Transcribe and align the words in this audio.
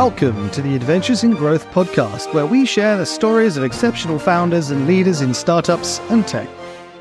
Welcome 0.00 0.48
to 0.52 0.62
the 0.62 0.74
Adventures 0.74 1.24
in 1.24 1.32
Growth 1.32 1.66
podcast, 1.72 2.32
where 2.32 2.46
we 2.46 2.64
share 2.64 2.96
the 2.96 3.04
stories 3.04 3.58
of 3.58 3.64
exceptional 3.64 4.18
founders 4.18 4.70
and 4.70 4.86
leaders 4.86 5.20
in 5.20 5.34
startups 5.34 6.00
and 6.08 6.26
tech. 6.26 6.48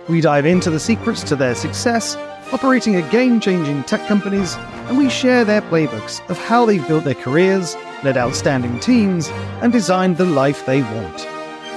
We 0.10 0.20
dive 0.20 0.46
into 0.46 0.70
the 0.70 0.82
secrets 0.82 1.24
to 1.24 1.38
their 1.38 1.56
success, 1.56 2.18
operating 2.52 2.98
at 2.98 3.10
game 3.10 3.40
changing 3.40 3.84
tech 3.84 4.06
companies, 4.06 4.58
and 4.90 4.98
we 4.98 5.10
share 5.10 5.46
their 5.46 5.62
playbooks 5.62 6.20
of 6.30 6.38
how 6.40 6.66
they've 6.66 6.86
built 6.90 7.06
their 7.06 7.16
careers, 7.16 7.74
led 8.04 8.18
outstanding 8.18 8.82
teams, 8.82 9.30
and 9.62 9.72
designed 9.72 10.18
the 10.18 10.26
life 10.26 10.66
they 10.66 10.82
want. 10.82 11.26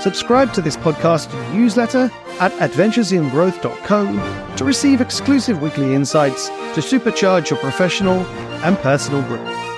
Subscribe 0.00 0.52
to 0.54 0.60
this 0.60 0.76
podcast 0.76 1.32
newsletter 1.54 2.10
at 2.40 2.50
adventuresingrowth.co 2.54 4.56
to 4.56 4.64
receive 4.64 5.00
exclusive 5.00 5.62
weekly 5.62 5.94
insights 5.94 6.48
to 6.48 6.80
supercharge 6.80 7.48
your 7.48 7.60
professional 7.60 8.26
and 8.64 8.76
personal 8.78 9.22
growth. 9.28 9.71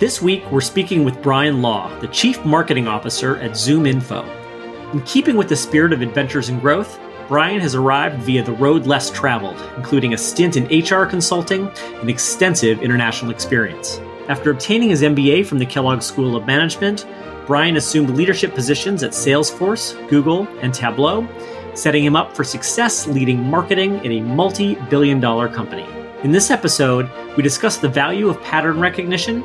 This 0.00 0.22
week, 0.22 0.50
we're 0.50 0.62
speaking 0.62 1.04
with 1.04 1.20
Bryan 1.20 1.60
Law, 1.60 1.94
the 1.98 2.08
Chief 2.08 2.42
Marketing 2.42 2.88
Officer 2.88 3.36
at 3.36 3.50
ZoomInfo. 3.50 4.94
In 4.94 5.02
keeping 5.02 5.36
with 5.36 5.50
the 5.50 5.56
spirit 5.56 5.92
of 5.92 6.00
Adventures 6.00 6.48
in 6.48 6.58
Growth, 6.58 6.98
Bryan 7.28 7.60
has 7.60 7.74
arrived 7.74 8.22
via 8.22 8.42
the 8.42 8.52
road 8.52 8.86
less 8.86 9.10
traveled, 9.10 9.60
including 9.76 10.14
a 10.14 10.16
stint 10.16 10.56
in 10.56 10.64
HR 10.64 11.04
consulting 11.04 11.68
and 12.00 12.08
extensive 12.08 12.80
international 12.80 13.30
experience. 13.30 13.98
After 14.28 14.52
obtaining 14.52 14.88
his 14.88 15.02
MBA 15.02 15.44
from 15.44 15.58
the 15.58 15.66
Kellogg 15.66 16.00
School 16.00 16.34
of 16.34 16.46
Management, 16.46 17.06
Bryan 17.46 17.76
assumed 17.76 18.08
leadership 18.08 18.54
positions 18.54 19.02
at 19.02 19.10
Salesforce, 19.10 20.08
Google, 20.08 20.48
and 20.62 20.72
Tableau, 20.72 21.28
setting 21.74 22.02
him 22.02 22.16
up 22.16 22.34
for 22.34 22.42
success 22.42 23.06
leading 23.06 23.44
marketing 23.44 24.02
in 24.02 24.12
a 24.12 24.22
multi 24.22 24.76
billion 24.88 25.20
dollar 25.20 25.46
company. 25.46 25.86
In 26.24 26.32
this 26.32 26.50
episode, 26.50 27.10
we 27.36 27.42
discuss 27.42 27.76
the 27.76 27.88
value 27.88 28.30
of 28.30 28.42
pattern 28.42 28.80
recognition, 28.80 29.44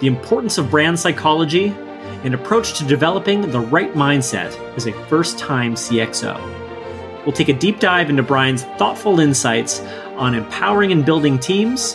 the 0.00 0.06
importance 0.06 0.58
of 0.58 0.70
brand 0.70 0.98
psychology, 0.98 1.74
and 2.24 2.34
approach 2.34 2.78
to 2.78 2.84
developing 2.84 3.42
the 3.42 3.60
right 3.60 3.92
mindset 3.94 4.58
as 4.76 4.86
a 4.86 4.92
first 5.06 5.38
time 5.38 5.74
CXO. 5.74 6.64
We'll 7.24 7.32
take 7.32 7.48
a 7.48 7.54
deep 7.54 7.80
dive 7.80 8.10
into 8.10 8.22
Bryan's 8.22 8.64
thoughtful 8.78 9.20
insights 9.20 9.80
on 10.16 10.34
empowering 10.34 10.92
and 10.92 11.04
building 11.04 11.38
teams, 11.38 11.94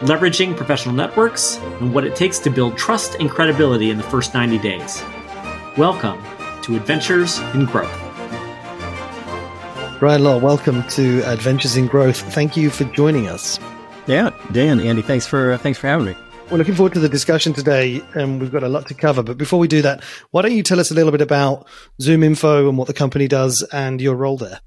leveraging 0.00 0.56
professional 0.56 0.94
networks, 0.94 1.56
and 1.80 1.94
what 1.94 2.04
it 2.04 2.16
takes 2.16 2.38
to 2.40 2.50
build 2.50 2.76
trust 2.76 3.16
and 3.20 3.30
credibility 3.30 3.90
in 3.90 3.96
the 3.96 4.02
first 4.04 4.32
90 4.34 4.58
days. 4.58 5.02
Welcome 5.76 6.22
to 6.62 6.76
Adventures 6.76 7.38
in 7.54 7.64
Growth. 7.66 7.90
Bryan 9.98 10.24
Law, 10.24 10.38
welcome 10.38 10.82
to 10.88 11.20
Adventures 11.30 11.76
in 11.76 11.86
Growth. 11.86 12.20
Thank 12.32 12.56
you 12.56 12.70
for 12.70 12.84
joining 12.84 13.28
us. 13.28 13.58
Yeah, 14.06 14.30
Dan, 14.52 14.80
Andy, 14.80 15.02
thanks 15.02 15.26
for 15.26 15.52
uh, 15.52 15.58
thanks 15.58 15.78
for 15.78 15.88
having 15.88 16.06
me. 16.06 16.16
We're 16.50 16.58
looking 16.58 16.74
forward 16.74 16.94
to 16.94 16.98
the 16.98 17.08
discussion 17.08 17.52
today, 17.52 18.02
and 18.14 18.40
we've 18.40 18.50
got 18.50 18.64
a 18.64 18.68
lot 18.68 18.88
to 18.88 18.94
cover. 18.94 19.22
But 19.22 19.38
before 19.38 19.60
we 19.60 19.68
do 19.68 19.82
that, 19.82 20.02
why 20.32 20.42
don't 20.42 20.50
you 20.50 20.64
tell 20.64 20.80
us 20.80 20.90
a 20.90 20.94
little 20.94 21.12
bit 21.12 21.20
about 21.20 21.68
ZoomInfo 22.02 22.68
and 22.68 22.76
what 22.76 22.88
the 22.88 22.92
company 22.92 23.28
does 23.28 23.62
and 23.72 24.00
your 24.00 24.16
role 24.16 24.36
there? 24.36 24.60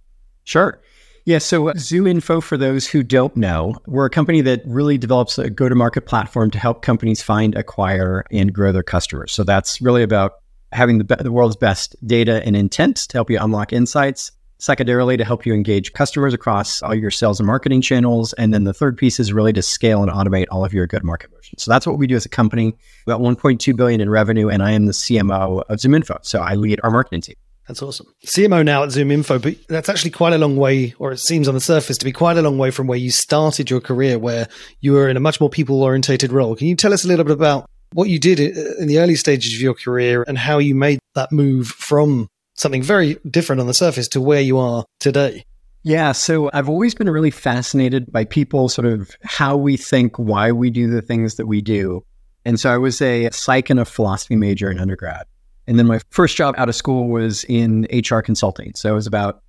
Sure. 0.46 0.80
Yeah, 1.26 1.40
so 1.40 1.68
uh, 1.68 1.74
ZoomInfo, 1.74 2.42
for 2.42 2.56
those 2.56 2.88
who 2.88 3.04
don't 3.04 3.36
know, 3.36 3.76
we're 3.86 4.06
a 4.06 4.10
company 4.10 4.40
that 4.40 4.62
really 4.66 4.98
develops 4.98 5.38
a 5.38 5.50
go 5.50 5.68
to 5.68 5.76
market 5.76 6.06
platform 6.06 6.52
to 6.52 6.58
help 6.58 6.84
companies 6.84 7.22
find, 7.22 7.54
acquire, 7.54 8.24
and 8.32 8.54
grow 8.54 8.72
their 8.72 8.82
customers. 8.82 9.34
So 9.34 9.44
that's 9.44 9.82
really 9.82 10.04
about 10.04 10.36
having 10.72 11.00
the, 11.00 11.18
the 11.18 11.34
world's 11.34 11.58
best 11.58 11.98
data 12.08 12.42
and 12.46 12.56
intent 12.56 12.96
to 12.96 13.18
help 13.18 13.30
you 13.30 13.40
unlock 13.42 13.74
insights 13.74 14.32
secondarily 14.64 15.18
to 15.18 15.26
help 15.26 15.46
you 15.46 15.54
engage 15.54 15.92
customers 15.92 16.34
across 16.34 16.82
all 16.82 16.96
your 16.96 17.12
sales 17.12 17.38
and 17.40 17.48
marketing 17.48 17.82
channels. 17.82 18.32
And 18.34 18.54
then 18.54 18.64
the 18.64 18.74
third 18.74 18.98
piece 18.98 19.20
is 19.20 19.34
really 19.34 19.52
to 19.54 19.62
scale 19.62 20.02
and 20.02 20.10
automate 20.10 20.46
all 20.50 20.64
of 20.64 20.74
your 20.74 20.88
go 20.88 21.00
to 21.00 21.06
market 21.06 21.32
motions. 21.34 21.64
So 21.64 21.70
that's 21.70 21.86
what 21.86 21.98
we 21.98 22.08
do 22.08 22.16
as 22.16 22.26
a 22.26 22.30
company. 22.30 22.78
About 23.06 23.20
1.2 23.20 23.76
billion 23.76 24.00
in 24.00 24.10
revenue, 24.10 24.48
and 24.48 24.64
I 24.64 24.72
am 24.72 24.86
the 24.86 24.94
CMO 24.94 25.64
of 25.68 25.80
ZoomInfo. 25.80 26.20
So 26.22 26.40
I 26.40 26.56
lead 26.56 26.80
our 26.82 26.92
marketing 26.92 27.22
team. 27.22 27.36
That's 27.68 27.82
awesome. 27.82 28.08
CMO 28.26 28.64
now 28.64 28.84
at 28.84 28.90
ZoomInfo, 28.90 29.42
but 29.42 29.56
that's 29.68 29.90
actually 29.90 30.12
quite 30.12 30.34
a 30.34 30.38
long 30.38 30.56
way, 30.56 30.94
or 30.98 31.12
it 31.12 31.20
seems 31.20 31.50
on 31.50 31.56
the 31.56 31.62
surface 31.62 31.98
to 31.98 32.06
be 32.06 32.14
quite 32.14 32.38
a 32.38 32.42
long 32.42 32.58
way 32.58 32.72
from 32.72 32.88
where 32.88 32.98
you 32.98 33.12
started 33.12 33.70
your 33.70 33.82
career, 33.82 34.18
where 34.18 34.48
you 34.80 34.94
were 34.94 35.10
in 35.10 35.18
a 35.18 35.22
much 35.22 35.42
more 35.42 35.50
people 35.50 35.82
orientated 35.82 36.32
role. 36.32 36.56
Can 36.56 36.68
you 36.68 36.76
tell 36.76 36.94
us 36.94 37.04
a 37.04 37.08
little 37.10 37.26
bit 37.26 37.34
about 37.34 37.66
what 37.92 38.10
you 38.10 38.18
did 38.18 38.40
in 38.40 38.88
the 38.88 39.00
early 39.00 39.16
stages 39.16 39.54
of 39.54 39.62
your 39.62 39.74
career 39.74 40.24
and 40.28 40.38
how 40.38 40.58
you 40.58 40.74
made 40.74 41.00
that 41.16 41.32
move 41.32 41.68
from 41.68 42.28
something 42.56 42.84
very 42.84 43.18
different 43.30 43.60
on 43.60 43.68
the 43.68 43.74
surface 43.74 44.08
to 44.10 44.22
where 44.22 44.42
you 44.42 44.58
are 44.58 44.86
today. 45.00 45.46
Yeah, 45.84 46.14
so 46.14 46.50
I've 46.54 46.70
always 46.70 46.96
been 46.96 47.10
really 47.10 47.32
fascinated 47.32 48.12
by 48.12 48.24
people, 48.24 48.70
sort 48.70 48.86
of 48.86 49.12
how 49.24 49.58
we 49.58 49.76
think, 49.76 50.18
why 50.18 50.52
we 50.52 50.70
do 50.70 50.90
the 50.90 51.02
things 51.02 51.36
that 51.36 51.46
we 51.46 51.62
do. 51.62 52.06
And 52.46 52.60
so 52.60 52.74
I 52.74 52.78
was 52.78 53.02
a 53.02 53.30
psych 53.32 53.70
and 53.70 53.80
a 53.80 53.86
philosophy 53.86 54.36
major 54.36 54.72
in 54.72 54.80
undergrad. 54.80 55.26
And 55.68 55.78
then 55.78 55.88
my 55.88 56.00
first 56.10 56.38
job 56.38 56.56
out 56.58 56.70
of 56.70 56.76
school 56.76 57.10
was 57.10 57.44
in 57.46 57.88
HR 57.92 58.20
consulting. 58.20 58.74
So 58.76 58.92
it 58.92 58.96
was 58.96 59.08
about, 59.08 59.42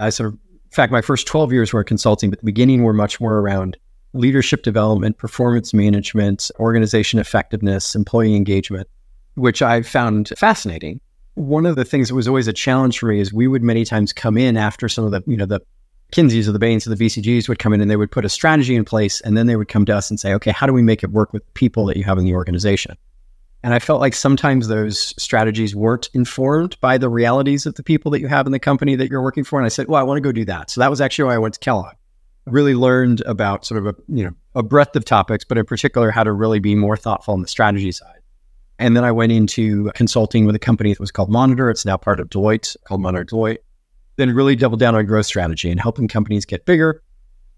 I 0.00 0.10
sort 0.10 0.28
of, 0.28 0.34
in 0.34 0.70
fact, 0.70 0.92
my 0.92 1.02
first 1.02 1.26
12 1.26 1.52
years 1.52 1.72
were 1.72 1.84
consulting, 1.84 2.30
but 2.30 2.38
the 2.38 2.46
beginning 2.46 2.82
were 2.82 2.92
much 2.92 3.20
more 3.20 3.38
around 3.38 3.76
leadership 4.14 4.62
development, 4.62 5.18
performance 5.18 5.74
management, 5.74 6.50
organization 6.58 7.18
effectiveness, 7.18 7.94
employee 7.94 8.36
engagement, 8.36 8.88
which 9.34 9.60
I 9.60 9.82
found 9.82 10.32
fascinating 10.36 11.00
one 11.34 11.66
of 11.66 11.76
the 11.76 11.84
things 11.84 12.08
that 12.08 12.14
was 12.14 12.28
always 12.28 12.48
a 12.48 12.52
challenge 12.52 12.98
for 12.98 13.06
me 13.06 13.20
is 13.20 13.32
we 13.32 13.46
would 13.46 13.62
many 13.62 13.84
times 13.84 14.12
come 14.12 14.36
in 14.36 14.56
after 14.56 14.88
some 14.88 15.04
of 15.04 15.10
the, 15.10 15.22
you 15.26 15.36
know, 15.36 15.46
the 15.46 15.60
McKinseys 16.12 16.46
or 16.46 16.52
the 16.52 16.58
Bains 16.58 16.86
or 16.86 16.94
the 16.94 17.04
BCGs 17.04 17.48
would 17.48 17.58
come 17.58 17.72
in 17.72 17.80
and 17.80 17.90
they 17.90 17.96
would 17.96 18.10
put 18.10 18.24
a 18.24 18.28
strategy 18.28 18.76
in 18.76 18.84
place 18.84 19.20
and 19.22 19.36
then 19.36 19.46
they 19.46 19.56
would 19.56 19.68
come 19.68 19.84
to 19.86 19.96
us 19.96 20.10
and 20.10 20.20
say, 20.20 20.32
okay, 20.34 20.52
how 20.52 20.66
do 20.66 20.72
we 20.72 20.82
make 20.82 21.02
it 21.02 21.10
work 21.10 21.32
with 21.32 21.42
people 21.54 21.86
that 21.86 21.96
you 21.96 22.04
have 22.04 22.18
in 22.18 22.24
the 22.24 22.34
organization? 22.34 22.96
And 23.64 23.72
I 23.72 23.78
felt 23.78 24.00
like 24.00 24.14
sometimes 24.14 24.68
those 24.68 25.14
strategies 25.20 25.74
weren't 25.74 26.10
informed 26.12 26.78
by 26.80 26.98
the 26.98 27.08
realities 27.08 27.64
of 27.64 27.74
the 27.74 27.82
people 27.82 28.10
that 28.10 28.20
you 28.20 28.28
have 28.28 28.46
in 28.46 28.52
the 28.52 28.58
company 28.58 28.94
that 28.94 29.10
you're 29.10 29.22
working 29.22 29.42
for. 29.42 29.58
And 29.58 29.64
I 29.64 29.70
said, 29.70 29.88
well, 29.88 29.98
I 29.98 30.04
want 30.04 30.18
to 30.18 30.20
go 30.20 30.32
do 30.32 30.44
that. 30.44 30.70
So 30.70 30.80
that 30.82 30.90
was 30.90 31.00
actually 31.00 31.24
why 31.24 31.34
I 31.34 31.38
went 31.38 31.54
to 31.54 31.60
Kellogg. 31.60 31.94
I 32.46 32.50
really 32.50 32.74
learned 32.74 33.22
about 33.22 33.64
sort 33.64 33.78
of 33.78 33.86
a, 33.86 33.94
you 34.06 34.22
know, 34.22 34.32
a 34.54 34.62
breadth 34.62 34.94
of 34.96 35.06
topics, 35.06 35.44
but 35.44 35.56
in 35.56 35.64
particular, 35.64 36.10
how 36.10 36.22
to 36.22 36.32
really 36.32 36.60
be 36.60 36.74
more 36.74 36.96
thoughtful 36.96 37.32
on 37.32 37.40
the 37.40 37.48
strategy 37.48 37.90
side. 37.90 38.20
And 38.78 38.96
then 38.96 39.04
I 39.04 39.12
went 39.12 39.32
into 39.32 39.90
consulting 39.94 40.46
with 40.46 40.54
a 40.54 40.60
company 40.60 40.92
that 40.92 41.00
was 41.00 41.12
called 41.12 41.30
Monitor. 41.30 41.70
It's 41.70 41.84
now 41.84 41.96
part 41.96 42.20
of 42.20 42.28
Deloitte, 42.28 42.76
called 42.84 43.00
Monitor 43.00 43.24
Deloitte. 43.24 43.58
Then 44.16 44.34
really 44.34 44.56
doubled 44.56 44.80
down 44.80 44.94
on 44.94 45.06
growth 45.06 45.26
strategy 45.26 45.70
and 45.70 45.80
helping 45.80 46.08
companies 46.08 46.44
get 46.44 46.66
bigger 46.66 47.02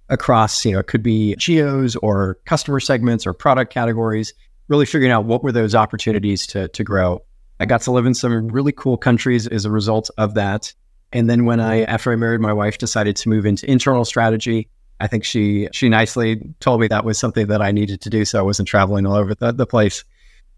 across, 0.09 0.65
you 0.65 0.73
know, 0.73 0.79
it 0.79 0.87
could 0.87 1.03
be 1.03 1.35
geos 1.37 1.97
or 1.97 2.39
customer 2.45 2.81
segments 2.81 3.27
or 3.27 3.33
product 3.33 3.73
categories, 3.73 4.33
really 4.69 4.87
figuring 4.87 5.13
out 5.13 5.25
what 5.25 5.43
were 5.43 5.53
those 5.53 5.75
opportunities 5.75 6.47
to, 6.47 6.69
to 6.69 6.85
grow. 6.85 7.23
I 7.59 7.67
got 7.67 7.81
to 7.83 7.91
live 7.91 8.07
in 8.07 8.15
some 8.15 8.49
really 8.49 8.73
cool 8.73 8.97
countries 8.97 9.47
as 9.47 9.65
a 9.65 9.71
result 9.71 10.11
of 10.19 10.35
that. 10.35 10.73
And 11.13 11.31
then 11.31 11.45
when 11.45 11.61
I, 11.61 11.83
after 11.83 12.13
I 12.13 12.17
married 12.17 12.41
my 12.41 12.53
wife, 12.53 12.79
decided 12.79 13.17
to 13.17 13.29
move 13.29 13.47
into 13.47 13.71
internal 13.71 14.05
strategy, 14.05 14.69
I 14.99 15.07
think 15.07 15.25
she 15.25 15.69
she 15.73 15.89
nicely 15.89 16.41
told 16.61 16.81
me 16.81 16.89
that 16.89 17.05
was 17.05 17.19
something 17.19 17.49
that 17.49 17.61
I 17.61 17.71
needed 17.71 18.01
to 18.03 18.11
do, 18.11 18.25
so 18.25 18.39
I 18.39 18.43
wasn't 18.43 18.69
traveling 18.69 19.07
all 19.07 19.15
over 19.15 19.35
the, 19.35 19.53
the 19.53 19.67
place. 19.67 20.05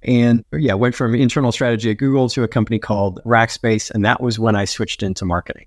And 0.03 0.45
yeah, 0.53 0.75
went 0.75 0.95
from 0.95 1.15
internal 1.15 1.51
strategy 1.53 1.91
at 1.91 1.99
Google 1.99 2.29
to 2.31 2.45
a 2.45 2.49
company 2.49 2.79
called 2.79 3.21
Rackspace. 3.25 3.91
And 3.91 4.05
that 4.05 4.21
was 4.21 4.39
when 4.39 4.55
I 4.55 4.65
switched 4.65 5.03
into 5.03 5.25
marketing. 5.25 5.67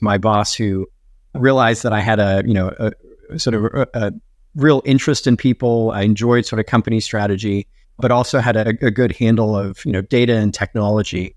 My 0.00 0.18
boss, 0.18 0.54
who 0.54 0.86
realized 1.34 1.82
that 1.82 1.92
I 1.92 2.00
had 2.00 2.18
a, 2.18 2.42
you 2.44 2.52
know, 2.54 2.70
a, 2.78 3.38
sort 3.38 3.54
of 3.54 3.64
a, 3.64 3.88
a 3.94 4.12
real 4.54 4.82
interest 4.84 5.26
in 5.26 5.36
people, 5.36 5.90
I 5.92 6.02
enjoyed 6.02 6.44
sort 6.44 6.60
of 6.60 6.66
company 6.66 7.00
strategy, 7.00 7.66
but 7.98 8.10
also 8.10 8.40
had 8.40 8.56
a, 8.56 8.68
a 8.84 8.90
good 8.90 9.12
handle 9.12 9.56
of, 9.56 9.84
you 9.86 9.92
know, 9.92 10.02
data 10.02 10.34
and 10.34 10.52
technology, 10.52 11.34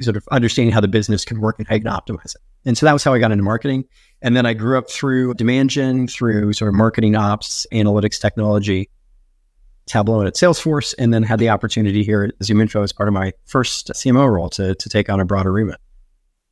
sort 0.00 0.16
of 0.16 0.26
understanding 0.30 0.72
how 0.72 0.80
the 0.80 0.88
business 0.88 1.24
could 1.24 1.38
work 1.38 1.58
and 1.58 1.68
how 1.68 1.74
you 1.74 1.82
can 1.82 1.92
optimize 1.92 2.34
it. 2.34 2.40
And 2.64 2.78
so 2.78 2.86
that 2.86 2.92
was 2.92 3.04
how 3.04 3.12
I 3.12 3.18
got 3.18 3.32
into 3.32 3.44
marketing. 3.44 3.84
And 4.22 4.34
then 4.34 4.46
I 4.46 4.54
grew 4.54 4.78
up 4.78 4.90
through 4.90 5.34
demand 5.34 5.70
gen, 5.70 6.08
through 6.08 6.54
sort 6.54 6.68
of 6.70 6.74
marketing 6.74 7.14
ops, 7.14 7.66
analytics 7.72 8.18
technology, 8.18 8.88
Tableau 9.86 10.20
and 10.20 10.28
at 10.28 10.34
Salesforce, 10.34 10.94
and 10.98 11.12
then 11.12 11.22
had 11.22 11.38
the 11.38 11.50
opportunity 11.50 12.02
here 12.02 12.24
at 12.24 12.38
ZoomInfo 12.38 12.82
as 12.82 12.92
part 12.92 13.08
of 13.08 13.12
my 13.12 13.32
first 13.44 13.88
CMO 13.94 14.30
role 14.30 14.48
to, 14.50 14.74
to 14.74 14.88
take 14.88 15.08
on 15.10 15.20
a 15.20 15.24
broader 15.24 15.52
remit. 15.52 15.78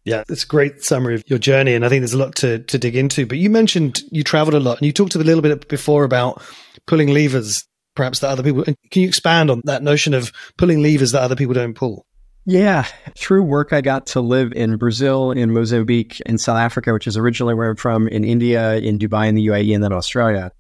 Yeah, 0.05 0.25
it's 0.29 0.43
a 0.43 0.47
great 0.47 0.83
summary 0.83 1.15
of 1.15 1.23
your 1.29 1.39
journey, 1.39 1.75
and 1.75 1.85
I 1.85 1.89
think 1.89 2.01
there's 2.01 2.13
a 2.13 2.19
lot 2.19 2.35
to, 2.37 2.59
to 2.59 2.79
dig 2.79 2.97
into. 2.97 3.25
But 3.25 3.39
you 3.39 3.49
mentioned 3.51 4.03
you 4.11 4.25
traveled 4.25 4.55
a 4.55 4.61
lot, 4.61 4.79
and 4.79 4.87
you 4.87 4.93
talked 4.93 5.15
a 5.15 5.19
little 5.19 5.43
bit 5.43 5.69
before 5.69 6.05
about 6.05 6.43
pulling 6.87 7.09
levers, 7.09 7.65
perhaps 7.95 8.19
that 8.21 8.31
other 8.31 8.43
people. 8.43 8.65
Can 8.65 9.03
you 9.03 9.09
expand 9.09 9.51
on 9.51 9.63
that 9.65 9.83
notion 9.83 10.13
of 10.13 10.33
pulling 10.57 10.83
levers 10.83 11.13
that 11.13 11.23
other 11.23 11.37
people 11.37 11.55
don't 11.55 11.75
pull? 11.75 12.07
Yeah, 12.45 12.85
through 13.17 13.45
work, 13.45 13.73
I 13.73 13.81
got 13.81 14.07
to 14.09 14.21
live 14.21 14.53
in 14.53 14.77
Brazil, 14.77 15.31
in 15.31 15.53
Mozambique, 15.53 16.21
in 16.27 16.39
South 16.39 16.59
Africa, 16.59 16.93
which 16.93 17.07
is 17.07 17.17
originally 17.17 17.55
where 17.55 17.71
I'm 17.71 17.77
from, 17.77 18.09
in 18.09 18.25
India, 18.25 18.79
in 18.79 18.99
Dubai, 18.99 19.29
in 19.29 19.37
the 19.37 19.47
UAE, 19.47 19.73
and 19.73 19.85
then 19.85 19.93
Australia. 19.93 20.51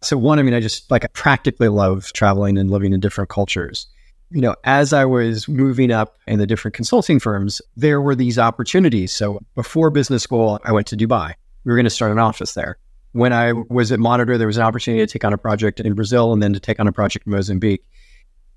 So, 0.00 0.16
one, 0.16 0.38
I 0.38 0.42
mean, 0.42 0.54
I 0.54 0.60
just 0.60 0.90
like 0.90 1.04
I 1.04 1.08
practically 1.08 1.68
love 1.68 2.12
traveling 2.12 2.56
and 2.56 2.70
living 2.70 2.92
in 2.92 3.00
different 3.00 3.30
cultures. 3.30 3.86
You 4.30 4.40
know, 4.40 4.54
as 4.64 4.92
I 4.92 5.04
was 5.04 5.48
moving 5.48 5.90
up 5.90 6.18
in 6.26 6.38
the 6.38 6.46
different 6.46 6.74
consulting 6.74 7.18
firms, 7.18 7.62
there 7.76 8.00
were 8.00 8.14
these 8.14 8.38
opportunities. 8.38 9.12
So, 9.12 9.40
before 9.54 9.90
business 9.90 10.22
school, 10.22 10.60
I 10.64 10.72
went 10.72 10.86
to 10.88 10.96
Dubai. 10.96 11.34
We 11.64 11.70
were 11.70 11.76
going 11.76 11.84
to 11.84 11.90
start 11.90 12.12
an 12.12 12.18
office 12.18 12.54
there. 12.54 12.78
When 13.12 13.32
I 13.32 13.52
was 13.52 13.90
at 13.90 13.98
Monitor, 13.98 14.38
there 14.38 14.46
was 14.46 14.58
an 14.58 14.62
opportunity 14.62 15.04
to 15.04 15.12
take 15.12 15.24
on 15.24 15.32
a 15.32 15.38
project 15.38 15.80
in 15.80 15.94
Brazil 15.94 16.32
and 16.32 16.42
then 16.42 16.52
to 16.52 16.60
take 16.60 16.78
on 16.78 16.86
a 16.86 16.92
project 16.92 17.26
in 17.26 17.32
Mozambique. 17.32 17.82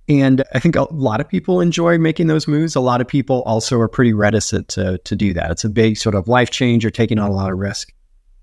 And 0.09 0.43
I 0.53 0.59
think 0.59 0.75
a 0.75 0.93
lot 0.93 1.21
of 1.21 1.29
people 1.29 1.61
enjoy 1.61 1.97
making 1.97 2.27
those 2.27 2.47
moves. 2.47 2.75
A 2.75 2.81
lot 2.81 3.01
of 3.01 3.07
people 3.07 3.43
also 3.43 3.79
are 3.79 3.87
pretty 3.87 4.13
reticent 4.13 4.67
to, 4.69 4.97
to 4.99 5.15
do 5.15 5.33
that. 5.33 5.51
It's 5.51 5.63
a 5.63 5.69
big 5.69 5.97
sort 5.97 6.15
of 6.15 6.27
life 6.27 6.49
change. 6.49 6.83
You're 6.83 6.91
taking 6.91 7.17
on 7.17 7.29
a 7.29 7.33
lot 7.33 7.51
of 7.51 7.57
risk. 7.57 7.93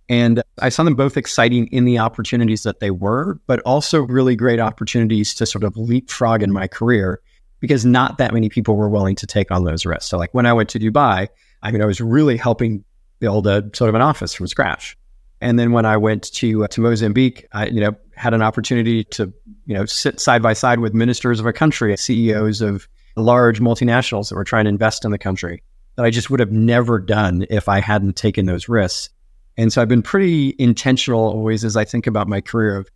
And 0.08 0.42
I 0.60 0.70
saw 0.70 0.84
them 0.84 0.94
both 0.94 1.16
exciting 1.16 1.66
in 1.66 1.84
the 1.84 1.98
opportunities 1.98 2.62
that 2.62 2.80
they 2.80 2.90
were, 2.90 3.38
but 3.46 3.60
also 3.60 4.02
really 4.02 4.36
great 4.36 4.58
opportunities 4.58 5.34
to 5.34 5.44
sort 5.44 5.64
of 5.64 5.76
leapfrog 5.76 6.42
in 6.42 6.52
my 6.52 6.66
career 6.66 7.20
because 7.60 7.84
not 7.84 8.18
that 8.18 8.32
many 8.32 8.48
people 8.48 8.76
were 8.76 8.88
willing 8.88 9.16
to 9.16 9.26
take 9.26 9.50
on 9.50 9.64
those 9.64 9.84
risks. 9.84 10.06
So, 10.06 10.16
like 10.16 10.32
when 10.32 10.46
I 10.46 10.52
went 10.52 10.70
to 10.70 10.78
Dubai, 10.78 11.28
I 11.62 11.70
mean, 11.72 11.82
I 11.82 11.86
was 11.86 12.00
really 12.00 12.36
helping 12.36 12.84
build 13.18 13.46
a 13.46 13.68
sort 13.74 13.88
of 13.88 13.94
an 13.94 14.02
office 14.02 14.32
from 14.32 14.46
scratch. 14.46 14.96
And 15.40 15.58
then 15.58 15.72
when 15.72 15.84
I 15.84 15.96
went 15.96 16.32
to 16.34 16.64
uh, 16.64 16.68
to 16.68 16.80
Mozambique, 16.80 17.46
I 17.52 17.66
you 17.66 17.80
know 17.80 17.94
had 18.16 18.34
an 18.34 18.42
opportunity 18.42 19.04
to 19.04 19.32
you 19.66 19.74
know 19.74 19.84
sit 19.84 20.20
side 20.20 20.42
by 20.42 20.52
side 20.52 20.80
with 20.80 20.94
ministers 20.94 21.38
of 21.38 21.46
a 21.46 21.52
country, 21.52 21.96
CEOs 21.96 22.60
of 22.60 22.88
large 23.16 23.60
multinationals 23.60 24.28
that 24.28 24.36
were 24.36 24.44
trying 24.44 24.64
to 24.64 24.70
invest 24.70 25.04
in 25.04 25.10
the 25.10 25.18
country 25.18 25.62
that 25.96 26.04
I 26.04 26.10
just 26.10 26.30
would 26.30 26.38
have 26.38 26.52
never 26.52 27.00
done 27.00 27.44
if 27.50 27.68
I 27.68 27.80
hadn't 27.80 28.14
taken 28.14 28.46
those 28.46 28.68
risks. 28.68 29.10
And 29.58 29.72
so 29.72 29.82
I've 29.82 29.88
been 29.88 30.02
pretty 30.02 30.54
intentional 30.58 31.20
always 31.20 31.64
as 31.64 31.76
I 31.76 31.84
think 31.84 32.06
about 32.06 32.28
my 32.28 32.40
career 32.40 32.76
of 32.76 32.88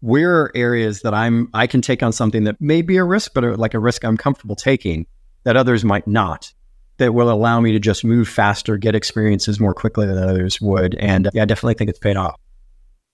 where 0.00 0.42
are 0.42 0.52
areas 0.54 1.02
that 1.02 1.12
I'm 1.12 1.48
I 1.52 1.66
can 1.66 1.82
take 1.82 2.02
on 2.02 2.12
something 2.12 2.44
that 2.44 2.60
may 2.60 2.82
be 2.82 2.96
a 2.96 3.04
risk, 3.04 3.32
but 3.34 3.58
like 3.58 3.74
a 3.74 3.78
risk 3.78 4.04
I'm 4.04 4.16
comfortable 4.16 4.54
taking 4.54 5.06
that 5.42 5.56
others 5.56 5.84
might 5.84 6.06
not 6.06 6.52
that 6.98 7.12
will 7.12 7.30
allow 7.30 7.60
me 7.60 7.72
to 7.72 7.80
just 7.80 8.04
move 8.04 8.28
faster, 8.28 8.76
get 8.76 8.94
experiences 8.94 9.58
more 9.58 9.74
quickly 9.74 10.06
than 10.06 10.16
others 10.16 10.60
would. 10.60 10.94
And 10.94 11.28
yeah, 11.34 11.42
I 11.42 11.44
definitely 11.46 11.74
think 11.74 11.90
it's 11.90 11.98
paid 11.98 12.16
off. 12.16 12.38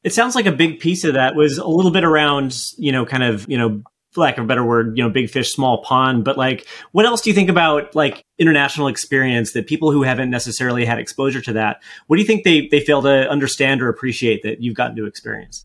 It 0.02 0.12
sounds 0.12 0.34
like 0.34 0.46
a 0.46 0.52
big 0.52 0.80
piece 0.80 1.04
of 1.04 1.14
that 1.14 1.34
was 1.34 1.58
a 1.58 1.66
little 1.66 1.90
bit 1.90 2.04
around, 2.04 2.54
you 2.76 2.92
know, 2.92 3.06
kind 3.06 3.22
of, 3.22 3.48
you 3.48 3.56
know, 3.56 3.82
for 4.12 4.22
lack 4.22 4.38
of 4.38 4.44
a 4.44 4.46
better 4.46 4.64
word, 4.64 4.96
you 4.96 5.02
know, 5.02 5.10
big 5.10 5.30
fish, 5.30 5.52
small 5.52 5.82
pond. 5.82 6.24
But 6.24 6.36
like, 6.36 6.66
what 6.92 7.06
else 7.06 7.20
do 7.20 7.30
you 7.30 7.34
think 7.34 7.48
about 7.48 7.94
like 7.94 8.24
international 8.38 8.88
experience 8.88 9.52
that 9.52 9.66
people 9.66 9.92
who 9.92 10.02
haven't 10.02 10.30
necessarily 10.30 10.84
had 10.84 10.98
exposure 10.98 11.40
to 11.42 11.52
that, 11.52 11.82
what 12.06 12.16
do 12.16 12.22
you 12.22 12.26
think 12.26 12.44
they, 12.44 12.66
they 12.68 12.80
fail 12.80 13.02
to 13.02 13.28
understand 13.30 13.82
or 13.82 13.88
appreciate 13.88 14.42
that 14.42 14.62
you've 14.62 14.74
gotten 14.74 14.96
to 14.96 15.06
experience? 15.06 15.64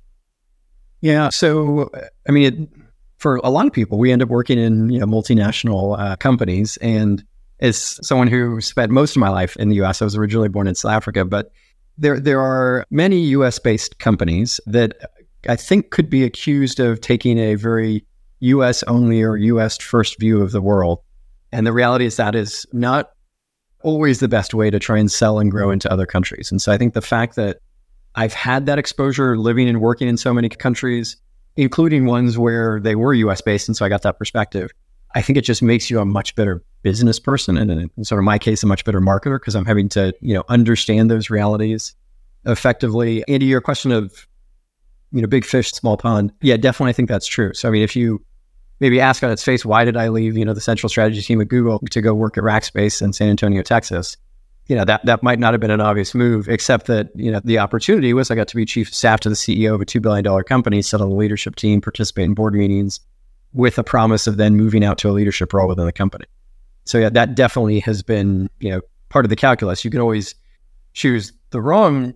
Yeah. 1.01 1.29
So, 1.29 1.89
I 2.27 2.31
mean, 2.31 2.53
it, 2.53 2.69
for 3.17 3.37
a 3.37 3.49
lot 3.49 3.65
of 3.65 3.73
people, 3.73 3.97
we 3.97 4.11
end 4.11 4.21
up 4.21 4.29
working 4.29 4.59
in, 4.59 4.89
you 4.89 4.99
know, 4.99 5.05
multinational 5.05 5.99
uh, 5.99 6.15
companies 6.15 6.77
and 6.77 7.23
as 7.59 7.99
someone 8.05 8.27
who 8.27 8.59
spent 8.61 8.91
most 8.91 9.15
of 9.15 9.19
my 9.19 9.29
life 9.29 9.55
in 9.57 9.69
the 9.69 9.81
US, 9.83 10.01
I 10.01 10.05
was 10.05 10.15
originally 10.15 10.49
born 10.49 10.67
in 10.67 10.75
South 10.75 10.91
Africa, 10.91 11.25
but 11.25 11.51
there 11.97 12.19
there 12.19 12.41
are 12.41 12.85
many 12.89 13.21
US 13.27 13.59
based 13.59 13.99
companies 13.99 14.59
that 14.65 14.93
I 15.47 15.55
think 15.55 15.91
could 15.91 16.09
be 16.09 16.23
accused 16.23 16.79
of 16.79 17.01
taking 17.01 17.37
a 17.37 17.55
very 17.55 18.05
US 18.45 18.83
only 18.83 19.21
or 19.21 19.37
US 19.37 19.77
first 19.77 20.19
view 20.19 20.41
of 20.41 20.51
the 20.51 20.61
world. 20.61 20.99
And 21.51 21.65
the 21.65 21.73
reality 21.73 22.05
is 22.05 22.17
that 22.17 22.35
is 22.35 22.65
not 22.73 23.11
always 23.81 24.19
the 24.19 24.27
best 24.27 24.53
way 24.53 24.69
to 24.69 24.79
try 24.79 24.97
and 24.97 25.11
sell 25.11 25.39
and 25.39 25.51
grow 25.51 25.71
into 25.71 25.91
other 25.91 26.05
countries. 26.05 26.51
And 26.51 26.61
so 26.61 26.71
I 26.71 26.77
think 26.77 26.93
the 26.93 27.01
fact 27.01 27.35
that 27.35 27.59
I've 28.15 28.33
had 28.33 28.65
that 28.65 28.79
exposure 28.79 29.37
living 29.37 29.67
and 29.67 29.81
working 29.81 30.07
in 30.07 30.17
so 30.17 30.33
many 30.33 30.49
countries, 30.49 31.17
including 31.55 32.05
ones 32.05 32.37
where 32.37 32.79
they 32.79 32.95
were 32.95 33.13
US 33.13 33.41
based. 33.41 33.67
And 33.67 33.75
so 33.75 33.85
I 33.85 33.89
got 33.89 34.01
that 34.03 34.17
perspective. 34.17 34.71
I 35.15 35.21
think 35.21 35.37
it 35.37 35.41
just 35.41 35.61
makes 35.61 35.89
you 35.89 35.99
a 35.99 36.05
much 36.05 36.35
better 36.35 36.61
business 36.83 37.19
person, 37.19 37.57
and 37.57 37.71
in 37.71 38.03
sort 38.03 38.19
of 38.19 38.25
my 38.25 38.37
case, 38.37 38.61
a 38.63 38.67
much 38.67 38.83
better 38.83 38.99
marketer 38.99 39.39
because 39.39 39.55
I'm 39.55 39.65
having 39.65 39.87
to 39.89 40.13
you 40.19 40.33
know 40.33 40.43
understand 40.49 41.09
those 41.09 41.29
realities 41.29 41.95
effectively. 42.45 43.23
Andy, 43.29 43.45
your 43.45 43.61
question 43.61 43.91
of 43.93 44.27
you 45.13 45.21
know 45.21 45.27
big 45.27 45.45
fish, 45.45 45.71
small 45.71 45.95
pond, 45.95 46.33
yeah, 46.41 46.57
definitely, 46.57 46.89
I 46.89 46.93
think 46.93 47.07
that's 47.07 47.27
true. 47.27 47.53
So 47.53 47.69
I 47.69 47.71
mean, 47.71 47.81
if 47.81 47.95
you 47.95 48.21
maybe 48.79 48.99
ask 48.99 49.23
on 49.23 49.31
its 49.31 49.43
face, 49.43 49.65
why 49.65 49.85
did 49.85 49.97
I 49.97 50.09
leave 50.09 50.37
you 50.37 50.45
know 50.45 50.53
the 50.53 50.61
central 50.61 50.89
strategy 50.89 51.21
team 51.21 51.41
at 51.41 51.47
Google 51.47 51.79
to 51.79 52.01
go 52.01 52.13
work 52.13 52.37
at 52.37 52.43
Rackspace 52.43 53.01
in 53.01 53.13
San 53.13 53.29
Antonio, 53.29 53.61
Texas? 53.61 54.17
You 54.67 54.75
know 54.75 54.85
that 54.85 55.05
that 55.05 55.21
might 55.21 55.39
not 55.39 55.53
have 55.53 55.61
been 55.61 55.71
an 55.71 55.81
obvious 55.81 56.15
move, 56.15 56.49
except 56.49 56.87
that 56.87 57.09
you 57.15 57.31
know 57.31 57.39
the 57.43 57.59
opportunity 57.59 58.13
was 58.13 58.31
I 58.31 58.35
got 58.35 58.47
to 58.47 58.55
be 58.55 58.65
chief 58.65 58.89
of 58.89 58.95
staff 58.95 59.19
to 59.21 59.29
the 59.29 59.35
CEO 59.35 59.75
of 59.75 59.81
a 59.81 59.85
two 59.85 59.99
billion 59.99 60.23
dollar 60.23 60.43
company, 60.43 60.81
sit 60.81 61.01
on 61.01 61.09
the 61.09 61.15
leadership 61.15 61.55
team, 61.55 61.81
participate 61.81 62.25
in 62.25 62.33
board 62.33 62.53
meetings 62.53 62.99
with 63.53 63.77
a 63.77 63.83
promise 63.83 64.27
of 64.27 64.37
then 64.37 64.55
moving 64.55 64.83
out 64.83 64.97
to 64.99 65.09
a 65.09 65.13
leadership 65.13 65.53
role 65.53 65.67
within 65.67 65.85
the 65.85 65.91
company. 65.91 66.25
So 66.83 66.97
yeah, 66.97 67.09
that 67.09 67.35
definitely 67.35 67.79
has 67.79 68.03
been, 68.03 68.49
you 68.59 68.69
know, 68.69 68.81
part 69.09 69.25
of 69.25 69.29
the 69.29 69.35
calculus. 69.35 69.83
You 69.83 69.89
can 69.89 70.01
always 70.01 70.35
choose 70.93 71.31
the 71.51 71.61
wrong 71.61 72.13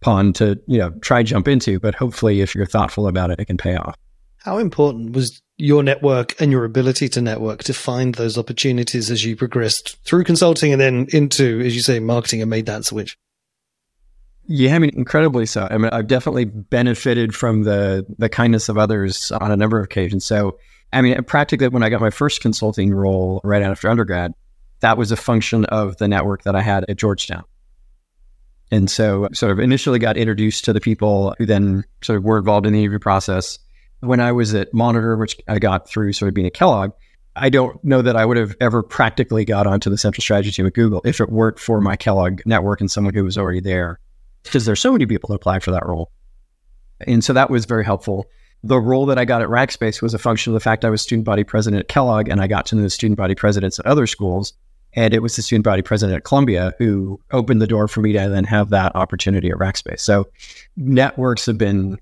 pond 0.00 0.34
to, 0.36 0.60
you 0.66 0.78
know, 0.78 0.90
try 1.00 1.22
jump 1.22 1.48
into, 1.48 1.78
but 1.78 1.94
hopefully 1.94 2.40
if 2.40 2.54
you're 2.54 2.66
thoughtful 2.66 3.06
about 3.06 3.30
it, 3.30 3.40
it 3.40 3.46
can 3.46 3.56
pay 3.56 3.76
off. 3.76 3.96
How 4.38 4.58
important 4.58 5.12
was 5.14 5.40
your 5.58 5.82
network 5.82 6.38
and 6.40 6.52
your 6.52 6.64
ability 6.64 7.08
to 7.08 7.20
network 7.20 7.64
to 7.64 7.72
find 7.72 8.14
those 8.14 8.36
opportunities 8.36 9.10
as 9.10 9.24
you 9.24 9.36
progressed 9.36 9.96
through 10.04 10.24
consulting 10.24 10.72
and 10.72 10.80
then 10.80 11.06
into, 11.12 11.60
as 11.60 11.74
you 11.74 11.82
say, 11.82 11.98
marketing 11.98 12.42
and 12.42 12.50
made 12.50 12.66
that 12.66 12.84
switch? 12.84 13.16
Yeah, 14.48 14.76
I 14.76 14.78
mean, 14.78 14.92
incredibly 14.94 15.46
so. 15.46 15.66
I 15.68 15.78
mean, 15.78 15.90
I've 15.92 16.06
definitely 16.06 16.44
benefited 16.44 17.34
from 17.34 17.64
the 17.64 18.06
the 18.18 18.28
kindness 18.28 18.68
of 18.68 18.78
others 18.78 19.32
on 19.32 19.50
a 19.50 19.56
number 19.56 19.78
of 19.78 19.84
occasions. 19.84 20.24
So, 20.24 20.58
I 20.92 21.02
mean, 21.02 21.20
practically, 21.24 21.68
when 21.68 21.82
I 21.82 21.88
got 21.88 22.00
my 22.00 22.10
first 22.10 22.40
consulting 22.40 22.94
role 22.94 23.40
right 23.42 23.62
after 23.62 23.88
undergrad, 23.88 24.32
that 24.80 24.98
was 24.98 25.10
a 25.10 25.16
function 25.16 25.64
of 25.66 25.96
the 25.96 26.06
network 26.06 26.44
that 26.44 26.54
I 26.54 26.62
had 26.62 26.84
at 26.88 26.96
Georgetown. 26.96 27.42
And 28.70 28.88
so, 28.88 29.28
sort 29.32 29.50
of 29.50 29.58
initially 29.58 29.98
got 29.98 30.16
introduced 30.16 30.64
to 30.66 30.72
the 30.72 30.80
people 30.80 31.34
who 31.38 31.46
then 31.46 31.84
sort 32.02 32.18
of 32.18 32.24
were 32.24 32.38
involved 32.38 32.66
in 32.66 32.72
the 32.72 32.80
interview 32.80 33.00
process. 33.00 33.58
When 34.00 34.20
I 34.20 34.32
was 34.32 34.54
at 34.54 34.72
Monitor, 34.74 35.16
which 35.16 35.36
I 35.48 35.58
got 35.58 35.88
through 35.88 36.12
sort 36.12 36.28
of 36.28 36.34
being 36.34 36.46
at 36.46 36.54
Kellogg, 36.54 36.92
I 37.34 37.50
don't 37.50 37.82
know 37.84 38.02
that 38.02 38.16
I 38.16 38.24
would 38.24 38.38
have 38.38 38.56
ever 38.60 38.82
practically 38.82 39.44
got 39.44 39.66
onto 39.66 39.90
the 39.90 39.98
central 39.98 40.22
strategy 40.22 40.50
team 40.50 40.66
at 40.66 40.72
Google 40.72 41.02
if 41.04 41.20
it 41.20 41.30
weren't 41.30 41.58
for 41.58 41.80
my 41.80 41.94
Kellogg 41.94 42.40
network 42.46 42.80
and 42.80 42.90
someone 42.90 43.14
who 43.14 43.24
was 43.24 43.36
already 43.36 43.60
there 43.60 44.00
because 44.42 44.64
there's 44.64 44.80
so 44.80 44.92
many 44.92 45.06
people 45.06 45.28
who 45.28 45.34
apply 45.34 45.58
for 45.58 45.70
that 45.72 45.84
role. 45.84 46.10
And 47.00 47.22
so 47.22 47.34
that 47.34 47.50
was 47.50 47.66
very 47.66 47.84
helpful. 47.84 48.26
The 48.62 48.80
role 48.80 49.06
that 49.06 49.18
I 49.18 49.26
got 49.26 49.42
at 49.42 49.48
Rackspace 49.48 50.00
was 50.00 50.14
a 50.14 50.18
function 50.18 50.52
of 50.52 50.54
the 50.54 50.60
fact 50.60 50.84
I 50.84 50.90
was 50.90 51.02
student 51.02 51.26
body 51.26 51.44
president 51.44 51.80
at 51.80 51.88
Kellogg 51.88 52.28
and 52.28 52.40
I 52.40 52.46
got 52.46 52.64
to 52.66 52.76
know 52.76 52.82
the 52.82 52.90
student 52.90 53.18
body 53.18 53.34
presidents 53.34 53.78
at 53.78 53.86
other 53.86 54.06
schools. 54.06 54.54
And 54.94 55.12
it 55.12 55.20
was 55.20 55.36
the 55.36 55.42
student 55.42 55.64
body 55.64 55.82
president 55.82 56.16
at 56.16 56.24
Columbia 56.24 56.74
who 56.78 57.20
opened 57.32 57.60
the 57.60 57.66
door 57.66 57.86
for 57.86 58.00
me 58.00 58.12
to 58.14 58.30
then 58.30 58.44
have 58.44 58.70
that 58.70 58.96
opportunity 58.96 59.50
at 59.50 59.58
Rackspace. 59.58 60.00
So 60.00 60.26
networks 60.76 61.44
have 61.44 61.58
been 61.58 61.98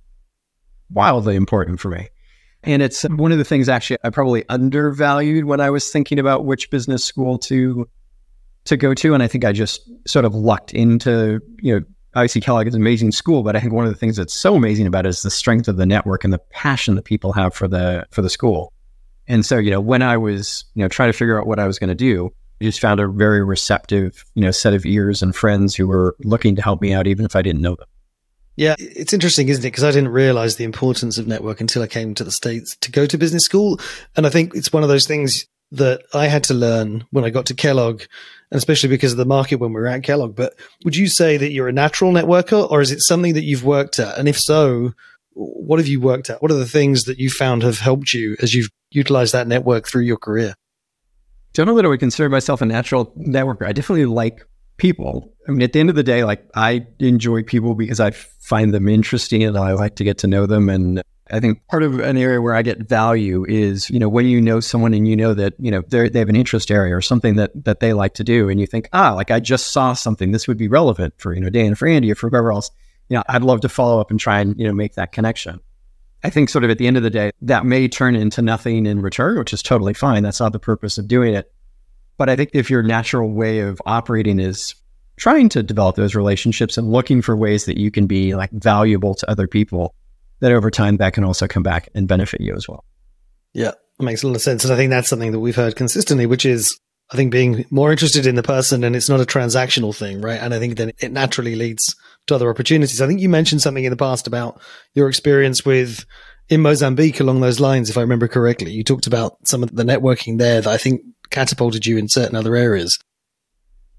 wildly 0.90 1.36
important 1.36 1.80
for 1.80 1.88
me. 1.88 2.08
And 2.62 2.82
it's 2.82 3.02
one 3.02 3.32
of 3.32 3.38
the 3.38 3.44
things 3.44 3.68
actually 3.68 3.98
I 4.04 4.10
probably 4.10 4.44
undervalued 4.48 5.44
when 5.44 5.60
I 5.60 5.70
was 5.70 5.90
thinking 5.90 6.18
about 6.18 6.44
which 6.46 6.70
business 6.70 7.04
school 7.04 7.38
to 7.40 7.88
to 8.64 8.76
go 8.76 8.94
to. 8.94 9.12
And 9.12 9.22
I 9.22 9.28
think 9.28 9.44
I 9.44 9.52
just 9.52 9.88
sort 10.06 10.24
of 10.24 10.34
lucked 10.34 10.72
into, 10.72 11.40
you 11.60 11.74
know, 11.74 11.84
obviously 12.14 12.40
Kellogg 12.40 12.66
is 12.66 12.74
an 12.74 12.80
amazing 12.80 13.12
school, 13.12 13.42
but 13.42 13.56
I 13.56 13.60
think 13.60 13.72
one 13.72 13.84
of 13.84 13.92
the 13.92 13.98
things 13.98 14.16
that's 14.16 14.32
so 14.32 14.54
amazing 14.54 14.86
about 14.86 15.04
it 15.04 15.10
is 15.10 15.22
the 15.22 15.30
strength 15.30 15.68
of 15.68 15.76
the 15.76 15.84
network 15.84 16.24
and 16.24 16.32
the 16.32 16.38
passion 16.38 16.94
that 16.94 17.04
people 17.04 17.32
have 17.34 17.54
for 17.54 17.68
the 17.68 18.06
for 18.10 18.22
the 18.22 18.30
school. 18.30 18.72
And 19.26 19.44
so, 19.44 19.58
you 19.58 19.70
know, 19.70 19.80
when 19.80 20.02
I 20.02 20.16
was, 20.16 20.64
you 20.74 20.82
know, 20.82 20.88
trying 20.88 21.10
to 21.10 21.16
figure 21.16 21.38
out 21.38 21.46
what 21.46 21.58
I 21.58 21.66
was 21.66 21.78
going 21.78 21.88
to 21.88 21.94
do, 21.94 22.30
I 22.60 22.64
just 22.64 22.80
found 22.80 23.00
a 23.00 23.08
very 23.08 23.44
receptive, 23.44 24.24
you 24.34 24.42
know, 24.42 24.50
set 24.50 24.74
of 24.74 24.86
ears 24.86 25.22
and 25.22 25.34
friends 25.34 25.74
who 25.74 25.86
were 25.86 26.16
looking 26.24 26.56
to 26.56 26.62
help 26.62 26.80
me 26.80 26.92
out, 26.92 27.06
even 27.06 27.24
if 27.24 27.34
I 27.34 27.42
didn't 27.42 27.62
know 27.62 27.74
them. 27.74 27.88
Yeah, 28.56 28.76
it's 28.78 29.12
interesting, 29.12 29.48
isn't 29.48 29.64
it? 29.64 29.68
Because 29.68 29.84
I 29.84 29.90
didn't 29.90 30.10
realize 30.10 30.56
the 30.56 30.64
importance 30.64 31.18
of 31.18 31.26
network 31.26 31.60
until 31.60 31.82
I 31.82 31.88
came 31.88 32.14
to 32.14 32.24
the 32.24 32.30
States 32.30 32.76
to 32.82 32.92
go 32.92 33.04
to 33.06 33.18
business 33.18 33.44
school. 33.44 33.80
And 34.16 34.26
I 34.26 34.30
think 34.30 34.54
it's 34.54 34.72
one 34.72 34.84
of 34.84 34.88
those 34.88 35.06
things 35.06 35.46
that 35.72 36.02
I 36.14 36.28
had 36.28 36.44
to 36.44 36.54
learn 36.54 37.04
when 37.10 37.24
I 37.24 37.30
got 37.30 37.46
to 37.46 37.54
Kellogg, 37.54 38.02
and 38.50 38.58
especially 38.58 38.90
because 38.90 39.10
of 39.10 39.18
the 39.18 39.24
market 39.24 39.56
when 39.56 39.72
we 39.72 39.80
were 39.80 39.88
at 39.88 40.04
Kellogg. 40.04 40.36
But 40.36 40.54
would 40.84 40.94
you 40.94 41.08
say 41.08 41.36
that 41.36 41.50
you're 41.50 41.68
a 41.68 41.72
natural 41.72 42.12
networker, 42.12 42.70
or 42.70 42.80
is 42.80 42.92
it 42.92 43.02
something 43.02 43.34
that 43.34 43.42
you've 43.42 43.64
worked 43.64 43.98
at? 43.98 44.16
And 44.18 44.28
if 44.28 44.38
so, 44.38 44.92
what 45.32 45.80
have 45.80 45.88
you 45.88 46.00
worked 46.00 46.30
at? 46.30 46.40
What 46.40 46.52
are 46.52 46.56
the 46.56 46.66
things 46.66 47.04
that 47.04 47.18
you 47.18 47.30
found 47.30 47.64
have 47.64 47.78
helped 47.78 48.14
you 48.14 48.36
as 48.40 48.54
you've 48.54 48.70
utilized 48.90 49.32
that 49.32 49.48
network 49.48 49.88
through 49.88 50.02
your 50.02 50.16
career? 50.16 50.54
Don't 51.54 51.66
know 51.66 51.74
that 51.74 51.84
I 51.84 51.88
would 51.88 52.00
consider 52.00 52.28
myself 52.28 52.60
a 52.60 52.66
natural 52.66 53.06
networker. 53.18 53.66
I 53.66 53.72
definitely 53.72 54.06
like 54.06 54.46
people. 54.76 55.32
I 55.48 55.52
mean, 55.52 55.62
at 55.62 55.72
the 55.72 55.80
end 55.80 55.90
of 55.90 55.96
the 55.96 56.02
day, 56.02 56.24
like 56.24 56.48
I 56.54 56.86
enjoy 56.98 57.42
people 57.42 57.74
because 57.74 58.00
I 58.00 58.10
find 58.10 58.72
them 58.72 58.88
interesting 58.88 59.42
and 59.42 59.56
I 59.56 59.72
like 59.72 59.96
to 59.96 60.04
get 60.04 60.18
to 60.18 60.26
know 60.26 60.46
them 60.46 60.68
and 60.68 61.02
I 61.30 61.40
think 61.40 61.66
part 61.68 61.82
of 61.82 62.00
an 62.00 62.18
area 62.18 62.40
where 62.42 62.54
I 62.54 62.62
get 62.62 62.86
value 62.86 63.46
is, 63.48 63.88
you 63.88 63.98
know, 63.98 64.10
when 64.10 64.26
you 64.26 64.40
know 64.42 64.60
someone 64.60 64.92
and 64.92 65.08
you 65.08 65.16
know 65.16 65.32
that, 65.32 65.54
you 65.58 65.70
know, 65.70 65.82
they 65.88 66.18
have 66.18 66.28
an 66.28 66.36
interest 66.36 66.70
area 66.70 66.94
or 66.94 67.00
something 67.00 67.36
that 67.36 67.50
that 67.64 67.80
they 67.80 67.94
like 67.94 68.14
to 68.14 68.24
do, 68.24 68.50
and 68.50 68.60
you 68.60 68.66
think, 68.66 68.88
ah, 68.92 69.14
like 69.14 69.30
I 69.30 69.40
just 69.40 69.68
saw 69.68 69.94
something, 69.94 70.32
this 70.32 70.46
would 70.46 70.58
be 70.58 70.68
relevant 70.68 71.14
for, 71.16 71.32
you 71.32 71.40
know, 71.40 71.48
Dan, 71.48 71.74
for 71.74 71.88
Andy, 71.88 72.12
or 72.12 72.14
for 72.14 72.28
whoever 72.28 72.52
else. 72.52 72.70
You 73.08 73.16
know, 73.16 73.22
I'd 73.28 73.42
love 73.42 73.62
to 73.62 73.68
follow 73.68 74.00
up 74.00 74.10
and 74.10 74.20
try 74.20 74.40
and, 74.40 74.58
you 74.58 74.66
know, 74.66 74.74
make 74.74 74.94
that 74.94 75.12
connection. 75.12 75.60
I 76.22 76.30
think 76.30 76.48
sort 76.48 76.64
of 76.64 76.70
at 76.70 76.78
the 76.78 76.86
end 76.86 76.96
of 76.96 77.02
the 77.02 77.10
day, 77.10 77.32
that 77.42 77.66
may 77.66 77.88
turn 77.88 78.16
into 78.16 78.42
nothing 78.42 78.86
in 78.86 79.00
return, 79.00 79.38
which 79.38 79.52
is 79.52 79.62
totally 79.62 79.94
fine. 79.94 80.22
That's 80.22 80.40
not 80.40 80.52
the 80.52 80.58
purpose 80.58 80.98
of 80.98 81.08
doing 81.08 81.34
it. 81.34 81.52
But 82.16 82.28
I 82.28 82.36
think 82.36 82.50
if 82.52 82.70
your 82.70 82.82
natural 82.82 83.30
way 83.30 83.60
of 83.60 83.80
operating 83.86 84.38
is 84.38 84.74
trying 85.16 85.48
to 85.50 85.62
develop 85.62 85.96
those 85.96 86.14
relationships 86.14 86.76
and 86.76 86.90
looking 86.90 87.22
for 87.22 87.36
ways 87.36 87.66
that 87.66 87.78
you 87.78 87.90
can 87.90 88.06
be 88.06 88.34
like 88.34 88.50
valuable 88.50 89.14
to 89.14 89.30
other 89.30 89.46
people 89.46 89.94
that 90.40 90.52
over 90.52 90.70
time 90.70 90.96
that 90.98 91.12
can 91.12 91.24
also 91.24 91.46
come 91.46 91.62
back 91.62 91.88
and 91.94 92.08
benefit 92.08 92.40
you 92.40 92.54
as 92.54 92.68
well. 92.68 92.84
Yeah, 93.52 93.72
makes 94.00 94.22
a 94.22 94.26
lot 94.26 94.36
of 94.36 94.42
sense. 94.42 94.64
And 94.64 94.72
I 94.72 94.76
think 94.76 94.90
that's 94.90 95.08
something 95.08 95.32
that 95.32 95.40
we've 95.40 95.56
heard 95.56 95.76
consistently, 95.76 96.26
which 96.26 96.44
is 96.44 96.78
I 97.10 97.16
think 97.16 97.30
being 97.30 97.64
more 97.70 97.90
interested 97.90 98.26
in 98.26 98.34
the 98.34 98.42
person 98.42 98.82
and 98.82 98.96
it's 98.96 99.08
not 99.08 99.20
a 99.20 99.24
transactional 99.24 99.94
thing, 99.94 100.20
right? 100.20 100.40
And 100.40 100.52
I 100.52 100.58
think 100.58 100.76
then 100.76 100.92
it 101.00 101.12
naturally 101.12 101.54
leads 101.54 101.94
to 102.26 102.34
other 102.34 102.50
opportunities. 102.50 103.00
I 103.00 103.06
think 103.06 103.20
you 103.20 103.28
mentioned 103.28 103.62
something 103.62 103.84
in 103.84 103.90
the 103.90 103.96
past 103.96 104.26
about 104.26 104.60
your 104.94 105.08
experience 105.08 105.64
with 105.64 106.04
in 106.48 106.60
Mozambique 106.60 107.20
along 107.20 107.40
those 107.40 107.60
lines, 107.60 107.88
if 107.88 107.96
I 107.96 108.02
remember 108.02 108.28
correctly. 108.28 108.72
You 108.72 108.84
talked 108.84 109.06
about 109.06 109.36
some 109.46 109.62
of 109.62 109.74
the 109.74 109.84
networking 109.84 110.38
there 110.38 110.60
that 110.60 110.70
I 110.70 110.76
think 110.76 111.02
catapulted 111.30 111.86
you 111.86 111.98
in 111.98 112.08
certain 112.08 112.36
other 112.36 112.56
areas. 112.56 112.98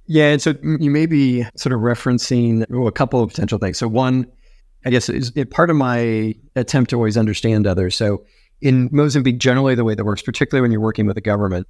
Yeah, 0.07 0.31
and 0.31 0.41
so 0.41 0.53
you 0.61 0.91
may 0.91 1.05
be 1.07 1.45
sort 1.55 1.73
of 1.73 1.79
referencing 1.81 2.87
a 2.87 2.91
couple 2.91 3.23
of 3.23 3.29
potential 3.29 3.57
things. 3.57 3.77
So 3.77 3.87
one, 3.87 4.27
I 4.85 4.91
guess, 4.91 5.09
is 5.09 5.31
part 5.49 5.69
of 5.69 5.75
my 5.75 6.35
attempt 6.55 6.91
to 6.91 6.95
always 6.95 7.17
understand 7.17 7.65
others. 7.65 7.95
So 7.95 8.23
in 8.61 8.89
Mozambique, 8.91 9.39
generally 9.39 9.75
the 9.75 9.83
way 9.83 9.95
that 9.95 10.05
works, 10.05 10.21
particularly 10.21 10.61
when 10.61 10.71
you're 10.71 10.81
working 10.81 11.07
with 11.07 11.15
the 11.15 11.21
government 11.21 11.67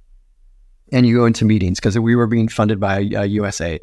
and 0.92 1.06
you 1.06 1.16
go 1.16 1.24
into 1.24 1.44
meetings, 1.44 1.80
because 1.80 1.98
we 1.98 2.14
were 2.14 2.26
being 2.26 2.48
funded 2.48 2.78
by 2.78 2.98
uh, 2.98 3.24
USAID, 3.24 3.82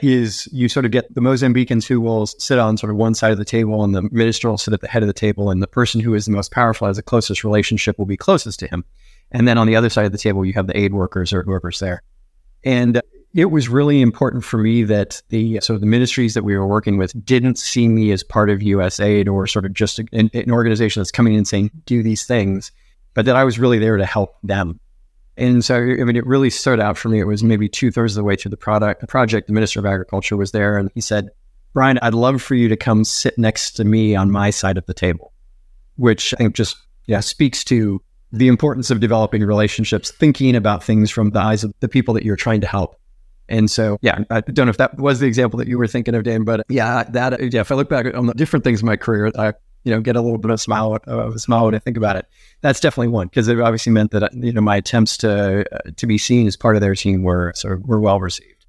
is 0.00 0.46
you 0.52 0.68
sort 0.68 0.84
of 0.84 0.90
get 0.90 1.12
the 1.14 1.22
Mozambicans 1.22 1.86
who 1.86 2.00
will 2.00 2.26
sit 2.26 2.58
on 2.58 2.76
sort 2.76 2.90
of 2.90 2.96
one 2.96 3.14
side 3.14 3.32
of 3.32 3.38
the 3.38 3.44
table 3.46 3.82
and 3.82 3.94
the 3.94 4.02
minister 4.12 4.50
will 4.50 4.58
sit 4.58 4.74
at 4.74 4.82
the 4.82 4.88
head 4.88 5.02
of 5.02 5.06
the 5.06 5.14
table 5.14 5.50
and 5.50 5.62
the 5.62 5.66
person 5.66 6.00
who 6.00 6.14
is 6.14 6.26
the 6.26 6.32
most 6.32 6.52
powerful 6.52 6.86
has 6.86 6.96
the 6.96 7.02
closest 7.02 7.44
relationship 7.44 7.98
will 7.98 8.06
be 8.06 8.16
closest 8.16 8.58
to 8.60 8.68
him. 8.68 8.84
And 9.32 9.46
then 9.46 9.58
on 9.58 9.66
the 9.66 9.76
other 9.76 9.90
side 9.90 10.06
of 10.06 10.12
the 10.12 10.18
table, 10.18 10.44
you 10.44 10.52
have 10.54 10.66
the 10.66 10.78
aid 10.78 10.94
workers 10.94 11.32
or 11.32 11.42
whoever's 11.42 11.80
there. 11.80 12.02
And 12.64 13.00
it 13.36 13.50
was 13.50 13.68
really 13.68 14.00
important 14.00 14.44
for 14.44 14.56
me 14.56 14.82
that 14.84 15.20
the 15.28 15.60
so 15.60 15.76
the 15.76 15.86
ministries 15.86 16.32
that 16.34 16.42
we 16.42 16.56
were 16.56 16.66
working 16.66 16.96
with 16.96 17.12
didn't 17.24 17.58
see 17.58 17.86
me 17.86 18.10
as 18.10 18.22
part 18.22 18.48
of 18.48 18.60
USAID 18.60 19.28
or 19.28 19.46
sort 19.46 19.66
of 19.66 19.74
just 19.74 19.98
a, 19.98 20.06
an, 20.12 20.30
an, 20.32 20.50
organization 20.50 21.00
that's 21.00 21.10
coming 21.10 21.34
in 21.34 21.44
saying 21.44 21.70
do 21.84 22.02
these 22.02 22.24
things, 22.24 22.72
but 23.12 23.26
that 23.26 23.36
I 23.36 23.44
was 23.44 23.58
really 23.58 23.78
there 23.78 23.98
to 23.98 24.06
help 24.06 24.36
them. 24.42 24.80
And 25.36 25.62
so, 25.62 25.76
I 25.76 26.02
mean, 26.02 26.16
it 26.16 26.26
really 26.26 26.48
stood 26.48 26.80
out 26.80 26.96
for 26.96 27.10
me. 27.10 27.20
It 27.20 27.26
was 27.26 27.44
maybe 27.44 27.68
two 27.68 27.90
thirds 27.90 28.16
of 28.16 28.22
the 28.22 28.24
way 28.24 28.36
through 28.36 28.52
the 28.52 28.56
product 28.56 29.06
project. 29.06 29.48
The 29.48 29.52
Minister 29.52 29.80
of 29.80 29.86
Agriculture 29.86 30.36
was 30.36 30.52
there, 30.52 30.78
and 30.78 30.90
he 30.94 31.02
said, 31.02 31.28
"Bryan, 31.74 31.98
I'd 32.00 32.14
love 32.14 32.40
for 32.40 32.54
you 32.54 32.68
to 32.68 32.76
come 32.76 33.04
sit 33.04 33.36
next 33.36 33.72
to 33.72 33.84
me 33.84 34.16
on 34.16 34.30
my 34.30 34.48
side 34.48 34.78
of 34.78 34.86
the 34.86 34.94
table," 34.94 35.34
which 35.96 36.32
I 36.32 36.38
think 36.38 36.54
just 36.54 36.78
yeah 37.04 37.20
speaks 37.20 37.64
to 37.64 38.00
the 38.36 38.48
importance 38.48 38.90
of 38.90 39.00
developing 39.00 39.42
relationships, 39.42 40.10
thinking 40.10 40.56
about 40.56 40.84
things 40.84 41.10
from 41.10 41.30
the 41.30 41.40
eyes 41.40 41.64
of 41.64 41.72
the 41.80 41.88
people 41.88 42.14
that 42.14 42.24
you're 42.24 42.36
trying 42.36 42.60
to 42.60 42.66
help 42.66 42.96
and 43.48 43.70
so, 43.70 43.98
yeah, 44.02 44.24
I 44.30 44.40
don't 44.40 44.66
know 44.66 44.70
if 44.70 44.78
that 44.78 44.98
was 44.98 45.20
the 45.20 45.26
example 45.26 45.58
that 45.58 45.68
you 45.68 45.78
were 45.78 45.86
thinking 45.86 46.14
of, 46.14 46.24
Dan, 46.24 46.44
but 46.44 46.64
yeah, 46.68 47.04
that, 47.04 47.52
yeah, 47.52 47.60
if 47.60 47.70
I 47.70 47.76
look 47.76 47.88
back 47.88 48.12
on 48.14 48.26
the 48.26 48.34
different 48.34 48.64
things 48.64 48.80
in 48.80 48.86
my 48.86 48.96
career, 48.96 49.30
I, 49.38 49.52
you 49.84 49.92
know, 49.92 50.00
get 50.00 50.16
a 50.16 50.20
little 50.20 50.38
bit 50.38 50.50
of 50.50 50.54
a 50.54 50.58
smile, 50.58 50.98
of 51.06 51.34
a 51.34 51.38
smile 51.38 51.66
when 51.66 51.74
I 51.74 51.78
think 51.78 51.96
about 51.96 52.16
it. 52.16 52.26
That's 52.60 52.80
definitely 52.80 53.08
one 53.08 53.28
because 53.28 53.46
it 53.46 53.60
obviously 53.60 53.92
meant 53.92 54.10
that, 54.10 54.34
you 54.34 54.52
know, 54.52 54.60
my 54.60 54.76
attempts 54.76 55.16
to, 55.18 55.64
uh, 55.72 55.90
to 55.96 56.06
be 56.06 56.18
seen 56.18 56.46
as 56.48 56.56
part 56.56 56.74
of 56.74 56.80
their 56.80 56.94
team 56.96 57.22
were 57.22 57.52
sort 57.54 57.74
of, 57.74 57.86
were 57.86 58.00
well 58.00 58.20
received. 58.20 58.66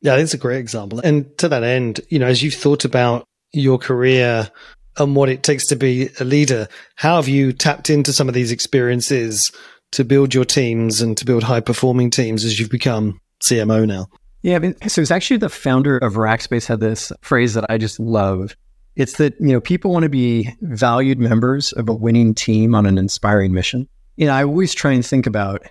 Yeah, 0.00 0.16
it's 0.16 0.34
a 0.34 0.38
great 0.38 0.58
example. 0.58 1.00
And 1.00 1.36
to 1.38 1.48
that 1.48 1.62
end, 1.62 2.00
you 2.08 2.18
know, 2.18 2.26
as 2.26 2.42
you've 2.42 2.54
thought 2.54 2.84
about 2.84 3.24
your 3.52 3.78
career 3.78 4.50
and 4.96 5.16
what 5.16 5.28
it 5.28 5.42
takes 5.42 5.66
to 5.66 5.76
be 5.76 6.10
a 6.20 6.24
leader, 6.24 6.68
how 6.96 7.16
have 7.16 7.28
you 7.28 7.52
tapped 7.52 7.90
into 7.90 8.12
some 8.12 8.28
of 8.28 8.34
these 8.34 8.52
experiences 8.52 9.50
to 9.94 10.04
build 10.04 10.34
your 10.34 10.44
teams 10.44 11.00
and 11.00 11.16
to 11.16 11.24
build 11.24 11.44
high 11.44 11.60
performing 11.60 12.10
teams 12.10 12.44
as 12.44 12.58
you've 12.58 12.70
become 12.70 13.20
CMO 13.44 13.86
now. 13.86 14.08
Yeah, 14.42 14.56
I 14.56 14.58
mean, 14.58 14.74
so 14.88 15.00
it's 15.00 15.12
actually 15.12 15.36
the 15.36 15.48
founder 15.48 15.96
of 15.98 16.14
Rackspace 16.14 16.66
had 16.66 16.80
this 16.80 17.12
phrase 17.22 17.54
that 17.54 17.64
I 17.70 17.78
just 17.78 18.00
love. 18.00 18.56
It's 18.96 19.16
that, 19.18 19.34
you 19.40 19.52
know, 19.52 19.60
people 19.60 19.92
want 19.92 20.02
to 20.02 20.08
be 20.08 20.50
valued 20.60 21.18
members 21.18 21.72
of 21.72 21.88
a 21.88 21.94
winning 21.94 22.34
team 22.34 22.74
on 22.74 22.86
an 22.86 22.98
inspiring 22.98 23.52
mission. 23.52 23.88
You 24.16 24.26
know, 24.26 24.34
I 24.34 24.44
always 24.44 24.74
try 24.74 24.92
and 24.92 25.06
think 25.06 25.26
about 25.26 25.62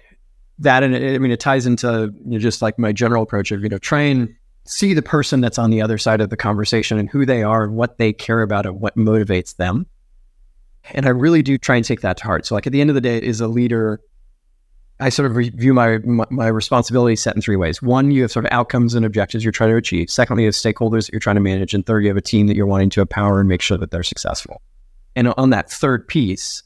that. 0.59 0.83
And 0.83 0.95
it, 0.95 1.15
I 1.15 1.17
mean, 1.17 1.31
it 1.31 1.39
ties 1.39 1.65
into 1.65 2.13
you 2.25 2.31
know, 2.31 2.39
just 2.39 2.61
like 2.61 2.79
my 2.79 2.93
general 2.93 3.23
approach 3.23 3.51
of, 3.51 3.61
you 3.61 3.69
know, 3.69 3.77
try 3.77 4.01
and 4.01 4.33
see 4.65 4.93
the 4.93 5.01
person 5.01 5.41
that's 5.41 5.59
on 5.59 5.69
the 5.69 5.81
other 5.81 5.97
side 5.97 6.21
of 6.21 6.29
the 6.29 6.37
conversation 6.37 6.97
and 6.97 7.09
who 7.09 7.25
they 7.25 7.43
are 7.43 7.63
and 7.63 7.75
what 7.75 7.97
they 7.97 8.13
care 8.13 8.41
about 8.41 8.65
and 8.65 8.79
what 8.79 8.95
motivates 8.95 9.55
them. 9.55 9.85
And 10.91 11.05
I 11.05 11.09
really 11.09 11.41
do 11.41 11.57
try 11.57 11.77
and 11.77 11.85
take 11.85 12.01
that 12.01 12.17
to 12.17 12.23
heart. 12.23 12.45
So, 12.45 12.55
like, 12.55 12.67
at 12.67 12.73
the 12.73 12.81
end 12.81 12.89
of 12.89 12.93
the 12.93 13.01
day, 13.01 13.17
is 13.17 13.39
a 13.39 13.47
leader 13.47 14.01
I 14.99 15.09
sort 15.09 15.29
of 15.29 15.35
view 15.35 15.73
my, 15.73 15.97
my, 15.99 16.25
my 16.29 16.47
responsibility 16.47 17.15
set 17.15 17.35
in 17.35 17.41
three 17.41 17.55
ways. 17.55 17.81
One, 17.81 18.11
you 18.11 18.21
have 18.21 18.31
sort 18.31 18.45
of 18.45 18.51
outcomes 18.51 18.93
and 18.93 19.05
objectives 19.05 19.43
you're 19.43 19.51
trying 19.51 19.71
to 19.71 19.75
achieve. 19.75 20.09
Secondly, 20.09 20.43
you 20.43 20.47
have 20.47 20.53
stakeholders 20.53 21.05
that 21.05 21.13
you're 21.13 21.19
trying 21.19 21.35
to 21.35 21.41
manage, 21.41 21.73
and 21.73 21.85
third, 21.85 22.03
you 22.03 22.09
have 22.09 22.17
a 22.17 22.21
team 22.21 22.47
that 22.47 22.55
you're 22.55 22.67
wanting 22.67 22.89
to 22.91 23.01
empower 23.01 23.39
and 23.39 23.49
make 23.49 23.61
sure 23.61 23.77
that 23.77 23.91
they're 23.91 24.03
successful. 24.03 24.61
And 25.15 25.29
on 25.35 25.49
that 25.49 25.69
third 25.69 26.07
piece, 26.07 26.63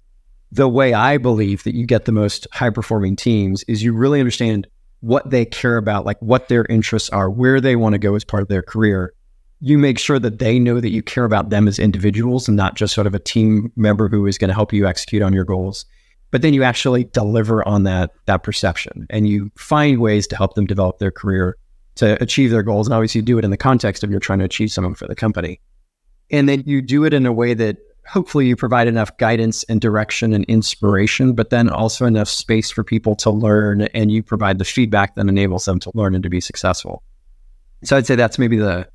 the 0.51 0.67
way 0.67 0.93
I 0.93 1.17
believe 1.17 1.63
that 1.63 1.75
you 1.75 1.85
get 1.85 2.05
the 2.05 2.11
most 2.11 2.47
high 2.51 2.69
performing 2.69 3.15
teams 3.15 3.63
is 3.63 3.83
you 3.83 3.93
really 3.93 4.19
understand 4.19 4.67
what 5.01 5.29
they 5.29 5.45
care 5.45 5.77
about, 5.77 6.05
like 6.05 6.19
what 6.21 6.47
their 6.47 6.65
interests 6.65 7.09
are, 7.09 7.29
where 7.29 7.61
they 7.61 7.75
want 7.75 7.93
to 7.93 7.99
go 7.99 8.15
as 8.15 8.23
part 8.23 8.41
of 8.41 8.49
their 8.49 8.63
career. 8.63 9.13
You 9.59 9.77
make 9.77 9.97
sure 9.97 10.19
that 10.19 10.39
they 10.39 10.59
know 10.59 10.79
that 10.79 10.89
you 10.89 11.01
care 11.01 11.25
about 11.25 11.49
them 11.49 11.67
as 11.67 11.79
individuals 11.79 12.47
and 12.47 12.55
not 12.55 12.75
just 12.75 12.93
sort 12.93 13.07
of 13.07 13.15
a 13.15 13.19
team 13.19 13.71
member 13.75 14.07
who 14.07 14.25
is 14.27 14.37
going 14.37 14.49
to 14.49 14.53
help 14.53 14.71
you 14.71 14.87
execute 14.87 15.23
on 15.23 15.33
your 15.33 15.45
goals 15.45 15.85
but 16.31 16.41
then 16.41 16.53
you 16.53 16.63
actually 16.63 17.05
deliver 17.05 17.67
on 17.67 17.83
that 17.83 18.11
that 18.25 18.43
perception 18.43 19.07
and 19.09 19.27
you 19.27 19.51
find 19.57 19.99
ways 19.99 20.27
to 20.27 20.35
help 20.35 20.55
them 20.55 20.65
develop 20.65 20.99
their 20.99 21.11
career 21.11 21.57
to 21.95 22.21
achieve 22.21 22.51
their 22.51 22.63
goals 22.63 22.87
and 22.87 22.93
obviously 22.93 23.19
you 23.19 23.25
do 23.25 23.37
it 23.37 23.45
in 23.45 23.51
the 23.51 23.57
context 23.57 24.03
of 24.03 24.11
you're 24.11 24.19
trying 24.19 24.39
to 24.39 24.45
achieve 24.45 24.71
something 24.71 24.95
for 24.95 25.07
the 25.07 25.15
company 25.15 25.59
and 26.29 26.47
then 26.47 26.63
you 26.65 26.81
do 26.81 27.05
it 27.05 27.13
in 27.13 27.25
a 27.25 27.31
way 27.31 27.53
that 27.53 27.77
hopefully 28.07 28.47
you 28.47 28.55
provide 28.55 28.87
enough 28.87 29.15
guidance 29.17 29.63
and 29.65 29.81
direction 29.81 30.33
and 30.33 30.45
inspiration 30.45 31.33
but 31.33 31.49
then 31.49 31.69
also 31.69 32.05
enough 32.05 32.27
space 32.27 32.71
for 32.71 32.83
people 32.83 33.15
to 33.15 33.29
learn 33.29 33.83
and 33.93 34.11
you 34.11 34.23
provide 34.23 34.57
the 34.57 34.65
feedback 34.65 35.15
that 35.15 35.27
enables 35.27 35.65
them 35.65 35.79
to 35.79 35.91
learn 35.93 36.15
and 36.15 36.23
to 36.23 36.29
be 36.29 36.41
successful 36.41 37.03
so 37.83 37.97
i'd 37.97 38.07
say 38.07 38.15
that's 38.15 38.39
maybe 38.39 38.57
the 38.57 38.87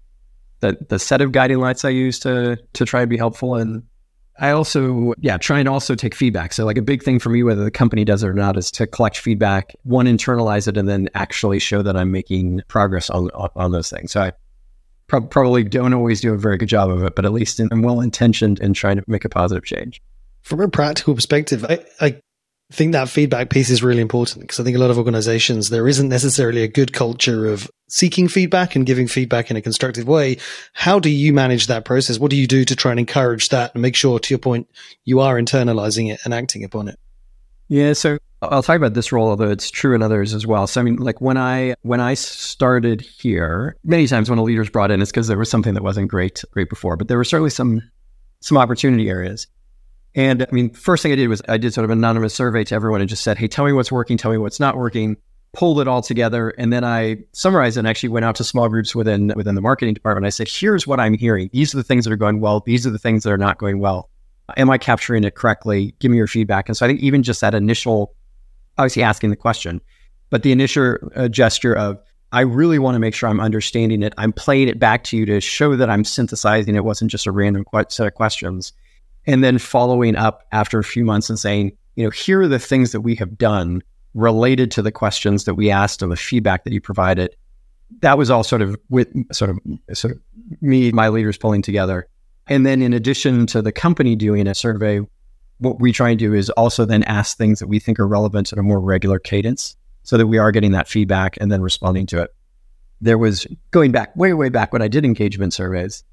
the, 0.61 0.77
the 0.89 0.99
set 0.99 1.21
of 1.21 1.33
guiding 1.33 1.59
lights 1.59 1.85
i 1.85 1.89
use 1.89 2.19
to 2.19 2.57
to 2.73 2.85
try 2.85 3.03
and 3.03 3.11
be 3.11 3.17
helpful 3.17 3.55
and 3.55 3.83
I 4.41 4.51
also, 4.51 5.13
yeah, 5.21 5.37
try 5.37 5.59
and 5.59 5.69
also 5.69 5.95
take 5.95 6.15
feedback. 6.15 6.53
So, 6.53 6.65
like 6.65 6.79
a 6.79 6.83
big 6.83 7.03
thing 7.03 7.19
for 7.19 7.29
me, 7.29 7.43
whether 7.43 7.63
the 7.63 7.71
company 7.71 8.05
does 8.05 8.23
it 8.25 8.29
or 8.29 8.35
not, 8.35 8.57
is 8.57 8.71
to 8.73 8.87
collect 8.87 9.19
feedback, 9.19 9.75
one, 9.83 10.07
internalize 10.07 10.67
it, 10.67 10.77
and 10.77 10.89
then 10.89 11.11
actually 11.15 11.59
show 11.59 11.83
that 11.83 11.97
I'm 11.97 12.11
making 12.11 12.63
progress 12.67 13.11
on 13.11 13.29
on, 13.31 13.73
those 13.73 13.91
things. 13.91 14.11
So, 14.11 14.23
I 14.23 14.33
pro- 15.13 15.21
probably 15.21 15.63
don't 15.63 15.93
always 15.93 16.21
do 16.21 16.33
a 16.33 16.39
very 16.39 16.57
good 16.57 16.69
job 16.69 16.91
of 16.91 17.05
it, 17.05 17.15
but 17.15 17.25
at 17.25 17.33
least 17.33 17.61
I'm 17.61 17.83
well 17.83 18.01
intentioned 18.01 18.59
in 18.61 18.73
trying 18.73 18.97
to 18.97 19.05
make 19.07 19.25
a 19.25 19.29
positive 19.29 19.65
change. 19.65 20.01
From 20.41 20.61
a 20.61 20.69
practical 20.69 21.15
perspective, 21.15 21.65
I, 21.69 21.85
I 22.01 22.21
think 22.73 22.93
that 22.93 23.11
feedback 23.11 23.51
piece 23.51 23.69
is 23.69 23.83
really 23.83 24.01
important 24.01 24.41
because 24.41 24.59
I 24.59 24.65
think 24.65 24.77
a 24.77 24.81
lot 24.81 24.91
of 24.91 24.97
organizations, 24.99 25.69
there 25.69 25.87
isn't 25.87 26.09
necessarily 26.09 26.63
a 26.63 26.69
good 26.69 26.95
culture 26.95 27.47
of 27.47 27.71
seeking 27.89 28.27
feedback 28.27 28.75
and 28.75 28.87
giving 28.87 29.07
feedback 29.07 29.51
in 29.51 29.57
a 29.57 29.63
constructive 29.63 30.09
way. 30.09 30.39
How 30.73 30.99
do 30.99 31.11
you 31.11 31.35
manage 31.35 31.67
that 31.67 31.85
process? 31.85 32.19
What 32.19 32.31
do 32.31 32.37
you 32.37 32.47
do 32.47 32.65
to 32.65 32.75
try 32.75 32.91
and 32.91 32.99
encourage 32.99 33.51
that 33.51 33.75
and 33.75 33.83
make 33.83 33.95
sure, 33.95 34.19
to 34.19 34.35
your 34.35 34.39
point, 34.39 34.69
you 35.05 35.21
are 35.21 35.39
internalizing 35.39 36.11
it 36.11 36.21
and 36.25 36.33
acting 36.33 36.65
upon 36.65 36.89
it? 36.89 36.99
Yeah, 37.69 37.93
so 37.93 38.19
I'll 38.43 38.63
talk 38.63 38.77
about 38.77 38.95
this 38.95 39.13
role, 39.13 39.29
although 39.29 39.51
it's 39.51 39.71
true 39.71 39.95
in 39.95 40.03
others 40.03 40.35
as 40.35 40.47
well. 40.47 40.67
So 40.67 40.81
I 40.81 40.85
mean, 40.85 40.97
like 40.97 41.21
when 41.21 41.37
I 41.37 41.75
when 41.83 42.01
I 42.01 42.15
started 42.15 43.01
here, 43.01 43.77
many 43.85 44.07
times 44.09 44.29
when 44.29 44.39
a 44.39 44.43
leader's 44.43 44.69
brought 44.69 44.91
in, 44.91 45.01
it's 45.01 45.13
because 45.13 45.29
there 45.29 45.39
was 45.39 45.49
something 45.49 45.75
that 45.75 45.83
wasn't 45.83 46.09
great 46.09 46.43
great 46.51 46.69
before, 46.69 46.97
but 46.97 47.07
there 47.09 47.17
were 47.17 47.25
certainly 47.25 47.51
some 47.51 47.81
some 48.41 48.59
opportunity 48.59 49.09
areas. 49.09 49.47
And 50.15 50.43
I 50.43 50.49
mean, 50.51 50.71
first 50.71 51.03
thing 51.03 51.13
I 51.13 51.17
did 51.17 51.29
was 51.29 51.41
I 51.49 51.57
did 51.57 51.73
sort 51.73 51.85
of 51.85 51.91
an 51.91 51.99
anonymous 51.99 52.35
survey 52.35 52.65
to 52.65 52.75
everyone 52.75 53.01
and 53.01 53.09
just 53.09 53.23
said, 53.23 53.39
hey, 53.39 53.49
tell 53.49 53.65
me 53.65 53.73
what's 53.73 53.93
working, 53.93 54.17
tell 54.17 54.31
me 54.31 54.39
what's 54.39 54.61
not 54.61 54.77
working, 54.77 55.17
pulled 55.53 55.81
it 55.81 55.89
all 55.89 56.03
together. 56.03 56.51
And 56.59 56.73
then 56.73 56.85
I 56.85 57.19
summarized 57.33 57.77
and 57.77 57.87
actually 57.87 58.11
went 58.11 58.25
out 58.25 58.35
to 58.37 58.45
small 58.45 58.69
groups 58.69 58.95
within 58.95 59.33
within 59.37 59.55
the 59.55 59.61
marketing 59.61 59.95
department. 59.95 60.27
I 60.27 60.31
said, 60.31 60.49
here's 60.49 60.87
what 60.87 60.99
I'm 60.99 61.15
hearing. 61.15 61.49
These 61.53 61.75
are 61.75 61.77
the 61.77 61.85
things 61.85 62.05
that 62.05 62.13
are 62.13 62.17
going 62.17 62.41
well. 62.41 62.61
These 62.61 62.87
are 62.87 62.91
the 62.91 62.99
things 62.99 63.23
that 63.23 63.33
are 63.33 63.39
not 63.39 63.59
going 63.59 63.79
well. 63.79 64.11
Am 64.57 64.69
I 64.69 64.77
capturing 64.77 65.25
it 65.25 65.37
correctly? 65.37 65.95
Give 66.01 66.11
me 66.11 66.17
your 66.17 66.27
feedback. 66.27 66.69
And 66.69 66.77
so 66.77 66.85
I 66.85 66.89
think 66.89 67.01
even 67.01 67.23
just 67.23 67.41
that 67.41 67.55
initial, 67.55 68.15
obviously 68.79 69.03
asking 69.03 69.31
the 69.31 69.37
question, 69.37 69.81
but 70.31 70.43
the 70.43 70.53
initial 70.53 70.97
uh, 71.15 71.29
gesture 71.29 71.77
of, 71.77 71.99
I 72.33 72.41
really 72.41 72.79
want 72.79 72.95
to 72.95 72.99
make 72.99 73.15
sure 73.15 73.29
I'm 73.29 73.41
understanding 73.41 74.03
it. 74.03 74.15
I'm 74.17 74.33
playing 74.33 74.69
it 74.69 74.79
back 74.79 75.05
to 75.05 75.17
you 75.17 75.27
to 75.27 75.41
show 75.41 75.77
that 75.77 75.91
I'm 75.91 76.05
synthesizing 76.05 76.75
it 76.75 76.85
wasn't 76.85 77.11
just 77.11 77.27
a 77.27 77.33
random 77.33 77.65
set 77.89 78.07
of 78.07 78.15
questions 78.15 78.73
and 79.27 79.45
then 79.45 79.59
following 79.59 80.17
up 80.17 80.47
after 80.53 80.79
a 80.79 80.85
few 80.85 81.05
months 81.05 81.29
and 81.29 81.39
saying, 81.39 81.73
you 81.97 82.05
know, 82.05 82.11
here 82.11 82.41
are 82.41 82.49
the 82.49 82.59
things 82.59 82.93
that 82.93 83.03
we 83.03 83.15
have 83.17 83.37
done 83.39 83.83
related 84.15 84.71
to 84.73 84.83
the 84.83 84.93
questions 84.93 85.45
that 85.45 85.55
we 85.55 85.71
asked 85.71 86.03
and 86.03 86.11
the 86.11 86.17
feedback 86.17 86.65
that 86.65 86.73
you 86.73 86.81
provided. 86.81 87.35
That 88.01 88.19
was 88.19 88.31
all 88.31 88.43
sort 88.43 88.63
of 88.63 88.77
with 88.89 89.09
sort 89.35 89.51
of 89.51 89.59
sort 89.97 90.15
of 90.15 90.21
me, 90.61 90.91
my 90.93 91.09
leaders 91.09 91.37
pulling 91.37 91.63
together. 91.63 92.09
And 92.49 92.67
then 92.67 92.83
in 92.83 92.93
addition 92.93 93.47
to 93.49 93.63
the 93.63 93.73
company 93.73 94.17
doing 94.17 94.47
a 94.47 94.55
survey, 94.55 95.01
what 95.63 95.81
we 95.81 95.93
try 95.93 96.11
and 96.11 96.19
do 96.19 96.35
is 96.35 96.51
also 96.51 96.85
then 96.85 97.03
ask 97.05 97.37
things 97.37 97.59
that 97.61 97.69
we 97.69 97.79
think 97.79 97.99
are 97.99 98.07
relevant 98.07 98.53
at 98.53 98.59
a 98.59 98.63
more 98.63 98.81
regular 98.81 99.19
cadence 99.19 99.77
so 100.03 100.19
that 100.19 100.27
we 100.27 100.37
are 100.39 100.53
getting 100.53 100.73
that 100.73 100.89
feedback 100.89 101.39
and 101.41 101.51
then 101.51 101.63
responding 101.63 102.07
to 102.07 102.23
it. 102.23 102.35
there 103.03 103.19
was 103.19 103.47
going 103.73 103.91
back 103.91 104.15
way, 104.17 104.33
way 104.33 104.49
back 104.49 104.73
when 104.73 104.81
I 104.81 104.89
did 104.89 105.05
engagement 105.05 105.53
surveys. 105.53 106.05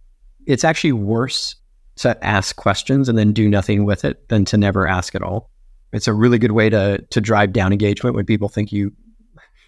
It's 0.48 0.64
actually 0.64 0.92
worse 0.92 1.56
to 1.98 2.22
ask 2.26 2.56
questions 2.56 3.08
and 3.08 3.18
then 3.18 3.32
do 3.32 3.48
nothing 3.48 3.86
with 3.86 4.04
it 4.04 4.28
than 4.30 4.44
to 4.46 4.58
never 4.58 4.88
ask 4.88 5.14
at 5.14 5.22
all. 5.22 5.50
It's 5.94 6.08
a 6.08 6.14
really 6.14 6.40
good 6.40 6.52
way 6.52 6.70
to 6.70 7.00
to 7.10 7.22
drive 7.22 7.54
down 7.54 7.72
engagement 7.72 8.16
when 8.16 8.26
people 8.26 8.50
think 8.50 8.72
you 8.72 8.92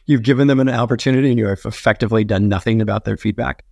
you've 0.08 0.24
given 0.24 0.48
them 0.48 0.60
an 0.60 0.70
opportunity 0.70 1.30
and 1.30 1.38
you 1.38 1.48
have 1.48 1.62
effectively 1.66 2.24
done 2.24 2.50
nothing 2.50 2.82
about 2.82 3.06
their 3.06 3.18
feedback. 3.18 3.64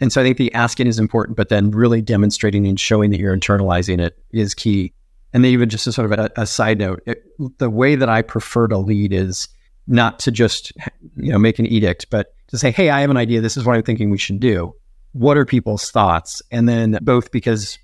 And 0.00 0.12
so 0.12 0.20
I 0.20 0.24
think 0.24 0.36
the 0.36 0.52
asking 0.54 0.86
is 0.86 0.98
important, 0.98 1.36
but 1.36 1.48
then 1.48 1.70
really 1.70 2.02
demonstrating 2.02 2.66
and 2.66 2.78
showing 2.78 3.10
that 3.10 3.18
you're 3.18 3.36
internalizing 3.36 4.00
it 4.00 4.18
is 4.32 4.54
key. 4.54 4.92
And 5.32 5.44
then 5.44 5.52
even 5.52 5.68
just 5.68 5.86
a 5.86 5.92
sort 5.92 6.10
of 6.10 6.18
a, 6.18 6.30
a 6.40 6.46
side 6.46 6.78
note, 6.78 7.02
it, 7.06 7.22
the 7.58 7.70
way 7.70 7.96
that 7.96 8.08
I 8.08 8.22
prefer 8.22 8.66
to 8.68 8.78
lead 8.78 9.12
is 9.12 9.48
not 9.86 10.18
to 10.20 10.30
just 10.30 10.72
you 11.16 11.32
know 11.32 11.38
make 11.38 11.58
an 11.58 11.66
edict, 11.66 12.06
but 12.10 12.34
to 12.48 12.58
say, 12.58 12.70
"Hey, 12.70 12.90
I 12.90 13.00
have 13.00 13.10
an 13.10 13.16
idea. 13.16 13.40
This 13.40 13.56
is 13.56 13.64
what 13.64 13.76
I'm 13.76 13.82
thinking 13.82 14.10
we 14.10 14.18
should 14.18 14.40
do. 14.40 14.74
What 15.12 15.36
are 15.36 15.44
people's 15.44 15.90
thoughts?" 15.90 16.42
And 16.50 16.68
then 16.68 16.98
both 17.02 17.30
because 17.30 17.78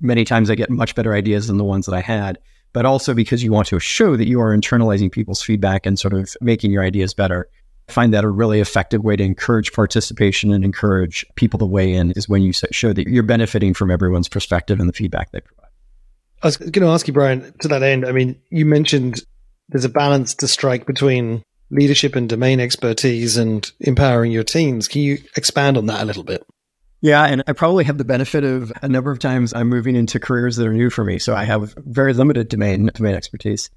many 0.00 0.24
times 0.24 0.50
I 0.50 0.54
get 0.54 0.70
much 0.70 0.94
better 0.94 1.14
ideas 1.14 1.46
than 1.46 1.56
the 1.56 1.64
ones 1.64 1.86
that 1.86 1.94
I 1.94 2.00
had, 2.00 2.38
but 2.72 2.84
also 2.84 3.14
because 3.14 3.42
you 3.42 3.52
want 3.52 3.68
to 3.68 3.78
show 3.78 4.16
that 4.16 4.26
you 4.26 4.40
are 4.40 4.56
internalizing 4.56 5.12
people's 5.12 5.42
feedback 5.42 5.86
and 5.86 5.98
sort 5.98 6.14
of 6.14 6.34
making 6.40 6.72
your 6.72 6.82
ideas 6.82 7.14
better. 7.14 7.48
I 7.88 7.92
find 7.92 8.14
that 8.14 8.24
a 8.24 8.28
really 8.28 8.60
effective 8.60 9.02
way 9.04 9.16
to 9.16 9.24
encourage 9.24 9.72
participation 9.72 10.52
and 10.52 10.64
encourage 10.64 11.26
people 11.34 11.58
to 11.58 11.66
weigh 11.66 11.92
in 11.92 12.12
is 12.12 12.28
when 12.28 12.42
you 12.42 12.52
show 12.52 12.92
that 12.92 13.08
you're 13.08 13.22
benefiting 13.22 13.74
from 13.74 13.90
everyone's 13.90 14.28
perspective 14.28 14.80
and 14.80 14.88
the 14.88 14.92
feedback 14.92 15.30
they 15.30 15.40
provide. 15.40 15.61
I 16.42 16.46
was 16.48 16.56
going 16.56 16.72
to 16.72 16.88
ask 16.88 17.06
you, 17.06 17.14
Bryan, 17.14 17.54
to 17.60 17.68
that 17.68 17.82
end. 17.82 18.04
I 18.04 18.12
mean, 18.12 18.40
you 18.50 18.66
mentioned 18.66 19.22
there's 19.68 19.84
a 19.84 19.88
balance 19.88 20.34
to 20.36 20.48
strike 20.48 20.86
between 20.86 21.42
leadership 21.70 22.16
and 22.16 22.28
domain 22.28 22.60
expertise 22.60 23.36
and 23.36 23.70
empowering 23.80 24.32
your 24.32 24.44
teams. 24.44 24.88
Can 24.88 25.02
you 25.02 25.18
expand 25.36 25.78
on 25.78 25.86
that 25.86 26.02
a 26.02 26.04
little 26.04 26.24
bit? 26.24 26.44
Yeah, 27.00 27.24
and 27.24 27.42
I 27.48 27.52
probably 27.52 27.84
have 27.84 27.98
the 27.98 28.04
benefit 28.04 28.44
of 28.44 28.72
a 28.80 28.88
number 28.88 29.10
of 29.10 29.18
times 29.18 29.52
I'm 29.52 29.68
moving 29.68 29.96
into 29.96 30.20
careers 30.20 30.56
that 30.56 30.66
are 30.66 30.72
new 30.72 30.88
for 30.90 31.02
me, 31.02 31.18
so 31.18 31.34
I 31.34 31.44
have 31.44 31.74
very 31.78 32.12
limited 32.12 32.48
domain 32.48 32.90
domain 32.94 33.14
expertise. 33.14 33.70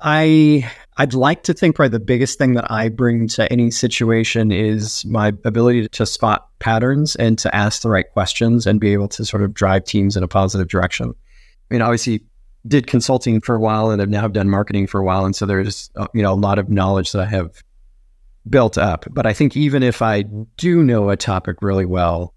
I 0.00 0.70
I'd 0.96 1.12
like 1.12 1.42
to 1.44 1.54
think 1.54 1.76
probably 1.76 1.90
the 1.90 2.00
biggest 2.00 2.38
thing 2.38 2.54
that 2.54 2.70
I 2.70 2.88
bring 2.88 3.28
to 3.28 3.50
any 3.52 3.70
situation 3.70 4.50
is 4.50 5.04
my 5.04 5.28
ability 5.44 5.88
to 5.88 6.06
spot 6.06 6.48
patterns 6.60 7.14
and 7.16 7.38
to 7.38 7.54
ask 7.54 7.82
the 7.82 7.90
right 7.90 8.10
questions 8.10 8.66
and 8.66 8.80
be 8.80 8.94
able 8.94 9.08
to 9.08 9.24
sort 9.24 9.42
of 9.42 9.52
drive 9.52 9.84
teams 9.84 10.16
in 10.16 10.22
a 10.22 10.28
positive 10.28 10.68
direction. 10.68 11.14
Mean, 11.72 11.82
obviously, 11.82 12.22
did 12.66 12.86
consulting 12.86 13.40
for 13.40 13.54
a 13.54 13.60
while 13.60 13.90
and 13.90 14.00
I've 14.00 14.08
now 14.08 14.28
done 14.28 14.48
marketing 14.48 14.86
for 14.86 15.00
a 15.00 15.04
while, 15.04 15.24
and 15.24 15.34
so 15.34 15.46
there's 15.46 15.90
uh, 15.96 16.06
you 16.14 16.22
know 16.22 16.32
a 16.32 16.34
lot 16.34 16.58
of 16.58 16.68
knowledge 16.68 17.12
that 17.12 17.22
I 17.22 17.26
have 17.26 17.62
built 18.48 18.78
up. 18.78 19.06
But 19.10 19.26
I 19.26 19.32
think 19.32 19.56
even 19.56 19.82
if 19.82 20.02
I 20.02 20.22
do 20.56 20.82
know 20.82 21.10
a 21.10 21.16
topic 21.16 21.62
really 21.62 21.86
well, 21.86 22.34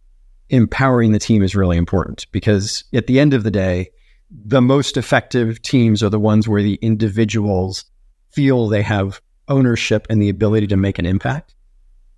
empowering 0.49 1.11
the 1.11 1.19
team 1.19 1.43
is 1.43 1.55
really 1.55 1.77
important 1.77 2.27
because 2.31 2.83
at 2.93 3.07
the 3.07 3.19
end 3.19 3.33
of 3.33 3.43
the 3.43 3.51
day, 3.51 3.89
the 4.29 4.61
most 4.61 4.97
effective 4.97 5.61
teams 5.61 6.01
are 6.03 6.09
the 6.09 6.19
ones 6.19 6.47
where 6.47 6.63
the 6.63 6.75
individuals 6.75 7.85
feel 8.31 8.67
they 8.67 8.81
have 8.81 9.21
ownership 9.47 10.07
and 10.09 10.21
the 10.21 10.29
ability 10.29 10.67
to 10.67 10.77
make 10.77 10.99
an 10.99 11.05
impact. 11.05 11.53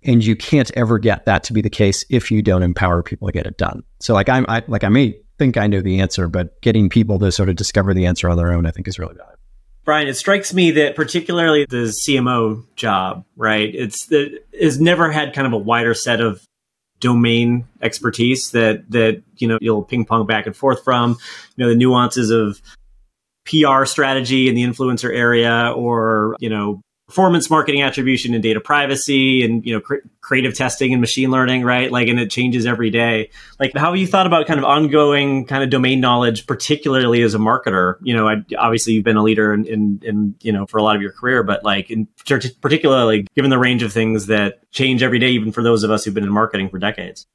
And 0.04 0.24
you 0.24 0.36
can't 0.36 0.70
ever 0.76 0.98
get 0.98 1.26
that 1.26 1.44
to 1.44 1.52
be 1.52 1.60
the 1.60 1.70
case 1.70 2.04
if 2.08 2.30
you 2.30 2.42
don't 2.42 2.62
empower 2.62 3.02
people 3.02 3.28
to 3.28 3.32
get 3.32 3.46
it 3.46 3.58
done. 3.58 3.82
So 4.00 4.14
like 4.14 4.28
I'm 4.28 4.46
I, 4.48 4.62
like 4.68 4.84
I 4.84 4.88
may 4.88 5.18
think 5.38 5.56
I 5.56 5.66
know 5.66 5.80
the 5.80 6.00
answer, 6.00 6.28
but 6.28 6.60
getting 6.60 6.88
people 6.88 7.18
to 7.20 7.32
sort 7.32 7.48
of 7.48 7.56
discover 7.56 7.94
the 7.94 8.06
answer 8.06 8.28
on 8.28 8.36
their 8.36 8.52
own, 8.52 8.66
I 8.66 8.70
think 8.70 8.88
is 8.88 8.98
really 8.98 9.14
valuable. 9.14 9.38
Bryan, 9.84 10.08
it 10.08 10.14
strikes 10.14 10.52
me 10.52 10.70
that 10.72 10.96
particularly 10.96 11.64
the 11.64 11.94
CMO 12.06 12.66
job, 12.76 13.24
right? 13.36 13.74
It's 13.74 14.06
that 14.08 14.38
has 14.60 14.78
never 14.78 15.10
had 15.10 15.32
kind 15.32 15.46
of 15.46 15.54
a 15.54 15.58
wider 15.58 15.94
set 15.94 16.20
of 16.20 16.44
domain 17.00 17.64
expertise 17.80 18.50
that 18.50 18.90
that 18.90 19.22
you 19.36 19.48
know 19.48 19.56
you'll 19.60 19.84
ping 19.84 20.04
pong 20.04 20.26
back 20.26 20.46
and 20.46 20.56
forth 20.56 20.82
from 20.84 21.16
you 21.56 21.64
know 21.64 21.70
the 21.70 21.76
nuances 21.76 22.30
of 22.30 22.60
PR 23.46 23.86
strategy 23.86 24.48
in 24.48 24.54
the 24.54 24.62
influencer 24.62 25.14
area 25.14 25.72
or 25.74 26.36
you 26.38 26.50
know 26.50 26.82
performance 27.08 27.48
marketing 27.48 27.80
attribution 27.82 28.34
and 28.34 28.42
data 28.42 28.60
privacy 28.60 29.42
and 29.42 29.64
you 29.64 29.72
know 29.72 29.80
cr- 29.80 29.96
creative 30.20 30.54
testing 30.54 30.92
and 30.92 31.00
machine 31.00 31.30
learning 31.30 31.64
right? 31.64 31.90
Like 31.90 32.06
and 32.06 32.20
it 32.20 32.30
changes 32.30 32.66
every 32.66 32.90
day. 32.90 33.30
Like 33.58 33.72
how 33.74 33.92
have 33.92 33.96
you 33.96 34.06
thought 34.06 34.26
about 34.26 34.46
kind 34.46 34.60
of 34.60 34.64
ongoing 34.64 35.46
kind 35.46 35.64
of 35.64 35.70
domain 35.70 36.00
knowledge 36.00 36.46
particularly 36.46 37.22
as 37.22 37.34
a 37.34 37.38
marketer? 37.38 37.94
You 38.02 38.14
know 38.14 38.28
I, 38.28 38.44
obviously 38.58 38.92
you've 38.92 39.04
been 39.04 39.16
a 39.16 39.22
leader 39.22 39.54
in, 39.54 39.64
in, 39.64 40.00
in 40.04 40.34
you 40.42 40.52
know 40.52 40.66
for 40.66 40.76
a 40.76 40.82
lot 40.82 40.96
of 40.96 41.02
your 41.02 41.12
career 41.12 41.42
but 41.42 41.64
like 41.64 41.90
in 41.90 42.06
particularly 42.26 43.26
given 43.34 43.50
the 43.50 43.58
range 43.58 43.82
of 43.82 43.90
things 43.92 44.26
that 44.26 44.70
change 44.70 45.02
every 45.02 45.18
day 45.18 45.30
even 45.30 45.50
for 45.50 45.62
those 45.62 45.82
of 45.82 45.90
us 45.90 46.04
who've 46.04 46.14
been 46.14 46.24
in 46.24 46.32
marketing 46.32 46.68
for 46.68 46.78
decades. 46.78 47.26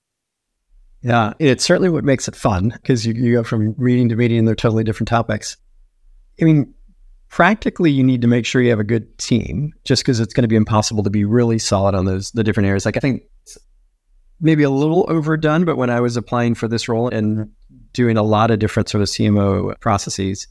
Yeah 1.02 1.34
it's 1.40 1.64
certainly 1.64 1.90
what 1.90 2.04
makes 2.04 2.28
it 2.28 2.36
fun 2.36 2.70
because 2.70 3.08
you, 3.08 3.14
you 3.16 3.34
go 3.34 3.44
from 3.44 3.74
meeting 3.80 4.08
to 4.10 4.16
meeting 4.16 4.38
and 4.38 4.48
they're 4.48 4.54
totally 4.54 4.84
different 4.84 5.08
topics. 5.08 5.58
I 6.40 6.46
mean 6.46 6.76
practically 7.34 7.90
you 7.90 8.04
need 8.04 8.22
to 8.22 8.28
make 8.28 8.46
sure 8.46 8.62
you 8.62 8.70
have 8.70 8.80
a 8.80 8.84
good 8.84 9.18
team 9.18 9.74
just 9.86 10.04
because 10.04 10.20
it's 10.20 10.36
going 10.36 10.44
to 10.44 10.48
be 10.48 10.56
impossible 10.56 11.02
to 11.02 11.10
be 11.10 11.26
really 11.26 11.58
solid 11.58 11.96
on 11.96 12.06
those 12.06 12.30
the 12.34 12.44
different 12.44 12.68
areas. 12.68 12.86
Like 12.86 12.96
i 12.96 13.00
think 13.00 13.24
maybe 14.40 14.62
a 14.62 14.70
little 14.70 15.08
overdone 15.10 15.66
but 15.66 15.76
when 15.76 15.90
i 15.90 16.00
was 16.00 16.16
applying 16.16 16.54
for 16.54 16.68
this 16.68 16.88
role 16.88 17.08
and 17.08 17.50
doing 17.92 18.18
a 18.18 18.22
lot 18.22 18.52
of 18.52 18.60
different 18.60 18.88
sort 18.88 19.02
of 19.02 19.08
cmo 19.08 19.80
processes 19.80 20.48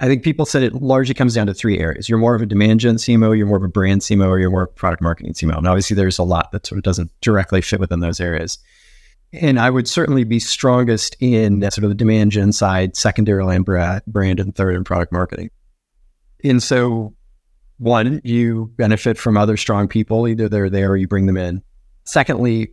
i 0.00 0.06
think 0.06 0.22
people 0.22 0.44
said 0.44 0.62
it 0.62 0.74
largely 0.74 1.14
comes 1.14 1.34
down 1.34 1.46
to 1.46 1.54
three 1.54 1.78
areas. 1.78 2.10
You're 2.10 2.18
more 2.18 2.34
of 2.34 2.42
a 2.42 2.46
demand 2.46 2.80
gen 2.80 2.96
cmo 2.96 3.34
you're 3.34 3.46
more 3.46 3.56
of 3.56 3.64
a 3.64 3.68
brand 3.68 4.02
cmo 4.02 4.28
or 4.28 4.38
you're 4.38 4.50
more 4.50 4.64
of 4.64 4.68
a 4.68 4.72
product 4.72 5.02
marketing 5.02 5.32
cmo 5.32 5.56
and 5.56 5.66
obviously 5.66 5.94
there's 5.94 6.18
a 6.18 6.24
lot 6.24 6.52
that 6.52 6.66
sort 6.66 6.76
of 6.76 6.82
doesn't 6.82 7.10
directly 7.22 7.62
fit 7.62 7.80
within 7.80 8.00
those 8.00 8.20
areas. 8.20 8.58
And 9.32 9.58
I 9.60 9.68
would 9.68 9.86
certainly 9.86 10.24
be 10.24 10.40
strongest 10.40 11.14
in 11.20 11.60
sort 11.70 11.84
of 11.84 11.90
the 11.90 11.94
demand 11.94 12.32
gen 12.32 12.50
side, 12.50 12.96
secondarily 12.96 13.56
in 13.56 13.62
brand, 13.62 14.40
and 14.40 14.54
third 14.54 14.74
in 14.74 14.84
product 14.84 15.12
marketing. 15.12 15.50
And 16.44 16.62
so, 16.62 17.14
one, 17.78 18.20
you 18.24 18.72
benefit 18.76 19.18
from 19.18 19.36
other 19.36 19.56
strong 19.56 19.88
people, 19.88 20.26
either 20.28 20.48
they're 20.48 20.70
there 20.70 20.90
or 20.90 20.96
you 20.96 21.08
bring 21.08 21.26
them 21.26 21.36
in. 21.36 21.62
Secondly, 22.04 22.72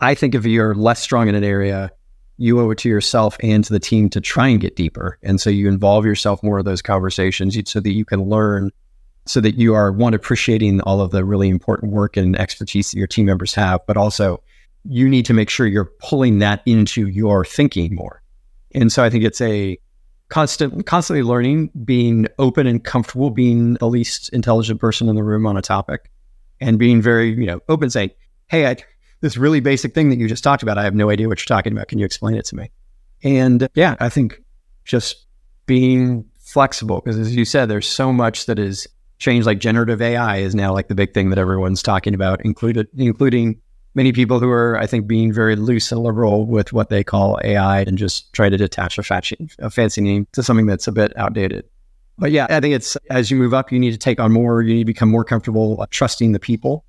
I 0.00 0.14
think 0.14 0.34
if 0.34 0.44
you're 0.44 0.74
less 0.74 1.00
strong 1.00 1.28
in 1.28 1.34
an 1.34 1.44
area, 1.44 1.90
you 2.36 2.60
owe 2.60 2.70
it 2.70 2.78
to 2.78 2.88
yourself 2.88 3.36
and 3.42 3.64
to 3.64 3.72
the 3.72 3.80
team 3.80 4.08
to 4.10 4.20
try 4.20 4.46
and 4.48 4.60
get 4.60 4.76
deeper. 4.76 5.18
And 5.22 5.40
so 5.40 5.50
you 5.50 5.68
involve 5.68 6.06
yourself 6.06 6.42
more 6.42 6.58
of 6.58 6.64
those 6.64 6.80
conversations 6.80 7.58
so 7.68 7.80
that 7.80 7.92
you 7.92 8.04
can 8.04 8.22
learn, 8.22 8.70
so 9.26 9.40
that 9.40 9.56
you 9.56 9.74
are 9.74 9.90
one 9.90 10.14
appreciating 10.14 10.80
all 10.82 11.00
of 11.00 11.10
the 11.10 11.24
really 11.24 11.48
important 11.48 11.92
work 11.92 12.16
and 12.16 12.38
expertise 12.38 12.92
that 12.92 12.98
your 12.98 13.08
team 13.08 13.26
members 13.26 13.54
have, 13.54 13.80
but 13.86 13.96
also 13.96 14.40
you 14.84 15.08
need 15.08 15.26
to 15.26 15.34
make 15.34 15.50
sure 15.50 15.66
you're 15.66 15.92
pulling 16.00 16.38
that 16.38 16.62
into 16.64 17.08
your 17.08 17.44
thinking 17.44 17.94
more. 17.94 18.22
And 18.74 18.92
so 18.92 19.02
I 19.02 19.10
think 19.10 19.24
it's 19.24 19.40
a 19.40 19.76
constant, 20.28 20.86
constantly 20.86 21.22
learning, 21.22 21.70
being 21.84 22.26
open 22.38 22.66
and 22.66 22.84
comfortable, 22.84 23.30
being 23.30 23.74
the 23.74 23.86
least 23.86 24.28
intelligent 24.30 24.80
person 24.80 25.08
in 25.08 25.16
the 25.16 25.22
room 25.22 25.46
on 25.46 25.56
a 25.56 25.62
topic, 25.62 26.10
and 26.60 26.78
being 26.78 27.00
very, 27.00 27.30
you 27.30 27.46
know, 27.46 27.60
open, 27.68 27.90
saying, 27.90 28.10
"Hey, 28.48 28.66
I, 28.66 28.76
this 29.20 29.36
really 29.36 29.60
basic 29.60 29.94
thing 29.94 30.10
that 30.10 30.18
you 30.18 30.28
just 30.28 30.44
talked 30.44 30.62
about, 30.62 30.78
I 30.78 30.84
have 30.84 30.94
no 30.94 31.10
idea 31.10 31.28
what 31.28 31.38
you're 31.40 31.56
talking 31.56 31.72
about. 31.72 31.88
Can 31.88 31.98
you 31.98 32.04
explain 32.04 32.36
it 32.36 32.44
to 32.46 32.56
me?" 32.56 32.70
And 33.22 33.68
yeah, 33.74 33.96
I 34.00 34.08
think 34.08 34.40
just 34.84 35.26
being 35.66 36.24
flexible 36.38 37.00
because, 37.04 37.18
as 37.18 37.34
you 37.34 37.44
said, 37.44 37.66
there's 37.66 37.88
so 37.88 38.12
much 38.12 38.46
that 38.46 38.58
is 38.58 38.86
changed. 39.18 39.46
Like 39.46 39.58
generative 39.58 40.00
AI 40.00 40.38
is 40.38 40.54
now 40.54 40.72
like 40.72 40.88
the 40.88 40.94
big 40.94 41.14
thing 41.14 41.30
that 41.30 41.38
everyone's 41.38 41.82
talking 41.82 42.14
about, 42.14 42.44
included, 42.44 42.88
including 42.96 43.60
many 43.94 44.12
people 44.12 44.40
who 44.40 44.50
are, 44.50 44.78
I 44.78 44.86
think, 44.86 45.06
being 45.06 45.32
very 45.32 45.56
loose 45.56 45.90
and 45.90 46.02
liberal 46.02 46.46
with 46.46 46.72
what 46.72 46.88
they 46.88 47.02
call 47.02 47.38
AI 47.42 47.80
and 47.80 47.98
just 47.98 48.32
try 48.32 48.48
to 48.48 48.56
detach 48.56 48.98
a 48.98 49.02
fancy, 49.02 49.48
a 49.58 49.70
fancy 49.70 50.00
name 50.00 50.26
to 50.32 50.42
something 50.42 50.66
that's 50.66 50.86
a 50.86 50.92
bit 50.92 51.16
outdated. 51.16 51.64
But 52.18 52.32
yeah, 52.32 52.46
I 52.50 52.60
think 52.60 52.74
it's 52.74 52.96
as 53.10 53.30
you 53.30 53.36
move 53.36 53.54
up, 53.54 53.70
you 53.70 53.78
need 53.78 53.92
to 53.92 53.98
take 53.98 54.18
on 54.18 54.32
more, 54.32 54.62
you 54.62 54.74
need 54.74 54.82
to 54.82 54.86
become 54.86 55.08
more 55.08 55.24
comfortable 55.24 55.80
uh, 55.80 55.86
trusting 55.90 56.32
the 56.32 56.40
people 56.40 56.84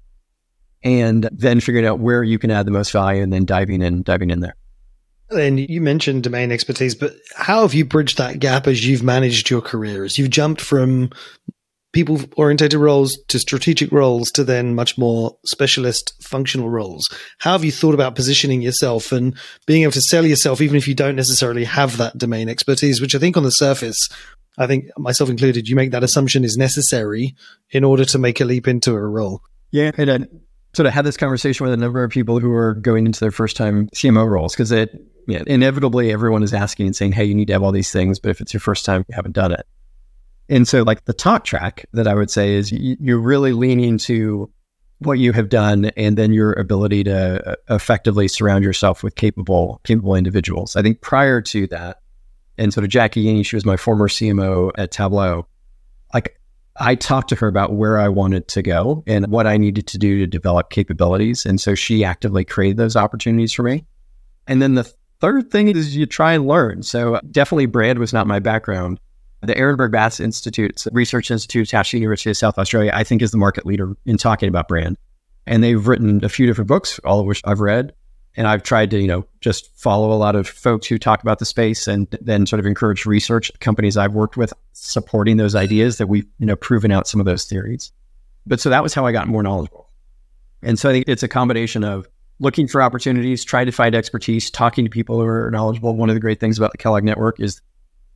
and 0.84 1.30
then 1.32 1.60
figuring 1.60 1.86
out 1.86 2.00
where 2.00 2.24
you 2.24 2.40
can 2.40 2.52
add 2.52 2.66
the 2.66 2.72
most 2.72 2.92
value 2.92 3.22
and 3.22 3.32
then 3.32 3.46
diving 3.46 3.82
in, 3.82 4.02
diving 4.02 4.32
in 4.32 4.40
there. 4.40 4.56
And 5.32 5.60
you 5.60 5.82
mentioned 5.82 6.24
domain 6.24 6.52
expertise, 6.52 6.96
but 6.96 7.14
how 7.36 7.62
have 7.62 7.76
you 7.76 7.86
bridged 7.86 8.18
that 8.18 8.40
gap 8.40 8.66
as 8.66 8.86
you've 8.88 9.04
managed 9.04 9.50
your 9.50 9.62
career? 9.62 10.04
As 10.04 10.18
you've 10.18 10.32
jumped 10.32 10.62
from 10.62 11.12
people 11.92 12.20
orientated 12.38 12.80
roles 12.80 13.18
to 13.28 13.40
strategic 13.40 13.92
roles 13.92 14.32
to 14.32 14.44
then 14.44 14.76
much 14.76 14.98
more 14.98 15.38
specialist 15.46 16.14
functional 16.22 16.70
roles. 16.70 17.10
How 17.40 17.54
have 17.54 17.64
you 17.64 17.72
thought 17.72 17.96
about 17.96 18.16
positioning 18.16 18.62
yourself 18.62 19.12
and 19.12 19.36
being 19.66 19.84
able 19.84 19.94
to 19.94 20.02
sell 20.02 20.26
yourself, 20.26 20.62
even 20.62 20.78
if 20.78 20.88
you 20.88 20.96
don't 20.96 21.16
necessarily 21.16 21.64
have 21.64 21.98
that 21.98 22.18
domain 22.18 22.50
expertise, 22.50 23.02
which 23.02 23.16
I 23.16 23.20
think 23.20 23.38
on 23.38 23.44
the 23.44 23.50
surface, 23.50 23.98
I 24.58 24.68
think 24.68 24.86
myself 24.98 25.30
included, 25.30 25.68
you 25.68 25.76
make 25.76 25.92
that 25.92 26.04
assumption 26.04 26.44
is 26.44 26.58
necessary 26.58 27.36
in 27.72 27.84
order 27.84 28.06
to 28.06 28.20
make 28.20 28.40
a 28.42 28.46
leap 28.46 28.68
into 28.68 28.92
a 28.92 29.00
role. 29.00 29.42
Yeah. 29.72 29.92
And 29.98 30.12
I 30.12 30.20
sort 30.74 30.86
of 30.86 30.94
had 30.94 31.06
this 31.06 31.18
conversation 31.18 31.64
with 31.64 31.74
a 31.74 31.78
number 31.78 32.04
of 32.04 32.12
people 32.12 32.40
who 32.40 32.52
are 32.52 32.76
going 32.76 33.06
into 33.06 33.20
their 33.20 33.32
first 33.32 33.56
time 33.56 33.88
CMO 33.90 34.30
roles 34.30 34.54
because 34.54 34.72
it, 34.72 34.92
yeah, 35.28 35.44
inevitably 35.48 36.12
everyone 36.12 36.44
is 36.44 36.54
asking 36.54 36.88
and 36.88 36.96
saying, 36.96 37.14
Hey, 37.14 37.26
you 37.26 37.36
need 37.36 37.48
to 37.48 37.54
have 37.54 37.64
all 37.64 37.72
these 37.72 37.92
things. 37.92 38.20
But 38.20 38.30
if 38.30 38.42
it's 38.42 38.54
your 38.54 38.62
first 38.62 38.86
time, 38.86 39.06
you 39.08 39.16
haven't 39.16 39.34
done 39.34 39.52
it. 39.52 39.66
And 40.50 40.68
so, 40.68 40.82
like 40.84 41.06
the 41.06 41.14
talk 41.14 41.46
track 41.46 41.86
that 41.94 42.08
I 42.08 42.16
would 42.16 42.32
say 42.32 42.56
is 42.56 42.72
you're 42.72 43.20
really 43.20 43.54
leaning 43.54 43.98
to 44.00 44.52
what 45.00 45.20
you 45.20 45.32
have 45.32 45.48
done 45.48 45.86
and 45.96 46.18
then 46.18 46.34
your 46.34 46.54
ability 46.54 47.06
to 47.06 47.52
uh, 47.52 47.56
effectively 47.70 48.28
surround 48.28 48.64
yourself 48.64 49.02
with 49.04 49.16
capable 49.16 49.80
capable 49.84 50.16
individuals. 50.16 50.76
I 50.76 50.82
think 50.82 51.02
prior 51.02 51.42
to 51.42 51.68
that, 51.68 52.02
and 52.58 52.74
sort 52.74 52.84
of 52.84 52.90
Jackie 52.90 53.26
Yeaney, 53.26 53.46
she 53.46 53.56
was 53.56 53.66
my 53.66 53.78
former 53.78 54.10
CMO 54.10 54.72
at 54.78 54.92
Tableau. 54.92 55.48
Like 56.14 56.38
I 56.80 56.96
talked 56.96 57.30
to 57.30 57.36
her 57.36 57.48
about 57.48 57.74
where 57.74 58.00
I 58.00 58.10
wanted 58.10 58.48
to 58.50 58.62
go 58.62 59.04
and 59.08 59.28
what 59.28 59.48
I 59.48 59.58
needed 59.58 59.88
to 59.88 59.98
do 59.98 60.20
to 60.20 60.28
develop 60.28 60.70
capabilities. 60.70 61.46
And 61.46 61.62
so 61.62 61.76
she 61.76 62.04
actively 62.04 62.44
created 62.44 62.78
those 62.78 62.96
opportunities 62.96 63.54
for 63.54 63.64
me. 63.64 63.86
And 64.48 64.62
then 64.62 64.76
the 64.76 64.92
third 65.22 65.52
thing 65.52 65.70
is 65.70 65.96
you 65.96 66.06
try 66.06 66.34
and 66.34 66.48
learn. 66.48 66.84
So 66.84 67.20
definitely 67.32 67.68
brand 67.68 68.00
was 68.00 68.14
not 68.14 68.28
my 68.28 68.40
background. 68.40 69.00
The 69.42 69.56
Ehrenberg 69.56 69.92
Bass 69.92 70.20
Institute, 70.20 70.86
research 70.92 71.32
institute 71.32 71.68
attached 71.68 71.92
to 71.92 71.98
the 71.98 72.02
University 72.02 72.30
of 72.30 72.38
South 72.38 72.58
Australia, 72.58 72.92
I 72.94 73.04
think 73.04 73.22
is 73.22 73.32
the 73.32 73.38
market 73.38 73.66
leader 73.66 73.96
in 74.06 74.18
talking 74.18 74.50
about 74.50 74.68
brand. 74.68 74.98
And 75.48 75.64
they've 75.64 75.88
written 75.88 76.24
a 76.24 76.30
few 76.30 76.46
different 76.46 76.68
books, 76.68 77.00
all 77.00 77.20
of 77.20 77.26
which 77.26 77.42
I've 77.46 77.62
read. 77.62 77.94
And 78.36 78.48
I've 78.48 78.64
tried 78.64 78.92
to, 78.92 79.00
you 79.00 79.08
know, 79.08 79.26
just 79.42 79.76
follow 79.78 80.12
a 80.12 80.16
lot 80.16 80.36
of 80.36 80.48
folks 80.48 80.88
who 80.88 80.98
talk 80.98 81.22
about 81.22 81.40
the 81.40 81.46
space 81.46 81.88
and 81.88 82.08
then 82.22 82.46
sort 82.46 82.60
of 82.60 82.66
encourage 82.66 83.06
research 83.06 83.52
companies 83.60 83.98
I've 83.98 84.14
worked 84.14 84.38
with 84.38 84.54
supporting 84.74 85.38
those 85.38 85.56
ideas 85.56 85.98
that 85.98 86.08
we've, 86.08 86.26
you 86.38 86.46
know, 86.46 86.56
proven 86.56 86.92
out 86.92 87.08
some 87.08 87.20
of 87.20 87.26
those 87.26 87.46
theories. 87.46 87.92
But 88.46 88.60
so 88.60 88.70
that 88.70 88.84
was 88.84 88.94
how 88.94 89.06
I 89.06 89.12
got 89.12 89.28
more 89.28 89.42
knowledgeable. 89.42 89.90
And 90.62 90.78
so 90.78 90.90
I 90.90 90.94
think 90.94 91.06
it's 91.08 91.24
a 91.24 91.28
combination 91.28 91.84
of 91.84 92.08
looking 92.40 92.68
for 92.68 92.82
opportunities, 92.82 93.44
trying 93.44 93.66
to 93.66 93.72
find 93.72 93.96
expertise, 93.96 94.50
talking 94.50 94.86
to 94.86 94.90
people 94.90 95.20
who 95.20 95.26
are 95.26 95.52
knowledgeable. 95.52 95.96
One 95.96 96.10
of 96.10 96.16
the 96.16 96.22
great 96.22 96.40
things 96.40 96.58
about 96.58 96.72
the 96.72 96.78
Kellogg 96.78 97.04
Network 97.04 97.40
is 97.40 97.62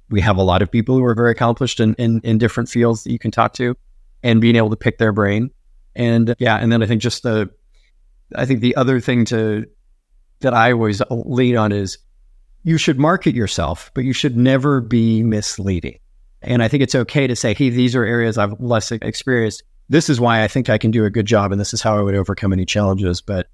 we 0.10 0.22
have 0.22 0.38
a 0.38 0.44
lot 0.44 0.62
of 0.62 0.72
people 0.72 0.96
who 0.96 1.04
are 1.06 1.16
very 1.16 1.32
accomplished 1.32 1.80
in, 1.80 1.94
in, 1.96 2.22
in 2.24 2.38
different 2.38 2.70
fields 2.70 3.04
that 3.04 3.12
you 3.12 3.20
can 3.20 3.32
talk 3.32 3.54
to 3.54 3.76
and 4.22 4.42
being 4.42 4.56
able 4.56 4.70
to 4.70 4.76
pick 4.76 4.98
their 4.98 5.12
brain. 5.12 5.50
And 5.96 6.36
yeah, 6.40 6.58
and 6.58 6.72
then 6.72 6.84
I 6.84 6.86
think 6.86 7.02
just 7.02 7.24
the, 7.24 7.50
I 8.36 8.46
think 8.46 8.62
the 8.62 8.76
other 8.76 9.00
thing 9.00 9.26
to, 9.26 9.66
that 10.40 10.54
I 10.54 10.72
always 10.72 11.02
lean 11.10 11.58
on 11.58 11.72
is 11.72 11.98
you 12.64 12.78
should 12.78 13.00
market 13.00 13.36
yourself, 13.36 13.92
but 13.94 14.04
you 14.04 14.14
should 14.14 14.38
never 14.38 14.82
be 14.82 15.24
misleading. 15.24 16.00
And 16.42 16.62
I 16.62 16.68
think 16.68 16.84
it's 16.84 16.96
okay 16.96 17.28
to 17.28 17.36
say, 17.36 17.54
hey, 17.54 17.70
these 17.70 17.96
are 17.96 18.04
areas 18.04 18.38
I've 18.38 18.60
less 18.60 18.92
experienced. 18.92 19.64
This 19.90 20.10
is 20.10 20.20
why 20.20 20.44
I 20.44 20.48
think 20.48 20.70
I 20.70 20.78
can 20.78 20.92
do 20.92 21.06
a 21.06 21.10
good 21.10 21.26
job, 21.26 21.52
and 21.52 21.60
this 21.60 21.74
is 21.74 21.82
how 21.82 21.98
I 21.98 22.02
would 22.02 22.16
overcome 22.16 22.54
any 22.54 22.66
challenges. 22.66 23.22
But 23.22 23.48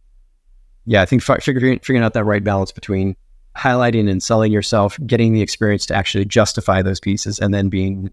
yeah, 0.85 1.01
I 1.01 1.05
think 1.05 1.21
figuring 1.21 1.79
figuring 1.79 2.03
out 2.03 2.13
that 2.13 2.23
right 2.23 2.43
balance 2.43 2.71
between 2.71 3.15
highlighting 3.59 4.09
and 4.09 4.23
selling 4.23 4.51
yourself, 4.51 4.97
getting 5.05 5.33
the 5.33 5.41
experience 5.41 5.85
to 5.87 5.95
actually 5.95 6.25
justify 6.25 6.81
those 6.81 6.99
pieces, 6.99 7.39
and 7.39 7.53
then 7.53 7.69
being 7.69 8.11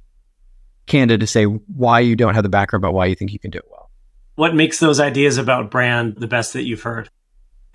candid 0.86 1.20
to 1.20 1.26
say 1.26 1.44
why 1.44 2.00
you 2.00 2.16
don't 2.16 2.34
have 2.34 2.42
the 2.42 2.48
background, 2.48 2.82
but 2.82 2.92
why 2.92 3.06
you 3.06 3.14
think 3.14 3.32
you 3.32 3.38
can 3.38 3.50
do 3.50 3.58
it 3.58 3.64
well. 3.70 3.90
What 4.34 4.54
makes 4.54 4.78
those 4.80 5.00
ideas 5.00 5.38
about 5.38 5.70
brand 5.70 6.16
the 6.16 6.26
best 6.26 6.52
that 6.52 6.64
you've 6.64 6.82
heard? 6.82 7.08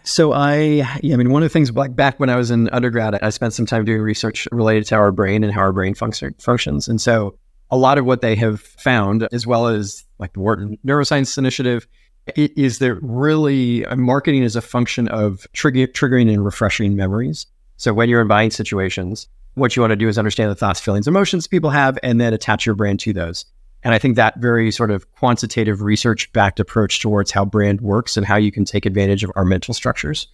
So 0.04 0.34
I, 0.34 0.58
yeah, 1.02 1.14
I 1.14 1.18
mean, 1.18 1.30
one 1.30 1.44
of 1.44 1.50
the 1.50 1.54
things 1.54 1.72
like 1.72 1.96
back 1.96 2.20
when 2.20 2.30
I 2.30 2.36
was 2.36 2.52
in 2.52 2.70
undergrad, 2.70 3.16
I 3.22 3.30
spent 3.30 3.54
some 3.54 3.66
time 3.66 3.86
doing 3.86 4.02
research 4.02 4.48
related 4.52 4.86
to 4.88 4.96
our 4.96 5.12
brain 5.12 5.44
and 5.44 5.54
how 5.54 5.62
our 5.62 5.72
brain 5.72 5.94
function, 5.94 6.34
functions. 6.40 6.88
And 6.88 7.00
so 7.00 7.38
a 7.70 7.78
lot 7.78 7.98
of 7.98 8.06
what 8.06 8.22
they 8.22 8.36
have 8.36 8.62
found, 8.62 9.28
as 9.32 9.46
well 9.46 9.68
as 9.68 10.04
like 10.18 10.34
the 10.34 10.40
Wharton 10.40 10.78
Neuroscience 10.86 11.38
Initiative, 11.38 11.88
is 12.36 12.80
that 12.80 12.96
really 12.96 13.86
uh, 13.86 13.96
marketing 13.96 14.44
is 14.44 14.56
a 14.56 14.62
function 14.62 15.08
of 15.08 15.48
trigger, 15.54 15.88
triggering 15.88 16.32
and 16.32 16.44
refreshing 16.44 16.96
memories. 16.96 17.48
So 17.82 17.96
when 17.96 18.10
you're 18.10 18.22
in 18.22 18.28
buying 18.28 18.52
situations, 18.52 19.28
what 19.56 19.76
you 19.76 19.82
want 19.82 19.90
to 19.90 19.96
do 19.96 20.08
is 20.08 20.20
understand 20.20 20.52
the 20.52 20.56
thoughts, 20.56 20.80
feelings, 20.80 21.08
emotions 21.08 21.48
people 21.48 21.72
have, 21.72 21.98
and 22.04 22.22
then 22.22 22.32
attach 22.32 22.64
your 22.64 22.76
brand 22.76 23.00
to 23.00 23.12
those. 23.12 23.44
And 23.82 23.92
I 23.92 23.98
think 23.98 24.18
that 24.18 24.38
very 24.38 24.70
sort 24.70 24.92
of 24.92 25.12
quantitative 25.14 25.82
research 25.82 26.32
backed 26.32 26.60
approach 26.60 27.02
towards 27.02 27.32
how 27.32 27.44
brand 27.44 27.82
works 27.82 28.18
and 28.18 28.24
how 28.24 28.36
you 28.36 28.52
can 28.52 28.66
take 28.66 28.86
advantage 28.86 29.24
of 29.24 29.32
our 29.36 29.44
mental 29.44 29.74
structures 29.74 30.28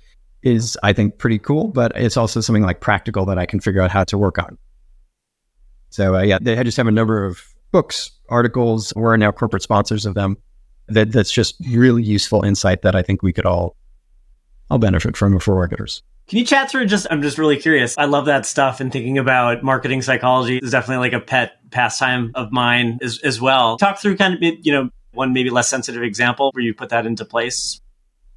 is, 0.43 0.77
I 0.83 0.91
think, 0.91 1.19
pretty 1.19 1.39
cool. 1.39 1.69
But 1.69 1.93
it's 1.95 2.17
also 2.17 2.41
something 2.41 2.63
like 2.63 2.81
practical 2.81 3.23
that 3.27 3.37
I 3.37 3.45
can 3.45 3.61
figure 3.61 3.81
out 3.81 3.91
how 3.91 4.03
to 4.03 4.17
work 4.17 4.37
on. 4.37 4.57
So, 5.89 6.15
uh, 6.15 6.23
yeah, 6.23 6.39
they 6.41 6.61
just 6.65 6.75
have 6.75 6.87
a 6.87 6.91
number 6.91 7.23
of 7.23 7.41
books, 7.71 8.11
articles. 8.27 8.91
We're 8.93 9.15
now 9.15 9.31
corporate 9.31 9.63
sponsors 9.63 10.05
of 10.05 10.15
them 10.15 10.35
that 10.89 11.13
that's 11.13 11.31
just 11.31 11.55
really 11.65 12.03
useful 12.03 12.43
insight 12.43 12.81
that 12.81 12.93
I 12.93 13.03
think 13.03 13.23
we 13.23 13.31
could 13.31 13.45
all 13.45 13.77
all 14.69 14.79
benefit 14.79 15.15
from 15.15 15.39
for 15.39 15.55
marketers. 15.55 16.03
Can 16.27 16.39
you 16.39 16.45
chat 16.45 16.69
through 16.69 16.87
just 16.87 17.07
I'm 17.09 17.21
just 17.21 17.37
really 17.37 17.57
curious. 17.57 17.97
I 17.97 18.05
love 18.05 18.25
that 18.25 18.45
stuff 18.45 18.81
and 18.81 18.91
thinking 18.91 19.17
about 19.17 19.63
marketing 19.63 20.01
psychology 20.01 20.57
is 20.57 20.71
definitely 20.71 21.07
like 21.07 21.13
a 21.13 21.23
pet 21.23 21.53
pastime 21.71 22.31
of 22.35 22.51
mine 22.51 22.99
as, 23.01 23.19
as 23.23 23.39
well. 23.39 23.77
Talk 23.77 23.99
through 23.99 24.17
kind 24.17 24.33
of 24.33 24.41
you 24.41 24.71
know 24.73 24.89
one 25.13 25.31
maybe 25.33 25.49
less 25.49 25.69
sensitive 25.69 26.03
example 26.03 26.51
where 26.53 26.63
you 26.63 26.73
put 26.73 26.89
that 26.89 27.05
into 27.05 27.23
place. 27.23 27.79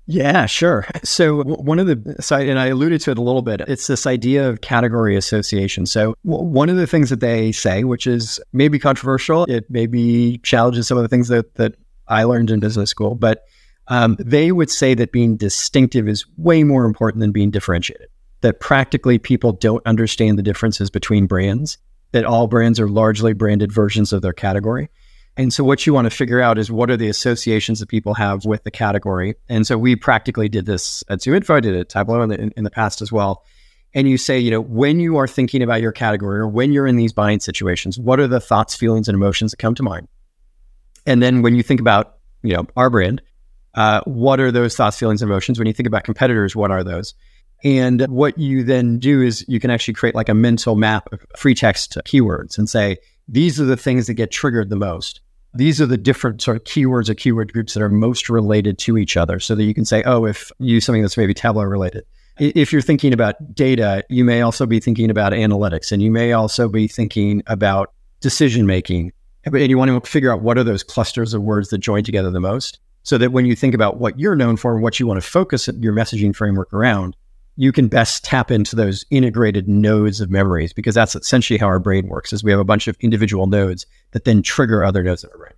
Yeah, 0.07 0.47
sure. 0.47 0.87
So 1.03 1.43
one 1.43 1.79
of 1.81 1.89
the 1.89 2.17
so 2.21 2.37
and 2.37 2.59
I 2.59 2.67
alluded 2.67 3.01
to 3.03 3.11
it 3.11 3.19
a 3.19 3.23
little 3.23 3.43
bit. 3.43 3.63
It's 3.63 3.89
this 3.89 4.07
idea 4.07 4.49
of 4.49 4.61
category 4.61 5.17
association. 5.17 5.87
So 5.87 6.15
one 6.23 6.69
of 6.69 6.77
the 6.77 6.87
things 6.87 7.11
that 7.11 7.21
they 7.21 7.51
say, 7.51 7.83
which 7.83 8.07
is 8.07 8.39
maybe 8.53 8.79
controversial, 8.79 9.45
it 9.45 9.65
maybe 9.69 10.39
challenges 10.45 10.87
some 10.87 10.97
of 10.97 11.03
the 11.03 11.09
things 11.09 11.27
that 11.29 11.57
that 11.57 11.75
I 12.07 12.23
learned 12.23 12.51
in 12.51 12.61
business 12.61 12.91
school, 12.91 13.17
but 13.17 13.43
um, 13.89 14.17
they 14.19 14.53
would 14.53 14.71
say 14.71 14.95
that 14.95 15.13
being 15.13 15.37
distinctive 15.37 16.09
is 16.09 16.25
way 16.37 16.63
more 16.65 16.85
important 16.85 17.21
than 17.21 17.33
being 17.33 17.51
differentiated. 17.51 18.09
That 18.43 18.61
practically 18.61 19.19
people 19.19 19.53
don't 19.53 19.85
understand 19.87 20.39
the 20.39 20.43
differences 20.43 20.91
between 20.91 21.27
brands, 21.27 21.79
that 22.13 22.25
all 22.25 22.47
brands 22.47 22.81
are 22.81 22.89
largely 22.89 23.33
branded 23.33 23.73
versions 23.73 24.13
of 24.13 24.23
their 24.23 24.33
category. 24.33 24.89
And 25.37 25.53
so, 25.53 25.63
what 25.63 25.87
you 25.87 25.95
want 25.95 26.07
to 26.07 26.11
figure 26.11 26.41
out 26.41 26.59
is 26.59 26.71
what 26.71 26.91
are 26.91 26.97
the 26.97 27.09
associations 27.09 27.81
that 27.81 27.89
people 27.89 28.15
have 28.15 28.45
with 28.45 28.65
the 28.65 28.71
category. 28.71 29.37
And 29.49 29.67
so, 29.67 29.79
we 29.79 29.97
practically 29.97 30.49
did 30.49 30.67
this 30.67 31.05
at 31.09 31.21
ZoomInfo, 31.21 31.55
I 31.55 31.61
did 31.61 31.75
it 31.75 31.81
at 31.81 31.89
Tableau 31.89 32.23
in 32.23 32.29
the, 32.29 32.53
in 32.57 32.65
the 32.65 32.71
past 32.71 33.01
as 33.01 33.13
well. 33.13 33.45
And 33.93 34.09
you 34.09 34.19
say, 34.19 34.39
you 34.39 34.51
know, 34.51 34.61
when 34.61 35.01
you 35.01 35.17
are 35.17 35.27
thinking 35.27 35.63
about 35.63 35.81
your 35.81 35.93
category 35.93 36.39
or 36.39 36.49
when 36.49 36.73
you're 36.73 36.87
in 36.87 36.97
these 36.97 37.13
buying 37.13 37.41
situations, 37.41 37.99
what 37.99 38.21
are 38.21 38.29
the 38.29 38.41
thoughts, 38.41 38.77
feelings, 38.77 39.09
and 39.09 39.17
emotions 39.17 39.51
that 39.51 39.57
come 39.57 39.75
to 39.75 39.83
mind? 39.83 40.07
And 41.07 41.23
then 41.23 41.43
when 41.43 41.57
you 41.57 41.63
think 41.63 41.81
about, 41.81 42.17
you 42.43 42.55
know, 42.55 42.67
our 42.77 42.89
brand, 42.89 43.21
uh, 43.75 44.01
what 44.05 44.41
are 44.41 44.51
those 44.51 44.77
thoughts, 44.77 44.99
feelings, 44.99 45.23
emotions? 45.23 45.59
When 45.59 45.67
you 45.67 45.73
think 45.73 45.87
about 45.87 46.05
competitors, 46.05 46.57
what 46.57 46.71
are 46.71 46.85
those? 46.85 47.15
And 47.63 48.03
what 48.09 48.39
you 48.39 48.65
then 48.65 48.99
do 48.99 49.21
is 49.21 49.45
you 49.47 49.61
can 49.61 49.71
actually 49.71 49.95
create 49.95 50.15
like 50.15 50.29
a 50.29 50.35
mental 50.35 50.77
map 50.77 51.13
of 51.13 51.25
free 51.37 51.55
text 51.55 51.97
keywords 52.07 52.57
and 52.57 52.69
say, 52.69 52.97
these 53.29 53.61
are 53.61 53.65
the 53.65 53.77
things 53.77 54.07
that 54.07 54.15
get 54.15 54.31
triggered 54.31 54.71
the 54.71 54.77
most. 54.77 55.21
These 55.53 55.81
are 55.81 55.87
the 55.87 55.99
different 55.99 56.41
sort 56.41 56.57
of 56.57 56.65
keywords 56.65 57.09
or 57.09 57.15
keyword 57.15 57.53
groups 57.53 57.75
that 57.75 57.83
are 57.83 57.89
most 57.89 58.31
related 58.31 58.79
to 58.79 58.97
each 58.97 59.17
other 59.17 59.41
so 59.41 59.55
that 59.55 59.65
you 59.65 59.75
can 59.75 59.85
say, 59.85 60.03
oh, 60.05 60.25
if 60.25 60.51
you 60.59 60.75
use 60.75 60.85
something 60.85 61.03
that's 61.03 61.17
maybe 61.17 61.35
Tableau 61.35 61.65
related. 61.65 62.05
If 62.39 62.73
you're 62.73 62.83
thinking 62.83 63.13
about 63.13 63.55
data, 63.55 64.03
you 64.09 64.25
may 64.25 64.41
also 64.41 64.65
be 64.65 64.81
thinking 64.81 65.11
about 65.11 65.33
analytics 65.33 65.93
and 65.93 66.01
you 66.01 66.11
may 66.11 66.33
also 66.33 66.69
be 66.69 66.89
thinking 66.89 67.43
about 67.47 67.93
decision 68.21 68.65
making 68.67 69.13
and 69.45 69.71
you 69.71 69.79
want 69.79 69.91
to 69.91 70.11
figure 70.11 70.33
out 70.33 70.43
what 70.43 70.59
are 70.59 70.65
those 70.65 70.83
clusters 70.83 71.35
of 71.35 71.43
words 71.43 71.71
that 71.71 71.79
join 71.79 72.05
together 72.05 72.31
the 72.31 72.41
most 72.41 72.79
so 73.11 73.19
that 73.19 73.33
when 73.33 73.45
you 73.45 73.57
think 73.57 73.75
about 73.75 73.97
what 73.97 74.21
you're 74.21 74.37
known 74.37 74.57
for 74.57 74.73
and 74.73 74.85
what 74.85 75.01
you 75.01 75.05
want 75.05 75.21
to 75.21 75.29
focus 75.29 75.69
your 75.81 75.93
messaging 75.93 76.33
framework 76.33 76.73
around, 76.73 77.17
you 77.57 77.73
can 77.73 77.89
best 77.89 78.23
tap 78.23 78.53
into 78.53 78.77
those 78.77 79.05
integrated 79.11 79.69
nodes 79.69 80.21
of 80.21 80.31
memories 80.31 80.73
because 80.73 80.95
that's 80.95 81.17
essentially 81.17 81.59
how 81.59 81.67
our 81.67 81.81
brain 81.81 82.07
works 82.07 82.33
is 82.33 82.45
we 82.45 82.53
have 82.53 82.61
a 82.61 82.65
bunch 82.65 82.87
of 82.87 82.97
individual 83.01 83.49
nodes 83.49 83.85
that 84.13 84.27
then 84.27 84.43
trigger 84.43 84.85
other 84.85 85.03
nodes 85.03 85.25
of 85.25 85.31
our 85.33 85.39
brain. 85.39 85.55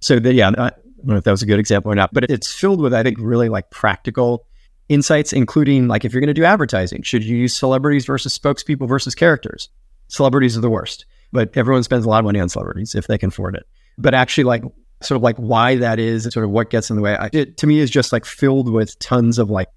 So 0.00 0.14
yeah, 0.14 0.48
I 0.48 0.70
don't 0.70 0.72
know 1.04 1.16
if 1.16 1.24
that 1.24 1.30
was 1.30 1.42
a 1.42 1.46
good 1.46 1.58
example 1.58 1.92
or 1.92 1.94
not, 1.94 2.14
but 2.14 2.24
it's 2.30 2.50
filled 2.50 2.80
with, 2.80 2.94
I 2.94 3.02
think, 3.02 3.18
really 3.20 3.50
like 3.50 3.68
practical 3.68 4.46
insights, 4.88 5.34
including 5.34 5.88
like 5.88 6.06
if 6.06 6.14
you're 6.14 6.22
going 6.22 6.28
to 6.28 6.32
do 6.32 6.44
advertising, 6.44 7.02
should 7.02 7.22
you 7.22 7.36
use 7.36 7.54
celebrities 7.54 8.06
versus 8.06 8.38
spokespeople 8.38 8.88
versus 8.88 9.14
characters? 9.14 9.68
Celebrities 10.08 10.56
are 10.56 10.62
the 10.62 10.70
worst 10.70 11.04
but 11.34 11.50
everyone 11.56 11.82
spends 11.82 12.06
a 12.06 12.08
lot 12.08 12.20
of 12.20 12.24
money 12.24 12.38
on 12.38 12.48
celebrities 12.48 12.94
if 12.94 13.08
they 13.08 13.18
can 13.18 13.28
afford 13.28 13.56
it. 13.56 13.66
But 13.98 14.14
actually, 14.14 14.44
like 14.44 14.62
sort 15.04 15.16
of 15.16 15.22
like 15.22 15.36
why 15.36 15.76
that 15.76 15.98
is, 15.98 16.24
and 16.24 16.32
sort 16.32 16.44
of 16.44 16.50
what 16.50 16.70
gets 16.70 16.90
in 16.90 16.96
the 16.96 17.02
way. 17.02 17.16
I, 17.16 17.30
it 17.32 17.56
to 17.58 17.66
me 17.66 17.80
is 17.80 17.90
just 17.90 18.12
like 18.12 18.24
filled 18.24 18.72
with 18.72 18.98
tons 18.98 19.38
of 19.38 19.50
like 19.50 19.68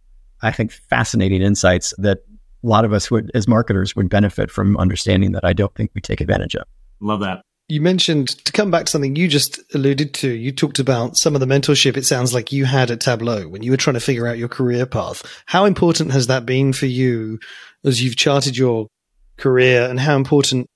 I 0.42 0.52
think 0.52 0.72
fascinating 0.72 1.42
insights 1.42 1.94
that 1.98 2.20
a 2.64 2.68
lot 2.68 2.86
of 2.86 2.94
us 2.94 3.10
would, 3.12 3.32
as 3.34 3.48
marketers, 3.48 3.96
would 3.96 4.10
benefit 4.10 4.52
from 4.52 4.78
understanding 4.78 5.32
that 5.34 5.46
I 5.46 5.54
don't 5.54 5.74
think 5.76 5.92
we 5.94 6.02
take 6.02 6.22
advantage 6.22 6.56
of. 6.56 6.64
Love 7.00 7.20
that. 7.22 7.42
You 7.70 7.82
mentioned 7.82 8.30
to 8.46 8.52
come 8.54 8.72
back 8.72 8.86
to 8.86 8.92
something 8.92 9.18
you 9.18 9.28
just 9.28 9.60
alluded 9.74 10.14
to. 10.16 10.30
You 10.30 10.54
talked 10.54 10.80
about 10.80 11.18
some 11.18 11.36
of 11.36 11.42
the 11.42 11.46
mentorship 11.46 11.98
it 11.98 12.06
sounds 12.06 12.34
like 12.34 12.54
you 12.54 12.64
had 12.64 12.92
at 12.92 13.02
Tableau 13.02 13.48
when 13.48 13.62
you 13.62 13.72
were 13.72 13.78
trying 13.78 13.96
to 13.96 14.00
figure 14.00 14.26
out 14.26 14.38
your 14.38 14.48
career 14.48 14.86
path. 14.86 15.22
How 15.48 15.66
important 15.66 16.12
has 16.14 16.28
that 16.28 16.46
been 16.46 16.72
for 16.72 16.86
you 16.86 17.40
as 17.84 18.02
you've 18.02 18.16
charted 18.16 18.58
your 18.58 18.88
career 19.36 19.84
and 19.90 20.00
how 20.00 20.16
important 20.16 20.68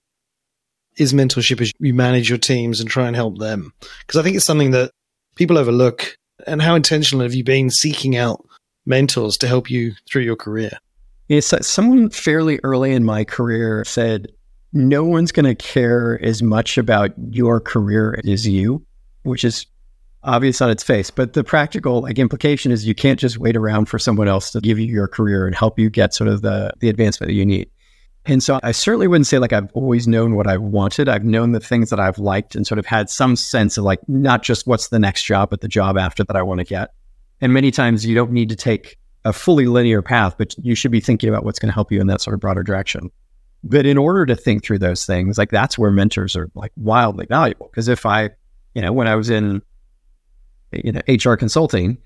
is 0.97 1.13
mentorship 1.13 1.61
as 1.61 1.71
you 1.79 1.93
manage 1.93 2.29
your 2.29 2.37
teams 2.37 2.79
and 2.79 2.89
try 2.89 3.07
and 3.07 3.15
help 3.15 3.37
them? 3.37 3.73
Because 4.05 4.19
I 4.19 4.23
think 4.23 4.35
it's 4.35 4.45
something 4.45 4.71
that 4.71 4.91
people 5.35 5.57
overlook. 5.57 6.17
And 6.47 6.61
how 6.61 6.75
intentional 6.75 7.23
have 7.23 7.33
you 7.33 7.43
been 7.43 7.69
seeking 7.69 8.17
out 8.17 8.43
mentors 8.85 9.37
to 9.37 9.47
help 9.47 9.69
you 9.69 9.93
through 10.09 10.23
your 10.23 10.35
career? 10.35 10.71
Yes, 11.27 11.53
someone 11.65 12.09
fairly 12.09 12.59
early 12.63 12.91
in 12.93 13.03
my 13.03 13.23
career 13.23 13.85
said, 13.85 14.27
no 14.73 15.03
one's 15.03 15.31
going 15.31 15.45
to 15.45 15.55
care 15.55 16.19
as 16.23 16.41
much 16.41 16.77
about 16.77 17.11
your 17.29 17.59
career 17.59 18.19
as 18.27 18.47
you, 18.47 18.85
which 19.23 19.43
is 19.43 19.65
obvious 20.23 20.61
on 20.61 20.69
its 20.69 20.83
face, 20.83 21.09
but 21.09 21.33
the 21.33 21.43
practical 21.43 22.01
like 22.01 22.19
implication 22.19 22.71
is 22.71 22.85
you 22.85 22.95
can't 22.95 23.19
just 23.19 23.37
wait 23.37 23.57
around 23.57 23.85
for 23.85 23.99
someone 23.99 24.27
else 24.27 24.51
to 24.51 24.61
give 24.61 24.79
you 24.79 24.85
your 24.85 25.07
career 25.07 25.45
and 25.45 25.55
help 25.55 25.79
you 25.79 25.89
get 25.89 26.13
sort 26.13 26.27
of 26.27 26.41
the 26.41 26.71
the 26.79 26.89
advancement 26.89 27.29
that 27.29 27.33
you 27.33 27.45
need. 27.45 27.69
And 28.25 28.43
so 28.43 28.59
I 28.61 28.71
certainly 28.71 29.07
wouldn't 29.07 29.27
say 29.27 29.39
like 29.39 29.53
I've 29.53 29.71
always 29.73 30.07
known 30.07 30.35
what 30.35 30.47
I 30.47 30.57
wanted. 30.57 31.09
I've 31.09 31.23
known 31.23 31.53
the 31.53 31.59
things 31.59 31.89
that 31.89 31.99
I've 31.99 32.19
liked 32.19 32.55
and 32.55 32.67
sort 32.67 32.77
of 32.77 32.85
had 32.85 33.09
some 33.09 33.35
sense 33.35 33.77
of 33.77 33.83
like 33.83 33.99
not 34.07 34.43
just 34.43 34.67
what's 34.67 34.89
the 34.89 34.99
next 34.99 35.23
job, 35.23 35.49
but 35.49 35.61
the 35.61 35.67
job 35.67 35.97
after 35.97 36.23
that 36.23 36.35
I 36.35 36.43
want 36.43 36.59
to 36.59 36.65
get. 36.65 36.91
And 37.41 37.51
many 37.51 37.71
times 37.71 38.05
you 38.05 38.13
don't 38.13 38.31
need 38.31 38.49
to 38.49 38.55
take 38.55 38.97
a 39.25 39.33
fully 39.33 39.65
linear 39.65 40.01
path, 40.01 40.35
but 40.37 40.55
you 40.59 40.75
should 40.75 40.91
be 40.91 40.99
thinking 40.99 41.29
about 41.29 41.43
what's 41.43 41.57
going 41.57 41.69
to 41.69 41.73
help 41.73 41.91
you 41.91 41.99
in 41.99 42.07
that 42.07 42.21
sort 42.21 42.33
of 42.35 42.39
broader 42.39 42.63
direction. 42.63 43.09
But 43.63 43.85
in 43.85 43.97
order 43.97 44.25
to 44.27 44.35
think 44.35 44.63
through 44.63 44.79
those 44.79 45.05
things, 45.05 45.37
like 45.37 45.49
that's 45.49 45.77
where 45.77 45.91
mentors 45.91 46.35
are 46.35 46.49
like 46.55 46.71
wildly 46.77 47.25
valuable. 47.27 47.69
Because 47.71 47.87
if 47.87 48.05
I, 48.05 48.29
you 48.73 48.81
know, 48.81 48.91
when 48.91 49.07
I 49.07 49.15
was 49.15 49.29
in, 49.29 49.61
you 50.71 50.91
know, 50.91 51.01
HR 51.07 51.35
consulting, 51.35 51.97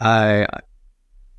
I 0.00 0.46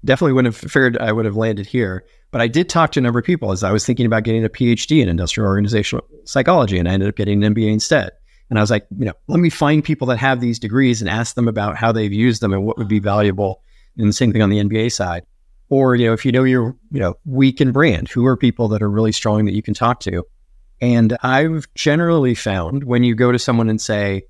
definitely 0.05 0.33
wouldn't 0.33 0.55
have 0.55 0.71
figured 0.71 0.97
I 0.97 1.11
would 1.11 1.25
have 1.25 1.35
landed 1.35 1.65
here. 1.65 2.05
But 2.31 2.41
I 2.41 2.47
did 2.47 2.67
talk 2.67 2.91
to 2.93 2.99
a 2.99 3.03
number 3.03 3.19
of 3.19 3.25
people 3.25 3.51
as 3.51 3.63
I 3.63 3.71
was 3.71 3.85
thinking 3.85 4.05
about 4.05 4.23
getting 4.23 4.43
a 4.43 4.49
PhD 4.49 5.01
in 5.01 5.09
industrial 5.09 5.47
organizational 5.47 6.05
psychology, 6.25 6.79
and 6.79 6.89
I 6.89 6.93
ended 6.93 7.09
up 7.09 7.15
getting 7.15 7.43
an 7.43 7.53
MBA 7.53 7.71
instead. 7.71 8.11
And 8.49 8.59
I 8.59 8.61
was 8.61 8.71
like, 8.71 8.85
you 8.97 9.05
know, 9.05 9.13
let 9.27 9.39
me 9.39 9.49
find 9.49 9.83
people 9.83 10.07
that 10.07 10.17
have 10.17 10.39
these 10.39 10.59
degrees 10.59 11.01
and 11.01 11.09
ask 11.09 11.35
them 11.35 11.47
about 11.47 11.77
how 11.77 11.91
they've 11.91 12.11
used 12.11 12.41
them 12.41 12.53
and 12.53 12.65
what 12.65 12.77
would 12.77 12.87
be 12.87 12.99
valuable. 12.99 13.61
And 13.97 14.07
the 14.07 14.13
same 14.13 14.33
thing 14.33 14.41
on 14.41 14.49
the 14.49 14.59
MBA 14.59 14.91
side. 14.91 15.23
Or, 15.69 15.95
you 15.95 16.07
know, 16.07 16.13
if 16.13 16.25
you 16.25 16.31
know 16.31 16.43
you're, 16.43 16.75
you 16.91 16.99
know, 16.99 17.15
weak 17.25 17.61
in 17.61 17.71
brand, 17.71 18.09
who 18.09 18.25
are 18.25 18.37
people 18.37 18.67
that 18.69 18.81
are 18.81 18.89
really 18.89 19.11
strong 19.11 19.45
that 19.45 19.55
you 19.55 19.63
can 19.63 19.73
talk 19.73 19.99
to? 20.01 20.23
And 20.81 21.17
I've 21.23 21.67
generally 21.75 22.35
found 22.35 22.83
when 22.83 23.03
you 23.03 23.15
go 23.15 23.31
to 23.31 23.39
someone 23.39 23.69
and 23.69 23.81
say, 23.81 24.23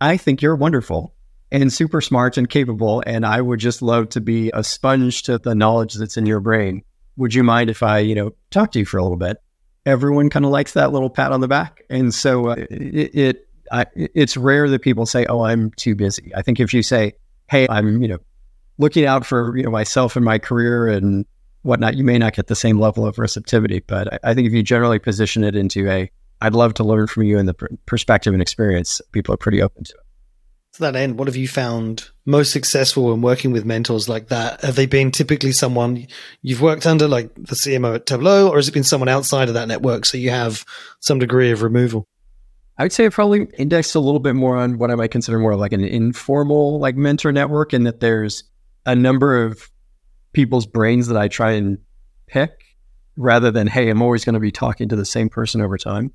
I 0.00 0.16
think 0.16 0.42
you're 0.42 0.56
wonderful 0.56 1.14
and 1.52 1.72
super 1.72 2.00
smart 2.00 2.36
and 2.36 2.48
capable, 2.48 3.02
and 3.06 3.26
I 3.26 3.40
would 3.40 3.60
just 3.60 3.82
love 3.82 4.08
to 4.10 4.20
be 4.20 4.50
a 4.54 4.62
sponge 4.62 5.22
to 5.24 5.38
the 5.38 5.54
knowledge 5.54 5.94
that's 5.94 6.16
in 6.16 6.26
your 6.26 6.40
brain. 6.40 6.82
Would 7.16 7.34
you 7.34 7.42
mind 7.42 7.70
if 7.70 7.82
I, 7.82 7.98
you 7.98 8.14
know, 8.14 8.32
talk 8.50 8.72
to 8.72 8.78
you 8.78 8.84
for 8.84 8.98
a 8.98 9.02
little 9.02 9.16
bit? 9.16 9.38
Everyone 9.86 10.30
kind 10.30 10.44
of 10.44 10.50
likes 10.50 10.74
that 10.74 10.92
little 10.92 11.10
pat 11.10 11.32
on 11.32 11.40
the 11.40 11.48
back, 11.48 11.82
and 11.90 12.14
so 12.14 12.50
uh, 12.50 12.56
it, 12.70 13.14
it 13.14 13.48
I, 13.72 13.86
it's 13.94 14.36
rare 14.36 14.68
that 14.68 14.82
people 14.82 15.06
say, 15.06 15.26
"Oh, 15.26 15.42
I'm 15.42 15.70
too 15.72 15.94
busy." 15.94 16.32
I 16.36 16.42
think 16.42 16.60
if 16.60 16.74
you 16.74 16.82
say, 16.82 17.14
"Hey, 17.48 17.66
I'm," 17.68 18.02
you 18.02 18.08
know, 18.08 18.18
looking 18.78 19.06
out 19.06 19.24
for 19.24 19.56
you 19.56 19.62
know 19.62 19.70
myself 19.70 20.16
and 20.16 20.24
my 20.24 20.38
career 20.38 20.86
and 20.88 21.24
whatnot, 21.62 21.96
you 21.96 22.04
may 22.04 22.18
not 22.18 22.34
get 22.34 22.46
the 22.46 22.54
same 22.54 22.78
level 22.78 23.06
of 23.06 23.18
receptivity. 23.18 23.80
But 23.86 24.12
I, 24.12 24.30
I 24.30 24.34
think 24.34 24.46
if 24.46 24.52
you 24.52 24.62
generally 24.62 24.98
position 24.98 25.44
it 25.44 25.56
into 25.56 25.88
a, 25.90 26.10
"I'd 26.42 26.54
love 26.54 26.74
to 26.74 26.84
learn 26.84 27.06
from 27.06 27.22
you" 27.22 27.38
and 27.38 27.48
the 27.48 27.54
pr- 27.54 27.66
perspective 27.86 28.34
and 28.34 28.42
experience, 28.42 29.00
people 29.12 29.34
are 29.34 29.38
pretty 29.38 29.62
open 29.62 29.84
to 29.84 29.94
it 29.94 30.09
to 30.80 30.92
that 30.92 30.96
end, 30.96 31.18
what 31.18 31.28
have 31.28 31.36
you 31.36 31.48
found 31.48 32.10
most 32.26 32.52
successful 32.52 33.10
when 33.10 33.22
working 33.22 33.52
with 33.52 33.64
mentors 33.64 34.08
like 34.08 34.28
that? 34.28 34.60
Have 34.62 34.76
they 34.76 34.86
been 34.86 35.10
typically 35.10 35.52
someone 35.52 36.06
you've 36.42 36.60
worked 36.60 36.86
under, 36.86 37.06
like 37.06 37.34
the 37.34 37.54
CMO 37.54 37.94
at 37.94 38.06
Tableau, 38.06 38.48
or 38.48 38.56
has 38.56 38.68
it 38.68 38.74
been 38.74 38.84
someone 38.84 39.08
outside 39.08 39.48
of 39.48 39.54
that 39.54 39.68
network 39.68 40.04
so 40.04 40.18
you 40.18 40.30
have 40.30 40.64
some 41.00 41.18
degree 41.18 41.50
of 41.52 41.62
removal? 41.62 42.08
I 42.78 42.84
would 42.84 42.92
say 42.92 43.06
I 43.06 43.10
probably 43.10 43.46
indexed 43.58 43.94
a 43.94 44.00
little 44.00 44.20
bit 44.20 44.34
more 44.34 44.56
on 44.56 44.78
what 44.78 44.90
I 44.90 44.94
might 44.94 45.10
consider 45.10 45.38
more 45.38 45.54
like 45.54 45.72
an 45.72 45.84
informal 45.84 46.78
like 46.80 46.96
mentor 46.96 47.30
network, 47.30 47.74
in 47.74 47.84
that 47.84 48.00
there's 48.00 48.44
a 48.86 48.94
number 48.94 49.44
of 49.44 49.70
people's 50.32 50.66
brains 50.66 51.06
that 51.08 51.16
I 51.16 51.28
try 51.28 51.52
and 51.52 51.78
pick 52.26 52.52
rather 53.16 53.50
than, 53.50 53.66
hey, 53.66 53.90
I'm 53.90 54.00
always 54.00 54.24
going 54.24 54.34
to 54.34 54.40
be 54.40 54.52
talking 54.52 54.88
to 54.88 54.96
the 54.96 55.04
same 55.04 55.28
person 55.28 55.60
over 55.60 55.76
time 55.76 56.12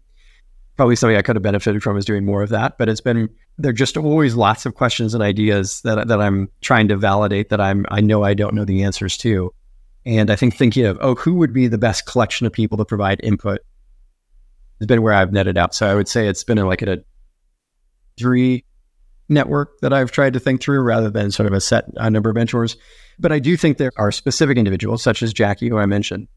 probably 0.75 0.95
something 0.95 1.17
I 1.17 1.21
could 1.21 1.35
have 1.35 1.43
benefited 1.43 1.81
from 1.81 1.97
is 1.97 2.05
doing 2.05 2.25
more 2.25 2.43
of 2.43 2.49
that. 2.49 2.77
But 2.77 2.89
it's 2.89 3.01
been 3.01 3.29
there 3.57 3.69
are 3.69 3.73
just 3.73 3.97
always 3.97 4.35
lots 4.35 4.65
of 4.65 4.75
questions 4.75 5.13
and 5.13 5.23
ideas 5.23 5.81
that 5.81 6.07
that 6.07 6.21
I'm 6.21 6.49
trying 6.61 6.88
to 6.89 6.97
validate 6.97 7.49
that 7.49 7.61
I'm 7.61 7.85
I 7.89 8.01
know 8.01 8.23
I 8.23 8.33
don't 8.33 8.55
know 8.55 8.65
the 8.65 8.83
answers 8.83 9.17
to. 9.17 9.53
And 10.05 10.29
I 10.29 10.35
think 10.35 10.55
thinking 10.55 10.85
of 10.85 10.97
oh 11.01 11.15
who 11.15 11.35
would 11.35 11.53
be 11.53 11.67
the 11.67 11.77
best 11.77 12.05
collection 12.05 12.45
of 12.45 12.53
people 12.53 12.77
to 12.77 12.85
provide 12.85 13.19
input 13.23 13.59
has 14.79 14.88
been 14.88 15.01
where 15.01 15.13
I've 15.13 15.31
netted 15.31 15.57
out. 15.57 15.73
So 15.73 15.88
I 15.88 15.95
would 15.95 16.07
say 16.07 16.27
it's 16.27 16.43
been 16.43 16.57
like 16.57 16.81
a 16.81 17.03
three 18.17 18.65
network 19.27 19.79
that 19.81 19.93
I've 19.93 20.11
tried 20.11 20.33
to 20.33 20.39
think 20.39 20.61
through 20.61 20.81
rather 20.81 21.09
than 21.09 21.31
sort 21.31 21.47
of 21.47 21.53
a 21.53 21.61
set 21.61 21.85
a 21.95 22.09
number 22.09 22.29
of 22.29 22.35
mentors. 22.35 22.77
But 23.17 23.31
I 23.31 23.39
do 23.39 23.57
think 23.57 23.77
there 23.77 23.91
are 23.97 24.11
specific 24.11 24.57
individuals 24.57 25.01
such 25.01 25.23
as 25.23 25.33
Jackie, 25.33 25.69
who 25.69 25.77
I 25.77 25.85
mentioned, 25.85 26.27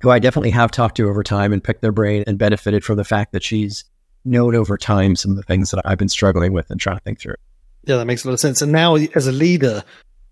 who 0.00 0.10
I 0.10 0.18
definitely 0.18 0.50
have 0.50 0.70
talked 0.70 0.96
to 0.96 1.08
over 1.08 1.22
time 1.22 1.52
and 1.52 1.62
picked 1.62 1.82
their 1.82 1.92
brain 1.92 2.24
and 2.26 2.38
benefited 2.38 2.84
from 2.84 2.96
the 2.96 3.04
fact 3.04 3.32
that 3.32 3.42
she's 3.42 3.84
known 4.24 4.54
over 4.54 4.76
time 4.76 5.16
some 5.16 5.30
of 5.30 5.36
the 5.36 5.42
things 5.42 5.70
that 5.70 5.82
I've 5.84 5.98
been 5.98 6.08
struggling 6.08 6.52
with 6.52 6.70
and 6.70 6.80
trying 6.80 6.96
to 6.96 7.02
think 7.02 7.20
through. 7.20 7.36
Yeah, 7.84 7.96
that 7.96 8.06
makes 8.06 8.24
a 8.24 8.28
lot 8.28 8.34
of 8.34 8.40
sense. 8.40 8.60
And 8.60 8.72
now, 8.72 8.96
as 8.96 9.26
a 9.26 9.32
leader, 9.32 9.82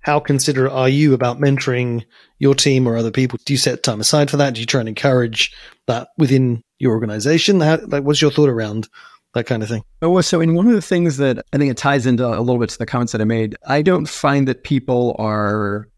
how 0.01 0.21
considerate 0.21 0.73
are 0.73 0.89
you 0.89 1.15
about 1.15 1.39
mentoring 1.39 2.05
your 2.39 2.55
team 2.55 2.87
or 2.87 2.97
other 2.97 3.11
people? 3.11 3.39
Do 3.45 3.53
you 3.53 3.59
set 3.59 3.83
time 3.83 4.01
aside 4.01 4.31
for 4.31 4.37
that? 4.37 4.55
Do 4.55 4.61
you 4.61 4.67
try 4.67 4.81
and 4.81 4.89
encourage 4.89 5.55
that 5.87 6.09
within 6.19 6.63
your 6.79 6.93
organization? 6.93 7.61
How, 7.61 7.79
like, 7.87 8.05
what's 8.05 8.23
your 8.23 8.31
thought 8.31 8.49
around 8.49 8.89
that 9.35 9.47
kind 9.47 9.63
of 9.63 9.69
thing? 9.69 9.83
Oh, 10.03 10.21
so 10.21 10.41
in 10.41 10.55
one 10.55 10.67
of 10.67 10.75
the 10.75 10.83
things 10.83 11.17
that 11.19 11.45
I 11.53 11.59
think 11.59 11.71
it 11.71 11.77
ties 11.77 12.07
into 12.07 12.27
a 12.27 12.41
little 12.41 12.59
bit 12.59 12.71
to 12.71 12.79
the 12.79 12.87
comments 12.87 13.13
that 13.13 13.21
I 13.21 13.25
made, 13.25 13.57
I 13.67 13.83
don't 13.83 14.09
find 14.09 14.49
that 14.49 14.65
people 14.65 15.17
are 15.19 15.89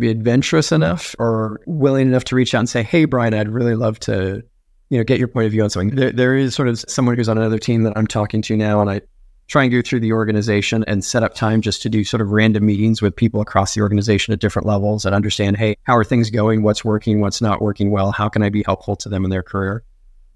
be 0.00 0.10
adventurous 0.10 0.72
enough 0.72 1.14
or 1.18 1.60
willing 1.66 2.08
enough 2.08 2.24
to 2.24 2.36
reach 2.36 2.54
out 2.54 2.60
and 2.60 2.68
say, 2.68 2.82
"Hey, 2.82 3.04
Bryan, 3.04 3.34
I'd 3.34 3.48
really 3.48 3.74
love 3.74 4.00
to, 4.00 4.42
you 4.88 4.98
know, 4.98 5.04
get 5.04 5.18
your 5.18 5.28
point 5.28 5.46
of 5.46 5.52
view 5.52 5.62
on 5.62 5.70
something." 5.70 5.94
There, 5.94 6.12
there 6.12 6.36
is 6.36 6.54
sort 6.54 6.68
of 6.68 6.80
someone 6.88 7.16
who's 7.16 7.28
on 7.28 7.38
another 7.38 7.58
team 7.58 7.82
that 7.84 7.92
I'm 7.96 8.06
talking 8.06 8.42
to 8.42 8.56
now, 8.56 8.80
and 8.80 8.90
I 8.90 9.02
try 9.50 9.64
and 9.64 9.72
go 9.72 9.82
through 9.82 10.00
the 10.00 10.12
organization 10.12 10.84
and 10.86 11.04
set 11.04 11.24
up 11.24 11.34
time 11.34 11.60
just 11.60 11.82
to 11.82 11.88
do 11.88 12.04
sort 12.04 12.20
of 12.20 12.30
random 12.30 12.64
meetings 12.64 13.02
with 13.02 13.14
people 13.14 13.40
across 13.40 13.74
the 13.74 13.80
organization 13.80 14.32
at 14.32 14.38
different 14.38 14.64
levels 14.64 15.04
and 15.04 15.12
understand, 15.12 15.56
hey, 15.56 15.76
how 15.82 15.96
are 15.96 16.04
things 16.04 16.30
going? 16.30 16.62
What's 16.62 16.84
working? 16.84 17.20
What's 17.20 17.42
not 17.42 17.60
working 17.60 17.90
well? 17.90 18.12
How 18.12 18.28
can 18.28 18.42
I 18.42 18.48
be 18.48 18.62
helpful 18.64 18.94
to 18.96 19.08
them 19.08 19.24
in 19.24 19.30
their 19.30 19.42
career? 19.42 19.82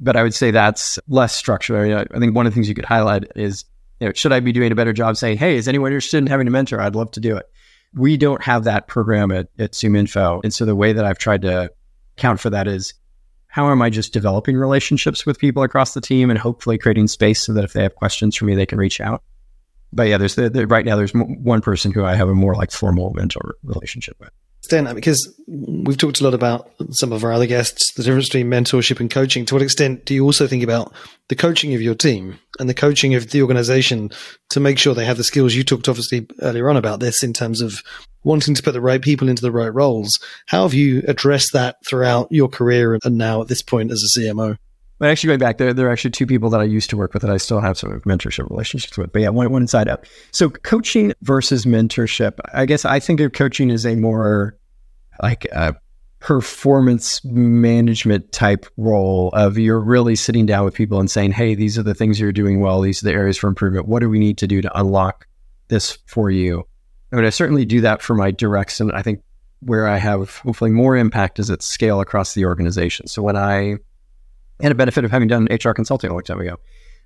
But 0.01 0.17
I 0.17 0.25
would 0.25 0.35
say 0.35 0.51
that's 0.51 0.99
less 1.07 1.33
structured. 1.33 1.77
I, 1.77 1.85
mean, 1.85 2.07
I 2.13 2.19
think 2.19 2.35
one 2.35 2.45
of 2.47 2.53
the 2.53 2.55
things 2.55 2.69
you 2.69 2.75
could 2.75 2.85
highlight 2.85 3.31
is, 3.37 3.65
you 4.01 4.09
know, 4.09 4.13
should 4.15 4.33
I 4.33 4.41
be 4.41 4.51
doing 4.51 4.73
a 4.73 4.75
better 4.75 4.93
job 4.93 5.17
saying, 5.17 5.39
hey, 5.39 5.57
is 5.57 5.69
anyone 5.69 5.93
interested 5.93 6.19
in 6.19 6.27
having 6.27 6.49
a 6.49 6.51
mentor? 6.51 6.81
I'd 6.81 6.97
love 6.97 7.13
to 7.13 7.21
do 7.21 7.37
it 7.37 7.49
we 7.95 8.17
don't 8.17 8.43
have 8.43 8.65
that 8.65 8.89
program 8.89 9.31
at, 9.31 9.49
at 9.59 9.73
ZoomInfo. 9.73 10.41
And 10.43 10.53
so 10.53 10.65
the 10.65 10.77
way 10.77 10.93
that 10.93 11.05
I've 11.05 11.19
tried 11.19 11.43
to 11.43 11.71
account 12.17 12.41
for 12.41 12.51
that 12.51 12.67
is 12.67 12.95
how 13.47 13.71
am 13.71 13.83
I 13.83 13.91
just 13.91 14.13
developing 14.13 14.57
relationships 14.57 15.25
with 15.25 15.39
people 15.39 15.63
across 15.63 15.95
the 15.95 16.01
team 16.01 16.29
and 16.29 16.39
hopefully 16.39 16.77
creating 16.77 17.07
space 17.07 17.41
so 17.41 17.53
that 17.53 17.65
if 17.65 17.73
they 17.73 17.83
have 17.83 17.95
questions 17.95 18.35
for 18.35 18.47
me, 18.47 18.55
they 18.55 18.67
can 18.67 18.79
reach 18.79 19.01
out. 19.01 19.23
But 19.93 20.09
yeah, 20.09 20.19
there's 20.19 20.35
the, 20.35 20.51
the, 20.51 20.67
right 20.67 20.85
now 20.85 20.97
there's 20.97 21.13
one 21.13 21.61
person 21.61 21.93
who 21.93 22.05
I 22.05 22.17
have 22.17 22.29
a 22.29 22.35
more 22.35 22.57
like 22.57 22.73
formal 22.73 23.13
mentor 23.15 23.55
relationship 23.63 24.17
with 24.19 24.31
extent, 24.65 24.95
because 24.95 25.33
we've 25.47 25.99
talked 25.99 26.21
a 26.21 26.25
lot 26.25 26.33
about 26.33 26.71
some 26.91 27.13
of 27.13 27.23
our 27.23 27.33
other 27.33 27.47
guests, 27.47 27.93
the 27.95 28.03
difference 28.03 28.29
between 28.29 28.49
mentorship 28.49 28.99
and 28.99 29.11
coaching. 29.11 29.45
To 29.47 29.55
what 29.55 29.63
extent 29.63 30.07
do 30.07 30.15
you 30.15 30.25
also 30.25 30.47
think 30.47 30.63
about 30.63 30.93
the 31.29 31.37
coaching 31.37 31.75
of 31.75 31.83
your 31.83 31.95
team 31.95 32.39
and 32.59 32.69
the 32.69 32.75
coaching 32.75 33.15
of 33.15 33.31
the 33.31 33.43
organization 33.43 34.11
to 34.51 34.61
make 34.61 34.79
sure 34.79 34.95
they 34.95 35.05
have 35.05 35.19
the 35.19 35.25
skills 35.25 35.55
you 35.55 35.65
talked 35.65 35.89
obviously 35.89 36.27
earlier 36.41 36.71
on 36.71 36.79
about 36.79 37.01
this 37.01 37.23
in 37.23 37.35
terms 37.35 37.61
of 37.61 37.83
wanting 38.25 38.55
to 38.55 38.63
put 38.63 38.73
the 38.73 38.81
right 38.81 39.03
people 39.03 39.29
into 39.29 39.43
the 39.43 39.53
right 39.53 39.73
roles? 39.73 40.19
How 40.47 40.63
have 40.63 40.73
you 40.73 41.03
addressed 41.07 41.53
that 41.53 41.77
throughout 41.87 42.29
your 42.31 42.49
career 42.49 42.99
and 43.05 43.19
now 43.19 43.43
at 43.43 43.49
this 43.49 43.63
point 43.63 43.91
as 43.91 44.03
a 44.03 44.19
CMO? 44.19 44.57
But 44.99 45.11
actually, 45.11 45.29
going 45.29 45.41
back, 45.41 45.59
there, 45.59 45.75
there 45.75 45.89
are 45.89 45.93
actually 45.93 46.13
two 46.13 46.27
people 46.27 46.51
that 46.51 46.61
I 46.61 46.65
used 46.65 46.89
to 46.91 46.97
work 46.97 47.15
with 47.15 47.23
that 47.23 47.31
I 47.31 47.37
still 47.37 47.61
have 47.61 47.83
of 47.83 48.03
mentorship 48.03 48.49
relationships 48.49 48.97
with. 48.97 49.13
But 49.13 49.23
yeah, 49.23 49.29
one, 49.31 49.51
one 49.51 49.67
side 49.67 49.89
up. 49.89 50.07
So 50.31 50.51
coaching 50.51 51.13
versus 51.23 51.67
mentorship. 51.67 52.39
I 52.53 52.65
guess 52.65 52.85
I 52.85 53.01
think 53.01 53.21
of 53.21 53.33
coaching 53.33 53.71
as 53.71 53.85
a 53.85 53.97
more 53.97 54.57
like 55.21 55.47
a 55.47 55.75
performance 56.21 57.23
management 57.25 58.33
type 58.33 58.65
role 58.79 59.29
of 59.35 59.59
you're 59.59 59.81
really 59.81 60.17
sitting 60.17 60.47
down 60.47 60.65
with 60.65 60.75
people 60.75 60.99
and 60.99 61.11
saying, 61.11 61.33
hey, 61.33 61.55
these 61.55 61.77
are 61.77 61.83
the 61.83 61.95
things 61.95 62.19
you're 62.19 62.33
doing 62.33 62.61
well. 62.61 62.81
These 62.81 63.03
are 63.03 63.07
the 63.07 63.13
areas 63.13 63.37
for 63.37 63.49
improvement. 63.49 63.87
What 63.87 64.01
do 64.01 64.09
we 64.09 64.19
need 64.19 64.39
to 64.39 64.47
do 64.47 64.63
to 64.63 64.79
unlock 64.79 65.27
this 65.69 65.99
for 66.07 66.31
you? 66.31 66.65
I 67.13 67.17
mean, 67.17 67.27
I 67.27 67.31
certainly 67.31 67.67
do 67.67 67.83
that 67.83 68.01
for 68.01 68.15
my 68.15 68.31
directs. 68.31 68.81
And 68.81 68.91
I 68.93 69.03
think 69.03 69.23
where 69.61 69.87
I 69.87 69.99
have 69.99 70.39
hopefully 70.39 70.71
more 70.71 70.97
impact 70.97 71.39
is 71.39 71.51
at 71.51 71.63
scale 71.63 72.01
across 72.01 72.33
the 72.35 72.47
organization. 72.47 73.07
So 73.07 73.21
when 73.23 73.37
I 73.37 73.77
and 74.61 74.73
a 74.73 74.75
benefit 74.75 75.05
of 75.05 75.11
having 75.11 75.29
done 75.29 75.49
HR 75.51 75.73
consulting 75.73 76.11
a 76.11 76.13
long 76.13 76.23
time 76.23 76.41
ago. 76.41 76.57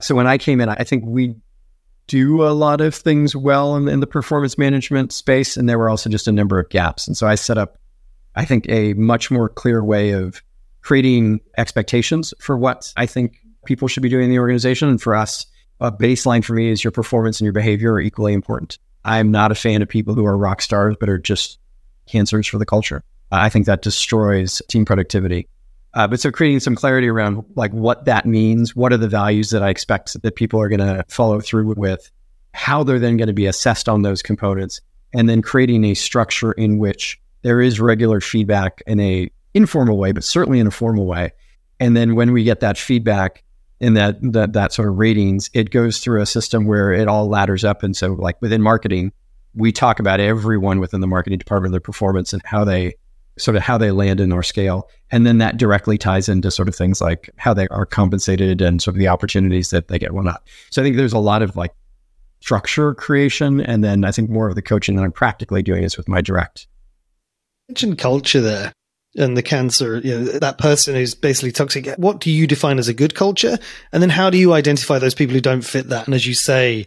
So 0.00 0.14
when 0.14 0.26
I 0.26 0.38
came 0.38 0.60
in, 0.60 0.68
I 0.68 0.84
think 0.84 1.04
we 1.06 1.34
do 2.06 2.42
a 2.42 2.50
lot 2.50 2.80
of 2.80 2.94
things 2.94 3.36
well 3.36 3.76
in, 3.76 3.88
in, 3.88 4.00
the 4.00 4.06
performance 4.06 4.56
management 4.56 5.12
space, 5.12 5.56
and 5.56 5.68
there 5.68 5.78
were 5.78 5.90
also 5.90 6.08
just 6.08 6.26
a 6.26 6.32
number 6.32 6.58
of 6.58 6.68
gaps. 6.70 7.06
And 7.06 7.16
so 7.16 7.26
I 7.26 7.34
set 7.34 7.58
up, 7.58 7.78
I 8.34 8.44
think, 8.44 8.68
a 8.68 8.94
much 8.94 9.30
more 9.30 9.48
clear 9.48 9.84
way 9.84 10.12
of 10.12 10.42
creating 10.80 11.40
expectations 11.58 12.32
for 12.40 12.56
what 12.56 12.92
I 12.96 13.06
think 13.06 13.38
people 13.66 13.88
should 13.88 14.02
be 14.02 14.08
doing 14.08 14.24
in 14.24 14.30
the 14.30 14.38
organization. 14.38 14.88
And 14.88 15.00
for 15.00 15.14
us, 15.14 15.46
a 15.80 15.92
baseline 15.92 16.42
for 16.42 16.54
me 16.54 16.70
is 16.70 16.82
your 16.82 16.90
performance 16.90 17.40
and 17.40 17.44
your 17.44 17.52
behavior 17.52 17.92
are 17.92 18.00
equally 18.00 18.32
important. 18.32 18.78
I'm 19.04 19.30
not 19.30 19.52
a 19.52 19.54
fan 19.54 19.82
of 19.82 19.88
people 19.88 20.14
who 20.14 20.24
are 20.24 20.36
rock 20.36 20.62
stars 20.62 20.96
but 20.98 21.08
are 21.08 21.18
just 21.18 21.58
cancers 22.08 22.46
for 22.46 22.58
the 22.58 22.66
culture. 22.66 23.04
I 23.30 23.48
think 23.50 23.66
that 23.66 23.82
destroys 23.82 24.62
team 24.68 24.84
productivity. 24.84 25.48
Uh, 25.98 26.06
but 26.06 26.20
so 26.20 26.30
creating 26.30 26.60
some 26.60 26.76
clarity 26.76 27.08
around 27.08 27.44
like 27.56 27.72
what 27.72 28.04
that 28.04 28.24
means, 28.24 28.76
what 28.76 28.92
are 28.92 28.96
the 28.96 29.08
values 29.08 29.50
that 29.50 29.64
I 29.64 29.68
expect 29.68 30.22
that 30.22 30.36
people 30.36 30.60
are 30.60 30.68
going 30.68 30.78
to 30.78 31.04
follow 31.08 31.40
through 31.40 31.74
with, 31.76 32.08
how 32.54 32.84
they're 32.84 33.00
then 33.00 33.16
going 33.16 33.26
to 33.26 33.32
be 33.32 33.46
assessed 33.46 33.88
on 33.88 34.02
those 34.02 34.22
components, 34.22 34.80
and 35.12 35.28
then 35.28 35.42
creating 35.42 35.82
a 35.84 35.94
structure 35.94 36.52
in 36.52 36.78
which 36.78 37.20
there 37.42 37.60
is 37.60 37.80
regular 37.80 38.20
feedback 38.20 38.80
in 38.86 39.00
a 39.00 39.28
informal 39.54 39.98
way, 39.98 40.12
but 40.12 40.22
certainly 40.22 40.60
in 40.60 40.68
a 40.68 40.70
formal 40.70 41.04
way. 41.04 41.32
And 41.80 41.96
then 41.96 42.14
when 42.14 42.30
we 42.30 42.44
get 42.44 42.60
that 42.60 42.78
feedback 42.78 43.42
and 43.80 43.96
that 43.96 44.18
that 44.20 44.52
that 44.52 44.72
sort 44.72 44.86
of 44.86 44.98
ratings, 44.98 45.50
it 45.52 45.70
goes 45.70 45.98
through 45.98 46.22
a 46.22 46.26
system 46.26 46.68
where 46.68 46.92
it 46.92 47.08
all 47.08 47.28
ladders 47.28 47.64
up. 47.64 47.82
And 47.82 47.96
so, 47.96 48.12
like 48.12 48.40
within 48.40 48.62
marketing, 48.62 49.10
we 49.52 49.72
talk 49.72 49.98
about 49.98 50.20
everyone 50.20 50.78
within 50.78 51.00
the 51.00 51.08
marketing 51.08 51.40
department, 51.40 51.72
their 51.72 51.80
performance 51.80 52.32
and 52.32 52.42
how 52.44 52.64
they 52.64 52.94
sort 53.38 53.56
of 53.56 53.62
how 53.62 53.78
they 53.78 53.90
land 53.90 54.20
in 54.20 54.32
our 54.32 54.42
scale. 54.42 54.88
And 55.10 55.26
then 55.26 55.38
that 55.38 55.56
directly 55.56 55.98
ties 55.98 56.28
into 56.28 56.50
sort 56.50 56.68
of 56.68 56.74
things 56.74 57.00
like 57.00 57.30
how 57.36 57.54
they 57.54 57.68
are 57.68 57.86
compensated 57.86 58.60
and 58.60 58.82
sort 58.82 58.94
of 58.94 58.98
the 58.98 59.08
opportunities 59.08 59.70
that 59.70 59.88
they 59.88 59.98
get, 59.98 60.12
whatnot. 60.12 60.42
So 60.70 60.82
I 60.82 60.84
think 60.84 60.96
there's 60.96 61.12
a 61.12 61.18
lot 61.18 61.42
of 61.42 61.56
like 61.56 61.74
structure 62.40 62.94
creation. 62.94 63.60
And 63.60 63.82
then 63.82 64.04
I 64.04 64.12
think 64.12 64.30
more 64.30 64.48
of 64.48 64.54
the 64.54 64.62
coaching 64.62 64.96
that 64.96 65.02
I'm 65.02 65.12
practically 65.12 65.62
doing 65.62 65.82
is 65.82 65.96
with 65.96 66.08
my 66.08 66.20
direct. 66.20 66.66
You 67.68 67.72
mentioned 67.72 67.98
culture 67.98 68.40
there 68.40 68.72
and 69.16 69.36
the 69.36 69.42
cancer, 69.42 69.98
you 69.98 70.18
know, 70.18 70.24
that 70.24 70.58
person 70.58 70.94
who's 70.94 71.14
basically 71.14 71.52
toxic. 71.52 71.88
What 71.96 72.20
do 72.20 72.30
you 72.30 72.46
define 72.46 72.78
as 72.78 72.88
a 72.88 72.94
good 72.94 73.14
culture? 73.14 73.58
And 73.92 74.02
then 74.02 74.10
how 74.10 74.30
do 74.30 74.38
you 74.38 74.52
identify 74.52 74.98
those 74.98 75.14
people 75.14 75.34
who 75.34 75.40
don't 75.40 75.62
fit 75.62 75.88
that? 75.88 76.06
And 76.06 76.14
as 76.14 76.26
you 76.26 76.34
say, 76.34 76.86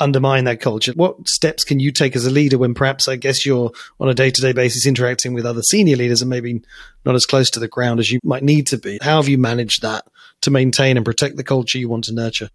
undermine 0.00 0.44
that 0.44 0.60
culture? 0.60 0.92
What 0.94 1.28
steps 1.28 1.64
can 1.64 1.78
you 1.78 1.92
take 1.92 2.16
as 2.16 2.26
a 2.26 2.30
leader 2.30 2.58
when 2.58 2.74
perhaps 2.74 3.06
I 3.06 3.16
guess 3.16 3.46
you're 3.46 3.70
on 4.00 4.08
a 4.08 4.14
day 4.14 4.30
to 4.30 4.40
day 4.40 4.52
basis 4.52 4.86
interacting 4.86 5.34
with 5.34 5.46
other 5.46 5.62
senior 5.62 5.96
leaders 5.96 6.22
and 6.22 6.30
maybe 6.30 6.62
not 7.04 7.14
as 7.14 7.26
close 7.26 7.50
to 7.50 7.60
the 7.60 7.68
ground 7.68 8.00
as 8.00 8.10
you 8.10 8.18
might 8.24 8.42
need 8.42 8.66
to 8.68 8.78
be? 8.78 8.98
How 9.02 9.16
have 9.16 9.28
you 9.28 9.38
managed 9.38 9.82
that 9.82 10.06
to 10.42 10.50
maintain 10.50 10.96
and 10.96 11.04
protect 11.04 11.36
the 11.36 11.44
culture 11.44 11.78
you 11.78 11.88
want 11.88 12.04
to 12.04 12.14
nurture? 12.14 12.48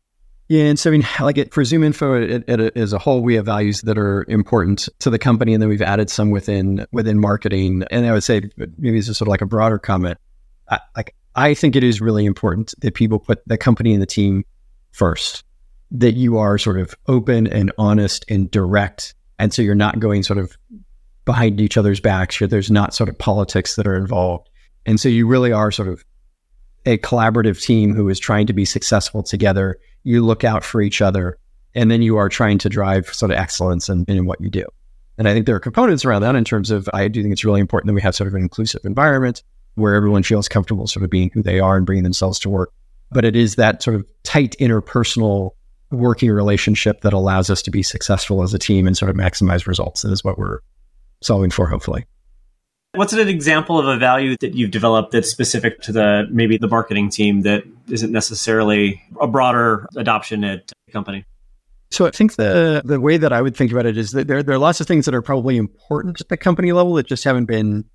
Yeah, 0.48 0.66
and 0.66 0.78
so 0.78 0.90
I 0.90 0.92
mean, 0.92 1.08
like 1.22 1.38
it, 1.38 1.54
for 1.54 1.64
ZoomInfo, 1.64 2.44
it, 2.48 2.50
it, 2.50 2.78
as 2.78 2.94
a 2.94 3.00
whole, 3.00 3.22
we 3.22 3.36
have 3.36 3.46
values 3.46 3.82
that 3.82 3.98
are 3.98 4.26
important 4.28 4.90
to 5.00 5.10
the 5.10 5.20
company, 5.20 5.54
and 5.54 5.62
then 5.62 5.70
we've 5.70 5.82
added 5.82 6.10
some 6.10 6.30
within 6.30 6.86
within 6.92 7.20
marketing. 7.20 7.84
And 7.90 8.06
I 8.06 8.12
would 8.12 8.24
say 8.24 8.42
maybe 8.58 8.98
this 8.98 9.10
is 9.10 9.18
sort 9.18 9.28
of 9.28 9.32
like 9.32 9.42
a 9.42 9.48
broader 9.48 9.80
comment. 9.80 10.18
I, 10.70 10.80
like 10.96 11.16
I 11.36 11.54
think 11.54 11.76
it 11.76 11.84
is 11.84 12.00
really 12.02 12.26
important 12.26 12.74
that 12.80 12.94
people 12.94 13.20
put 13.20 13.42
the 13.48 13.58
company 13.58 13.94
and 13.94 14.02
the 14.02 14.08
team 14.08 14.46
first 14.92 15.44
that 16.00 16.14
you 16.14 16.38
are 16.38 16.58
sort 16.58 16.80
of 16.80 16.94
open 17.08 17.48
and 17.48 17.72
honest 17.78 18.26
and 18.30 18.50
direct. 18.52 19.14
And 19.40 19.54
so 19.54 19.62
you're 19.62 19.76
not 19.76 20.00
going 20.00 20.24
sort 20.24 20.40
of 20.40 20.58
behind 21.26 21.60
each 21.60 21.78
other's 21.78 22.00
backs. 22.00 22.40
There's 22.40 22.72
not 22.72 22.94
sort 22.94 23.10
of 23.10 23.18
politics 23.18 23.76
that 23.76 23.88
are 23.88 23.96
involved. 23.96 24.50
And 24.86 25.00
so 25.00 25.10
you 25.10 25.28
really 25.28 25.52
are 25.52 25.72
sort 25.72 25.88
of 25.88 26.04
a 26.86 26.98
collaborative 27.00 27.62
team 27.62 27.96
who 27.96 28.10
is 28.10 28.20
trying 28.20 28.48
to 28.48 28.54
be 28.54 28.66
successful 28.66 29.24
together. 29.24 29.80
You 30.04 30.24
look 30.24 30.44
out 30.44 30.64
for 30.64 30.82
each 30.82 31.02
other, 31.02 31.38
and 31.74 31.90
then 31.90 32.02
you 32.02 32.18
are 32.18 32.30
trying 32.30 32.60
to 32.60 32.70
drive 32.70 33.08
sort 33.08 33.32
of 33.32 33.38
excellence 33.38 33.90
in, 33.90 34.06
in 34.08 34.26
what 34.26 34.40
you 34.40 34.50
do. 34.50 34.66
And 35.18 35.28
I 35.28 35.34
think 35.34 35.46
there 35.46 35.56
are 35.56 35.62
components 35.62 36.06
around 36.06 36.22
that 36.22 36.36
in 36.36 36.44
terms 36.44 36.72
of 36.72 36.90
I 36.94 37.08
do 37.08 37.22
think 37.22 37.32
it's 37.32 37.46
really 37.46 37.62
important 37.62 37.88
that 37.88 37.94
we 37.94 38.02
have 38.02 38.16
sort 38.16 38.28
of 38.28 38.36
an 38.36 38.42
inclusive 38.42 38.86
environment 38.86 39.44
where 39.76 39.96
everyone 39.96 40.24
feels 40.24 40.48
comfortable 40.48 40.88
sort 40.88 41.04
of 41.04 41.10
being 41.10 41.32
who 41.34 41.42
they 41.42 41.60
are 41.60 41.78
and 41.78 41.86
bringing 41.86 42.04
themselves 42.04 42.38
to 42.40 42.50
work. 42.50 42.72
But 43.12 43.26
it 43.26 43.36
is 43.36 43.56
that 43.56 43.82
sort 43.82 43.96
of 43.96 44.06
tight 44.24 44.56
interpersonal 44.60 45.52
working 45.92 46.32
relationship 46.32 47.02
that 47.02 47.14
allows 47.14 47.50
us 47.50 47.62
to 47.64 47.72
be 47.72 47.84
successful 47.84 48.44
as 48.44 48.54
a 48.54 48.60
team 48.60 48.88
and 48.88 48.98
sort 48.98 49.10
of 49.10 49.16
maximize 49.16 49.68
results. 49.68 50.02
That 50.02 50.12
is 50.12 50.24
what 50.24 50.38
we're 50.38 50.60
solving 51.22 51.52
for, 51.52 51.68
hopefully. 51.68 52.06
What's 52.96 53.14
an 53.14 53.28
example 53.28 53.78
of 53.78 53.88
a 53.88 53.98
value 53.98 54.38
that 54.40 54.56
you've 54.56 54.72
developed 54.72 55.12
that's 55.12 55.30
specific 55.30 55.82
to 55.82 55.92
the 55.92 56.28
maybe 56.32 56.58
the 56.58 56.68
marketing 56.68 57.10
team 57.10 57.42
that 57.42 57.64
isn't 57.90 58.12
necessarily 58.12 59.02
a 59.20 59.28
broader 59.28 59.88
adoption 59.98 60.44
at 60.44 60.68
the 60.68 60.92
company? 60.92 61.26
So 61.92 62.06
I 62.06 62.12
think 62.12 62.36
the 62.36 62.82
the 62.84 63.00
way 63.00 63.18
that 63.18 63.34
I 63.34 63.42
would 63.42 63.56
think 63.56 63.72
about 63.72 63.86
it 63.86 63.98
is 63.98 64.12
that 64.12 64.28
there, 64.28 64.42
there 64.42 64.56
are 64.56 64.60
lots 64.60 64.80
of 64.80 64.88
things 64.88 65.06
that 65.06 65.14
are 65.14 65.22
probably 65.22 65.58
important 65.58 66.20
at 66.22 66.30
the 66.30 66.38
company 66.38 66.72
level 66.72 66.94
that 66.96 67.06
just 67.06 67.24
haven't 67.24 67.46
been 67.46 67.86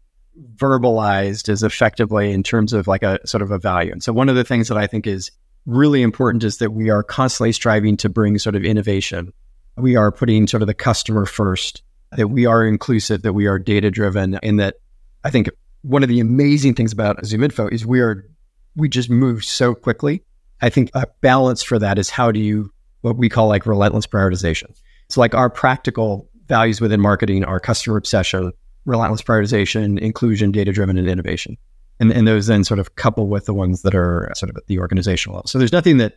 verbalized 0.57 1.48
as 1.48 1.62
effectively 1.62 2.33
in 2.33 2.42
terms 2.42 2.72
of 2.72 2.87
like 2.87 3.03
a 3.03 3.26
sort 3.26 3.42
of 3.42 3.50
a 3.50 3.59
value. 3.59 3.92
And 3.92 4.03
so 4.03 4.12
one 4.12 4.29
of 4.29 4.37
the 4.37 4.44
things 4.44 4.68
that 4.68 4.79
I 4.79 4.87
think 4.87 5.07
is 5.07 5.31
really 5.70 6.02
important 6.02 6.42
is 6.42 6.59
that 6.59 6.72
we 6.72 6.90
are 6.90 7.02
constantly 7.02 7.52
striving 7.52 7.96
to 7.98 8.09
bring 8.09 8.38
sort 8.38 8.56
of 8.56 8.64
innovation. 8.64 9.33
We 9.76 9.96
are 9.96 10.11
putting 10.11 10.46
sort 10.46 10.62
of 10.62 10.66
the 10.66 10.74
customer 10.74 11.26
first, 11.26 11.83
that 12.16 12.28
we 12.28 12.44
are 12.44 12.66
inclusive, 12.66 13.22
that 13.22 13.33
we 13.33 13.46
are 13.46 13.59
data 13.59 13.90
driven, 13.90 14.35
and 14.42 14.59
that 14.59 14.76
I 15.24 15.30
think 15.30 15.48
one 15.83 16.02
of 16.02 16.09
the 16.09 16.20
amazing 16.20 16.74
things 16.74 16.92
about 16.92 17.22
ZoomInfo 17.22 17.72
is 17.72 17.87
we 17.87 18.00
are 18.00 18.28
we 18.76 18.88
just 18.88 19.11
move 19.11 19.44
so 19.44 19.74
quickly. 19.74 20.22
I 20.61 20.70
think 20.70 20.90
a 20.94 21.06
balance 21.20 21.62
for 21.62 21.78
that 21.78 21.98
is 21.98 22.11
how 22.11 22.33
do 22.33 22.40
you 22.40 22.72
what 23.02 23.16
we 23.16 23.28
call 23.28 23.48
like 23.48 23.64
relentless 23.64 24.06
prioritization. 24.06 24.76
So 25.09 25.20
like 25.20 25.35
our 25.35 25.48
practical 25.48 26.28
values 26.46 26.80
within 26.80 27.00
marketing 27.00 27.44
are 27.44 27.61
customer 27.61 27.96
obsession, 27.96 28.52
relentless 28.85 29.22
prioritization, 29.22 29.98
inclusion, 30.00 30.52
data 30.52 30.72
driven, 30.72 30.98
and 30.98 31.09
innovation 31.09 31.56
and, 32.00 32.10
and 32.12 32.26
those 32.26 32.46
then 32.46 32.64
sort 32.64 32.80
of 32.80 32.96
couple 32.96 33.28
with 33.28 33.44
the 33.44 33.54
ones 33.54 33.82
that 33.82 33.94
are 33.94 34.32
sort 34.34 34.50
of 34.50 34.56
at 34.56 34.66
the 34.66 34.78
organizational 34.78 35.36
level. 35.36 35.46
So 35.46 35.58
there's 35.58 35.72
nothing 35.72 35.98
that 35.98 36.14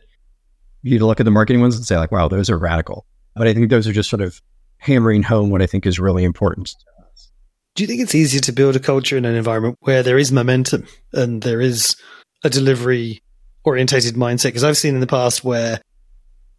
you 0.82 0.98
look 0.98 1.20
at 1.20 1.24
the 1.24 1.30
marketing 1.30 1.60
ones 1.60 1.76
and 1.76 1.84
say 1.84 1.96
like, 1.98 2.10
wow, 2.10 2.26
those 2.26 2.50
are 2.50 2.58
radical. 2.58 3.06
But 3.36 3.46
I 3.46 3.54
think 3.54 3.70
those 3.70 3.86
are 3.86 3.92
just 3.92 4.10
sort 4.10 4.22
of 4.22 4.40
hammering 4.78 5.22
home 5.22 5.50
what 5.50 5.62
I 5.62 5.66
think 5.66 5.86
is 5.86 6.00
really 6.00 6.24
important. 6.24 6.74
Do 7.74 7.82
you 7.82 7.86
think 7.86 8.00
it's 8.00 8.14
easier 8.14 8.40
to 8.40 8.52
build 8.52 8.76
a 8.76 8.80
culture 8.80 9.16
in 9.16 9.24
an 9.24 9.34
environment 9.34 9.78
where 9.80 10.02
there 10.02 10.18
is 10.18 10.30
momentum 10.30 10.86
and 11.12 11.42
there 11.42 11.60
is 11.60 11.96
a 12.44 12.50
delivery 12.50 13.22
orientated 13.64 14.14
mindset? 14.14 14.44
Because 14.48 14.64
I've 14.64 14.76
seen 14.76 14.94
in 14.94 15.00
the 15.00 15.06
past 15.06 15.42
where 15.42 15.80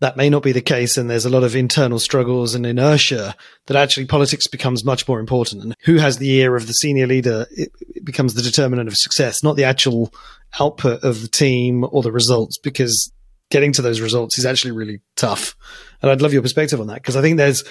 that 0.05 0.15
may 0.15 0.29
not 0.29 0.43
be 0.43 0.51
the 0.51 0.61
case 0.61 0.97
and 0.97 1.09
there's 1.09 1.25
a 1.25 1.31
lot 1.31 1.43
of 1.43 1.55
internal 1.55 1.97
struggles 1.97 2.53
and 2.53 2.63
inertia 2.63 3.35
that 3.65 3.75
actually 3.75 4.05
politics 4.05 4.45
becomes 4.45 4.85
much 4.85 5.07
more 5.07 5.19
important. 5.19 5.63
And 5.63 5.75
who 5.81 5.95
has 5.95 6.19
the 6.19 6.29
ear 6.29 6.55
of 6.55 6.67
the 6.67 6.73
senior 6.73 7.07
leader 7.07 7.47
it, 7.49 7.71
it 7.95 8.05
becomes 8.05 8.35
the 8.35 8.43
determinant 8.43 8.87
of 8.87 8.95
success 8.95 9.41
not 9.41 9.55
the 9.55 9.63
actual 9.63 10.13
output 10.59 11.03
of 11.03 11.23
the 11.23 11.27
team 11.27 11.83
or 11.91 12.03
the 12.03 12.11
results 12.11 12.59
because 12.59 13.11
getting 13.49 13.71
to 13.73 13.81
those 13.81 13.99
results 13.99 14.37
is 14.37 14.45
actually 14.45 14.73
really 14.73 15.01
tough. 15.15 15.55
And 16.03 16.11
i'd 16.11 16.21
love 16.21 16.33
your 16.33 16.43
perspective 16.43 16.79
on 16.79 16.85
that 16.85 17.01
because 17.01 17.15
i 17.15 17.21
think 17.23 17.37
there's 17.37 17.63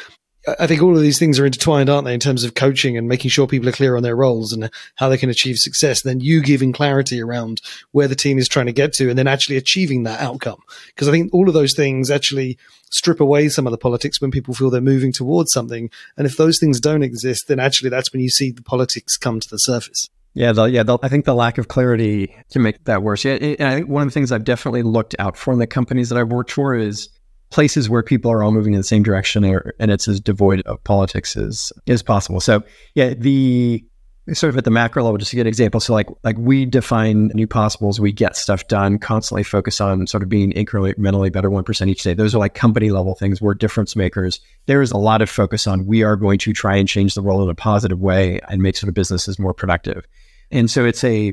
I 0.46 0.66
think 0.66 0.83
all 0.83 0.94
of 0.94 1.00
these 1.00 1.18
things 1.18 1.38
are 1.38 1.46
intertwined, 1.46 1.88
aren't 1.88 2.04
they, 2.04 2.12
in 2.12 2.20
terms 2.20 2.44
of 2.44 2.54
coaching 2.54 2.98
and 2.98 3.09
making 3.09 3.30
sure 3.30 3.46
people 3.46 3.68
are 3.68 3.72
clear 3.72 3.96
on 3.96 4.02
their 4.02 4.16
roles 4.16 4.52
and 4.52 4.70
how 4.96 5.09
they 5.09 5.16
can 5.16 5.30
achieve 5.30 5.57
success. 5.57 6.02
Then 6.02 6.20
you 6.20 6.42
giving 6.42 6.72
clarity 6.72 7.22
around 7.22 7.62
where 7.92 8.09
the 8.09 8.14
team 8.14 8.38
is 8.38 8.48
trying 8.48 8.66
to 8.66 8.72
get 8.72 8.92
to 8.94 9.09
and 9.09 9.18
then 9.18 9.26
actually 9.26 9.57
achieving 9.57 10.02
that 10.02 10.20
outcome. 10.20 10.61
Because 10.88 11.09
I 11.09 11.12
think 11.12 11.33
all 11.33 11.48
of 11.48 11.54
those 11.54 11.74
things 11.74 12.11
actually 12.11 12.59
strip 12.90 13.20
away 13.20 13.48
some 13.48 13.66
of 13.66 13.70
the 13.70 13.78
politics 13.78 14.20
when 14.20 14.30
people 14.30 14.54
feel 14.54 14.70
they're 14.70 14.80
moving 14.80 15.12
towards 15.12 15.52
something. 15.52 15.90
And 16.16 16.26
if 16.26 16.37
those 16.37 16.59
things 16.59 16.78
don't 16.78 17.02
exist, 17.02 17.48
then 17.48 17.59
actually 17.59 17.90
that's 17.90 18.12
when 18.12 18.20
you 18.20 18.28
see 18.28 18.50
the 18.50 18.62
politics 18.62 19.16
come 19.16 19.40
to 19.40 19.48
the 19.48 19.59
surface. 19.59 20.09
Yeah, 20.35 20.52
the, 20.52 20.64
yeah. 20.64 20.83
The, 20.83 20.98
I 21.02 21.09
think 21.09 21.24
the 21.24 21.35
lack 21.35 21.59
of 21.59 21.68
clarity 21.68 22.37
can 22.50 22.62
make 22.62 22.85
that 22.85 23.02
worse. 23.02 23.24
Yeah, 23.24 23.35
and 23.35 23.68
I 23.68 23.74
think 23.76 23.88
one 23.88 24.02
of 24.02 24.09
the 24.09 24.12
things 24.12 24.33
I've 24.33 24.44
definitely 24.44 24.83
looked 24.83 25.14
out 25.18 25.37
for 25.37 25.52
in 25.52 25.61
the 25.61 25.66
companies 25.66 26.09
that 26.09 26.18
I've 26.18 26.30
worked 26.30 26.50
for 26.50 26.74
is 26.74 27.09
places 27.54 27.88
where 27.88 28.02
people 28.02 28.32
are 28.32 28.42
all 28.42 28.50
moving 28.50 28.74
in 28.74 28.80
the 28.80 28.84
same 28.84 29.04
direction 29.04 29.44
or, 29.44 29.74
and 29.78 29.92
it's 29.92 30.08
as 30.08 30.20
devoid 30.20 30.60
of 30.62 30.82
politics 30.82 31.36
as, 31.36 31.72
as 31.86 32.02
possible. 32.02 32.40
So 32.40 32.64
yeah, 32.94 33.14
the 33.14 33.84
sort 34.32 34.50
of 34.50 34.58
at 34.58 34.64
the 34.64 34.72
macro 34.72 35.04
level, 35.04 35.18
just 35.18 35.30
to 35.30 35.36
get 35.36 35.42
an 35.42 35.46
example. 35.46 35.78
So 35.78 35.92
like 35.92 36.08
like 36.24 36.36
we 36.36 36.66
define 36.66 37.28
new 37.28 37.46
possibles, 37.46 38.00
we 38.00 38.10
get 38.10 38.36
stuff 38.36 38.66
done, 38.66 38.98
constantly 38.98 39.44
focus 39.44 39.80
on 39.80 40.08
sort 40.08 40.24
of 40.24 40.28
being 40.28 40.50
incrementally 40.50 41.32
better 41.32 41.48
one 41.48 41.62
percent 41.62 41.90
each 41.90 42.02
day. 42.02 42.12
Those 42.12 42.34
are 42.34 42.38
like 42.38 42.54
company 42.54 42.90
level 42.90 43.14
things. 43.14 43.40
We're 43.40 43.54
difference 43.54 43.94
makers. 43.94 44.40
There 44.66 44.82
is 44.82 44.90
a 44.90 44.96
lot 44.96 45.22
of 45.22 45.30
focus 45.30 45.68
on 45.68 45.86
we 45.86 46.02
are 46.02 46.16
going 46.16 46.38
to 46.40 46.52
try 46.52 46.74
and 46.74 46.88
change 46.88 47.14
the 47.14 47.22
world 47.22 47.44
in 47.44 47.50
a 47.50 47.54
positive 47.54 48.00
way 48.00 48.40
and 48.48 48.60
make 48.60 48.76
sort 48.76 48.88
of 48.88 48.94
businesses 48.94 49.38
more 49.38 49.54
productive. 49.54 50.04
And 50.50 50.68
so 50.68 50.84
it's 50.84 51.04
a 51.04 51.32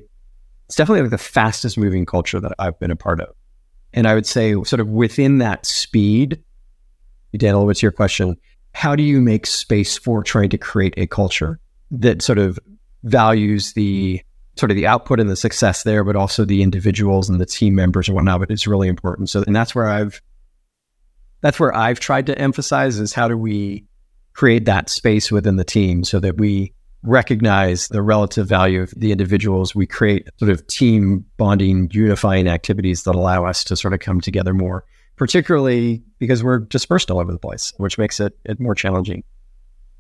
it's 0.68 0.76
definitely 0.76 1.02
like 1.02 1.12
the 1.12 1.18
fastest 1.18 1.80
moving 1.80 2.06
culture 2.06 2.40
that 2.40 2.54
I've 2.60 2.80
been 2.80 2.92
a 2.92 2.96
part 2.96 3.22
of. 3.22 3.34
And 3.94 4.08
I 4.08 4.14
would 4.14 4.26
say, 4.26 4.54
sort 4.64 4.80
of 4.80 4.88
within 4.88 5.40
that 5.40 5.66
speed, 5.66 6.42
Daniel, 7.36 7.66
what's 7.66 7.82
your 7.82 7.92
question? 7.92 8.38
How 8.74 8.96
do 8.96 9.04
you 9.04 9.22
make 9.22 9.46
space 9.46 9.98
for 9.98 10.24
trying 10.24 10.50
to 10.50 10.58
create 10.58 10.94
a 10.98 11.08
culture 11.08 11.60
that 11.92 12.22
sort 12.22 12.38
of 12.38 12.58
values 13.04 13.74
the 13.74 14.22
sort 14.56 14.72
of 14.72 14.76
the 14.76 14.88
output 14.88 15.20
and 15.20 15.30
the 15.30 15.36
success 15.36 15.84
there, 15.84 16.04
but 16.04 16.16
also 16.16 16.46
the 16.46 16.62
individuals 16.62 17.30
and 17.30 17.40
the 17.40 17.46
team 17.46 17.76
members 17.76 18.08
and 18.08 18.16
whatnot? 18.16 18.40
But 18.40 18.52
it's 18.52 18.68
really 18.68 18.88
important. 18.88 19.30
So, 19.30 19.44
and 19.46 19.56
that's 19.56 19.76
where 19.76 19.88
I've 19.88 20.22
that's 21.42 21.60
where 21.60 21.76
I've 21.76 22.00
tried 22.00 22.28
to 22.28 22.38
emphasize 22.38 23.00
is 23.00 23.14
how 23.14 23.28
do 23.28 23.38
we 23.38 23.86
create 24.34 24.66
that 24.66 24.90
space 24.90 25.32
within 25.32 25.58
the 25.58 25.64
team 25.64 26.04
so 26.04 26.20
that 26.20 26.38
we 26.38 26.74
recognize 27.04 27.88
the 27.88 28.02
relative 28.02 28.48
value 28.48 28.82
of 28.82 28.92
the 28.96 29.12
individuals. 29.12 29.74
We 29.74 29.88
create 29.88 30.28
sort 30.38 30.52
of 30.52 30.66
team 30.68 31.26
bonding, 31.38 31.90
unifying 31.92 32.48
activities 32.48 33.04
that 33.04 33.16
allow 33.16 33.46
us 33.46 33.64
to 33.66 33.76
sort 33.76 33.94
of 33.94 34.00
come 34.00 34.22
together 34.22 34.54
more, 34.54 34.86
particularly 35.16 36.04
because 36.20 36.44
we're 36.44 36.60
dispersed 36.60 37.10
all 37.10 37.20
over 37.20 37.32
the 37.32 37.40
place, 37.40 37.74
which 37.78 37.98
makes 37.98 38.20
it, 38.20 38.38
it 38.46 38.60
more 38.60 38.76
challenging 38.76 39.24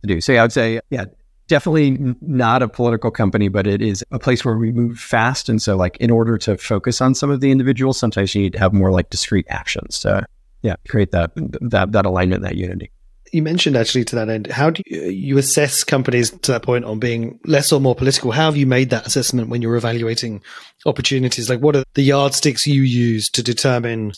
to 0.02 0.08
do. 0.08 0.22
So 0.22 0.34
yeah, 0.34 0.41
I 0.41 0.43
would 0.43 0.54
say, 0.54 0.80
yeah, 0.89 1.06
definitely 1.47 2.16
not 2.22 2.62
a 2.62 2.68
political 2.68 3.12
company, 3.12 3.47
but 3.47 3.68
it 3.68 3.82
is 3.82 4.06
a 4.12 4.20
place 4.20 4.45
where 4.45 4.58
we 4.58 4.72
move 4.72 4.99
fast. 4.99 5.49
And 5.49 5.62
so 5.62 5.76
like 5.76 5.97
in 5.97 6.12
order 6.12 6.38
to 6.39 6.58
focus 6.58 7.02
on 7.02 7.16
some 7.16 7.30
of 7.30 7.41
the 7.41 7.52
individuals, 7.52 7.97
sometimes 7.97 8.34
you 8.36 8.43
need 8.43 8.54
to 8.54 8.60
have 8.60 8.74
more 8.74 8.91
like 8.91 9.10
discrete 9.10 9.47
actions 9.49 9.99
to 10.02 10.26
yeah, 10.62 10.76
create 10.88 11.12
that 11.12 11.32
that 11.36 11.91
that 11.91 12.06
alignment, 12.06 12.43
that 12.43 12.56
unity. 12.56 12.91
You 13.32 13.42
mentioned 13.42 13.78
actually 13.78 14.04
to 14.06 14.16
that 14.18 14.30
end, 14.30 14.48
how 14.48 14.72
do 14.72 14.82
you, 14.86 15.38
assess 15.38 15.84
companies 15.84 16.32
to 16.32 16.52
that 16.52 16.64
point 16.64 16.84
on 16.84 17.00
being 17.00 17.40
less 17.46 17.72
or 17.72 17.80
more 17.80 17.96
political? 17.96 18.32
How 18.32 18.46
have 18.46 18.58
you 18.58 18.66
made 18.66 18.90
that 18.90 19.08
assessment 19.08 19.50
when 19.50 19.62
you're 19.62 19.78
evaluating 19.78 20.42
opportunities? 20.86 21.50
Like, 21.50 21.62
what 21.62 21.76
are 21.76 21.84
the 21.94 22.04
yardsticks 22.04 22.68
you 22.68 22.82
use 22.82 23.30
to 23.30 23.42
determine 23.42 24.12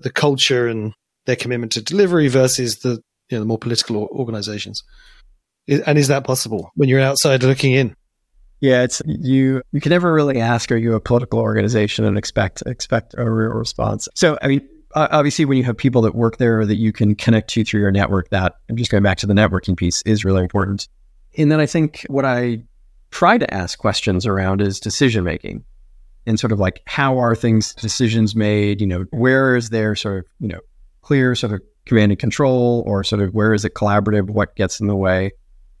the 0.00 0.10
culture 0.10 0.68
and 0.68 0.92
their 1.26 1.36
commitment 1.36 1.72
to 1.72 1.82
delivery 1.82 2.28
versus 2.28 2.78
the 2.78 3.02
you 3.28 3.36
know 3.36 3.40
the 3.40 3.46
more 3.46 3.58
political 3.58 3.96
organizations? 4.12 4.82
And 5.66 5.98
is 5.98 6.08
that 6.08 6.24
possible 6.24 6.70
when 6.76 6.88
you're 6.88 7.00
outside 7.00 7.42
looking 7.42 7.72
in? 7.72 7.94
Yeah, 8.60 8.82
it's 8.82 9.02
you. 9.06 9.62
You 9.72 9.80
can 9.80 9.90
never 9.90 10.12
really 10.12 10.40
ask, 10.40 10.72
"Are 10.72 10.76
you 10.76 10.94
a 10.94 11.00
political 11.00 11.38
organization?" 11.38 12.04
and 12.04 12.18
expect 12.18 12.62
expect 12.66 13.14
a 13.16 13.30
real 13.30 13.50
response. 13.50 14.08
So, 14.14 14.38
I 14.42 14.48
mean, 14.48 14.68
obviously, 14.94 15.44
when 15.44 15.58
you 15.58 15.64
have 15.64 15.76
people 15.76 16.02
that 16.02 16.14
work 16.14 16.38
there 16.38 16.64
that 16.64 16.76
you 16.76 16.92
can 16.92 17.14
connect 17.14 17.50
to 17.50 17.64
through 17.64 17.80
your 17.80 17.90
network, 17.90 18.30
that 18.30 18.56
I'm 18.68 18.76
just 18.76 18.90
going 18.90 19.02
back 19.02 19.18
to 19.18 19.26
the 19.26 19.34
networking 19.34 19.76
piece 19.76 20.02
is 20.02 20.24
really 20.24 20.42
important. 20.42 20.88
And 21.36 21.52
then 21.52 21.60
I 21.60 21.66
think 21.66 22.04
what 22.08 22.24
I 22.24 22.62
try 23.10 23.38
to 23.38 23.54
ask 23.54 23.78
questions 23.78 24.26
around 24.26 24.60
is 24.60 24.80
decision 24.80 25.24
making, 25.24 25.64
and 26.26 26.38
sort 26.38 26.52
of 26.52 26.58
like 26.58 26.82
how 26.86 27.18
are 27.18 27.34
things 27.34 27.74
decisions 27.74 28.34
made? 28.34 28.80
You 28.80 28.86
know, 28.86 29.04
where 29.10 29.56
is 29.56 29.70
there 29.70 29.94
sort 29.94 30.18
of 30.18 30.32
you 30.40 30.48
know 30.48 30.60
clear 31.02 31.34
sort 31.34 31.52
of 31.52 31.60
command 31.86 32.12
and 32.12 32.18
control, 32.18 32.82
or 32.86 33.04
sort 33.04 33.22
of 33.22 33.34
where 33.34 33.54
is 33.54 33.64
it 33.64 33.74
collaborative? 33.74 34.30
What 34.30 34.56
gets 34.56 34.80
in 34.80 34.86
the 34.86 34.96
way? 34.96 35.32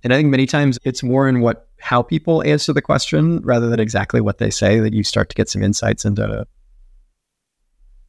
And 0.04 0.12
I 0.12 0.16
think 0.16 0.28
many 0.28 0.46
times 0.46 0.78
it's 0.84 1.02
more 1.02 1.28
in 1.28 1.40
what 1.40 1.68
how 1.80 2.02
people 2.02 2.42
answer 2.44 2.72
the 2.72 2.82
question 2.82 3.40
rather 3.42 3.68
than 3.68 3.80
exactly 3.80 4.20
what 4.20 4.38
they 4.38 4.50
say 4.50 4.80
that 4.80 4.92
you 4.92 5.02
start 5.02 5.28
to 5.30 5.34
get 5.34 5.48
some 5.48 5.62
insights 5.62 6.04
into 6.04 6.46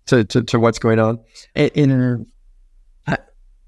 to, 0.10 0.24
to, 0.26 0.43
to 0.43 0.60
what's 0.60 0.80
going 0.80 0.99
on. 0.99 1.20
In, 1.55 1.70
in 1.70 2.26
uh, 3.07 3.12
I, 3.12 3.18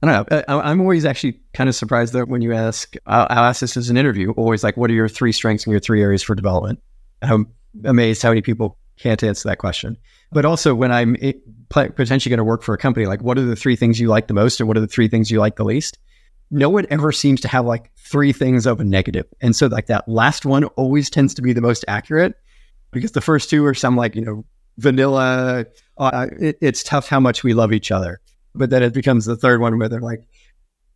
I, 0.01 0.07
don't 0.07 0.31
know. 0.31 0.43
I, 0.47 0.71
am 0.71 0.81
always 0.81 1.05
actually 1.05 1.39
kind 1.53 1.69
of 1.69 1.75
surprised 1.75 2.13
that 2.13 2.27
when 2.27 2.41
you 2.41 2.53
ask, 2.53 2.95
I'll, 3.05 3.27
I'll, 3.29 3.45
ask 3.45 3.61
this 3.61 3.77
as 3.77 3.89
an 3.89 3.97
interview, 3.97 4.31
always 4.31 4.63
like, 4.63 4.77
what 4.77 4.89
are 4.89 4.93
your 4.93 5.09
three 5.09 5.31
strengths 5.31 5.65
and 5.65 5.71
your 5.71 5.79
three 5.79 6.01
areas 6.01 6.23
for 6.23 6.35
development? 6.35 6.79
I'm 7.21 7.47
amazed 7.85 8.21
how 8.21 8.29
many 8.29 8.41
people 8.41 8.77
can't 8.97 9.21
answer 9.23 9.49
that 9.49 9.57
question. 9.57 9.97
But 10.31 10.45
also 10.45 10.75
when 10.75 10.91
I'm 10.91 11.15
eh, 11.21 11.33
potentially 11.69 12.29
going 12.29 12.37
to 12.37 12.43
work 12.43 12.63
for 12.63 12.73
a 12.73 12.77
company, 12.77 13.05
like 13.05 13.21
what 13.21 13.37
are 13.37 13.45
the 13.45 13.55
three 13.55 13.75
things 13.75 13.99
you 13.99 14.07
like 14.07 14.27
the 14.27 14.33
most 14.33 14.59
and 14.59 14.67
what 14.67 14.77
are 14.77 14.81
the 14.81 14.87
three 14.87 15.07
things 15.07 15.31
you 15.31 15.39
like 15.39 15.55
the 15.55 15.65
least? 15.65 15.97
no 16.51 16.69
one 16.69 16.85
ever 16.89 17.11
seems 17.11 17.39
to 17.41 17.47
have 17.47 17.65
like 17.65 17.89
three 17.95 18.33
things 18.33 18.65
of 18.65 18.79
a 18.81 18.83
negative. 18.83 19.25
And 19.39 19.55
so 19.55 19.67
like 19.67 19.87
that 19.87 20.07
last 20.07 20.45
one 20.45 20.65
always 20.65 21.09
tends 21.09 21.33
to 21.35 21.41
be 21.41 21.53
the 21.53 21.61
most 21.61 21.85
accurate 21.87 22.35
because 22.91 23.13
the 23.13 23.21
first 23.21 23.49
two 23.49 23.65
are 23.65 23.73
some 23.73 23.95
like, 23.95 24.15
you 24.15 24.21
know, 24.21 24.45
vanilla. 24.81 25.65
Uh, 25.97 26.27
it, 26.39 26.57
it's 26.61 26.83
tough 26.83 27.07
how 27.07 27.19
much 27.19 27.43
we 27.43 27.53
love 27.53 27.71
each 27.73 27.91
other. 27.91 28.19
But 28.53 28.69
then 28.69 28.83
it 28.83 28.93
becomes 28.93 29.25
the 29.25 29.37
third 29.37 29.61
one 29.61 29.77
where 29.77 29.87
they're 29.87 30.01
like, 30.01 30.23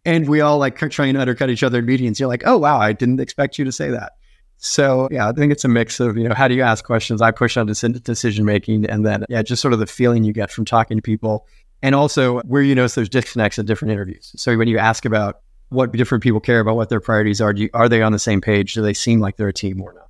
and 0.03 0.27
we 0.27 0.41
all 0.41 0.57
like 0.57 0.77
try 0.77 1.05
and 1.05 1.17
undercut 1.17 1.49
each 1.49 1.63
other 1.63 1.79
in 1.79 1.85
meetings. 1.85 2.19
You're 2.19 2.29
like, 2.29 2.43
oh, 2.45 2.57
wow, 2.57 2.79
I 2.79 2.93
didn't 2.93 3.19
expect 3.19 3.57
you 3.57 3.65
to 3.65 3.71
say 3.71 3.89
that. 3.89 4.13
So 4.57 5.07
yeah, 5.11 5.29
I 5.29 5.31
think 5.31 5.51
it's 5.51 5.65
a 5.65 5.67
mix 5.67 5.99
of, 5.99 6.17
you 6.17 6.27
know, 6.27 6.35
how 6.35 6.47
do 6.47 6.55
you 6.55 6.61
ask 6.61 6.83
questions? 6.85 7.21
I 7.21 7.31
push 7.31 7.57
on 7.57 7.67
decision 7.67 8.45
making 8.45 8.85
and 8.85 9.05
then, 9.05 9.25
yeah, 9.29 9.41
just 9.41 9.61
sort 9.61 9.73
of 9.73 9.79
the 9.79 9.87
feeling 9.87 10.23
you 10.23 10.33
get 10.33 10.51
from 10.51 10.65
talking 10.65 10.97
to 10.97 11.01
people 11.01 11.47
and 11.81 11.93
also 11.93 12.39
where 12.41 12.61
you 12.61 12.73
notice 12.73 12.95
there's 12.95 13.09
disconnects 13.09 13.57
in 13.57 13.65
different 13.65 13.91
interviews. 13.91 14.31
So 14.35 14.57
when 14.57 14.67
you 14.67 14.77
ask 14.77 15.05
about 15.05 15.41
what 15.69 15.91
different 15.91 16.23
people 16.23 16.39
care 16.39 16.59
about, 16.59 16.75
what 16.75 16.89
their 16.89 16.99
priorities 16.99 17.41
are. 17.41 17.53
You, 17.53 17.69
are 17.73 17.89
they 17.89 18.01
on 18.01 18.11
the 18.11 18.19
same 18.19 18.41
page? 18.41 18.73
Do 18.73 18.81
they 18.81 18.93
seem 18.93 19.19
like 19.19 19.37
they're 19.37 19.47
a 19.47 19.53
team 19.53 19.81
or 19.81 19.93
not? 19.93 20.04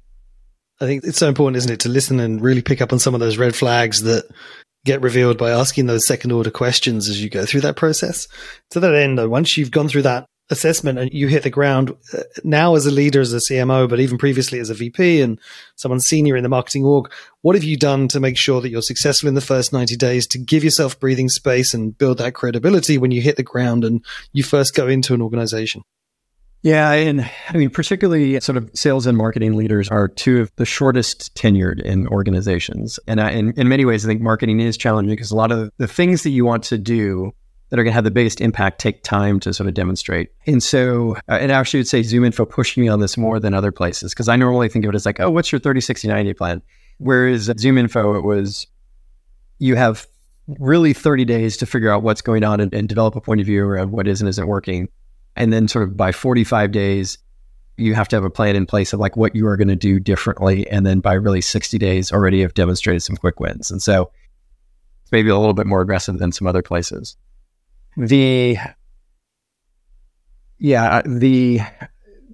I 0.81 0.85
think 0.85 1.03
it's 1.03 1.17
so 1.17 1.29
important, 1.29 1.57
isn't 1.57 1.71
it, 1.71 1.79
to 1.81 1.89
listen 1.89 2.19
and 2.19 2.41
really 2.41 2.61
pick 2.61 2.81
up 2.81 2.91
on 2.91 2.99
some 2.99 3.13
of 3.13 3.19
those 3.19 3.37
red 3.37 3.55
flags 3.55 4.03
that 4.03 4.25
get 4.83 5.01
revealed 5.01 5.37
by 5.37 5.51
asking 5.51 5.87
those 5.87 6.05
second 6.05 6.31
order 6.31 6.51
questions 6.51 7.09
as 7.09 7.21
you 7.21 7.29
go 7.29 7.45
through 7.45 7.61
that 7.61 7.75
process. 7.75 8.27
To 8.71 8.79
that 8.79 8.93
end, 8.93 9.17
though, 9.17 9.29
once 9.29 9.57
you've 9.57 9.71
gone 9.71 9.87
through 9.87 10.03
that 10.03 10.25
assessment 10.51 10.99
and 10.99 11.11
you 11.11 11.27
hit 11.27 11.41
the 11.41 11.49
ground 11.49 11.91
uh, 12.13 12.19
now 12.43 12.75
as 12.75 12.85
a 12.85 12.91
leader, 12.91 13.19
as 13.19 13.33
a 13.33 13.37
CMO, 13.37 13.89
but 13.89 13.99
even 13.99 14.17
previously 14.17 14.59
as 14.59 14.69
a 14.69 14.75
VP 14.75 15.21
and 15.21 15.39
someone 15.75 15.99
senior 15.99 16.35
in 16.35 16.43
the 16.43 16.49
marketing 16.49 16.85
org, 16.85 17.11
what 17.41 17.55
have 17.55 17.63
you 17.63 17.77
done 17.77 18.07
to 18.09 18.19
make 18.19 18.37
sure 18.37 18.61
that 18.61 18.69
you're 18.69 18.81
successful 18.81 19.27
in 19.27 19.33
the 19.33 19.41
first 19.41 19.73
90 19.73 19.95
days 19.95 20.27
to 20.27 20.37
give 20.37 20.63
yourself 20.63 20.99
breathing 20.99 21.29
space 21.29 21.73
and 21.73 21.97
build 21.97 22.19
that 22.19 22.35
credibility 22.35 22.97
when 22.97 23.11
you 23.11 23.21
hit 23.21 23.37
the 23.37 23.43
ground 23.43 23.83
and 23.83 24.05
you 24.33 24.43
first 24.43 24.75
go 24.75 24.87
into 24.87 25.13
an 25.13 25.21
organization? 25.21 25.81
Yeah, 26.65 26.93
and 26.93 27.29
I 27.49 27.57
mean, 27.57 27.69
particularly 27.69 28.39
sort 28.39 28.57
of 28.57 28.71
sales 28.73 29.05
and 29.05 29.15
marketing 29.15 29.53
leaders 29.53 29.87
are 29.89 30.07
two 30.07 30.41
of 30.41 30.51
the 30.55 30.65
shortest 30.65 31.35
tenured 31.35 31.79
in 31.79 32.07
organizations. 32.07 32.99
And 33.07 33.21
I, 33.21 33.33
in, 33.33 33.51
in 33.51 33.69
many 33.69 33.85
ways, 33.85 34.03
I 34.03 34.07
think 34.07 34.19
marketing 34.19 34.59
is 34.59 34.75
challenging 34.75 35.11
because 35.11 35.29
a 35.29 35.35
lot 35.35 35.51
of 35.51 35.71
the 35.77 35.87
things 35.87 36.23
that 36.23 36.31
you 36.31 36.43
want 36.43 36.63
to 36.63 36.79
do 36.79 37.31
that 37.69 37.77
are 37.77 37.83
going 37.83 37.91
to 37.91 37.93
have 37.95 38.03
the 38.03 38.09
biggest 38.09 38.41
impact 38.41 38.79
take 38.79 39.03
time 39.03 39.39
to 39.41 39.53
sort 39.53 39.67
of 39.67 39.75
demonstrate. 39.75 40.31
And 40.47 40.63
so, 40.63 41.17
uh, 41.29 41.37
and 41.39 41.51
I 41.51 41.59
actually 41.59 41.81
would 41.81 41.87
say 41.87 42.01
ZoomInfo 42.01 42.49
pushed 42.49 42.79
me 42.79 42.87
on 42.87 42.99
this 42.99 43.15
more 43.15 43.39
than 43.39 43.53
other 43.53 43.71
places 43.71 44.15
because 44.15 44.27
I 44.27 44.35
normally 44.35 44.67
think 44.67 44.85
of 44.85 44.89
it 44.89 44.95
as 44.95 45.05
like, 45.05 45.19
oh, 45.19 45.29
what's 45.29 45.51
your 45.51 45.59
30, 45.59 45.81
60, 45.81 46.07
90 46.07 46.33
plan? 46.33 46.63
Whereas 46.97 47.47
ZoomInfo, 47.47 48.17
it 48.17 48.23
was 48.23 48.65
you 49.59 49.75
have 49.75 50.07
really 50.47 50.93
30 50.93 51.25
days 51.25 51.57
to 51.57 51.67
figure 51.67 51.91
out 51.91 52.01
what's 52.01 52.23
going 52.23 52.43
on 52.43 52.59
and, 52.59 52.73
and 52.73 52.89
develop 52.89 53.15
a 53.15 53.21
point 53.21 53.39
of 53.39 53.45
view 53.45 53.63
around 53.63 53.91
what 53.91 54.07
is 54.07 54.19
and 54.19 54.27
isn't 54.27 54.47
working. 54.47 54.89
And 55.35 55.51
then, 55.51 55.67
sort 55.67 55.87
of 55.87 55.97
by 55.97 56.11
45 56.11 56.71
days, 56.71 57.17
you 57.77 57.93
have 57.93 58.07
to 58.07 58.15
have 58.15 58.23
a 58.23 58.29
plan 58.29 58.55
in 58.55 58.65
place 58.65 58.93
of 58.93 58.99
like 58.99 59.17
what 59.17 59.35
you 59.35 59.47
are 59.47 59.57
going 59.57 59.67
to 59.67 59.75
do 59.75 59.99
differently. 59.99 60.69
And 60.69 60.85
then 60.85 61.01
by 61.01 61.13
really 61.13 61.41
60 61.41 61.77
days, 61.77 62.11
already 62.11 62.41
have 62.41 62.53
demonstrated 62.53 63.03
some 63.03 63.17
quick 63.17 63.39
wins. 63.39 63.69
And 63.69 63.81
so, 63.81 64.11
it's 65.03 65.11
maybe 65.11 65.29
a 65.29 65.37
little 65.37 65.53
bit 65.53 65.67
more 65.67 65.81
aggressive 65.81 66.17
than 66.17 66.31
some 66.31 66.47
other 66.47 66.61
places 66.63 67.17
the 67.97 68.57
yeah 70.59 70.97
uh, 70.97 71.01
the 71.05 71.59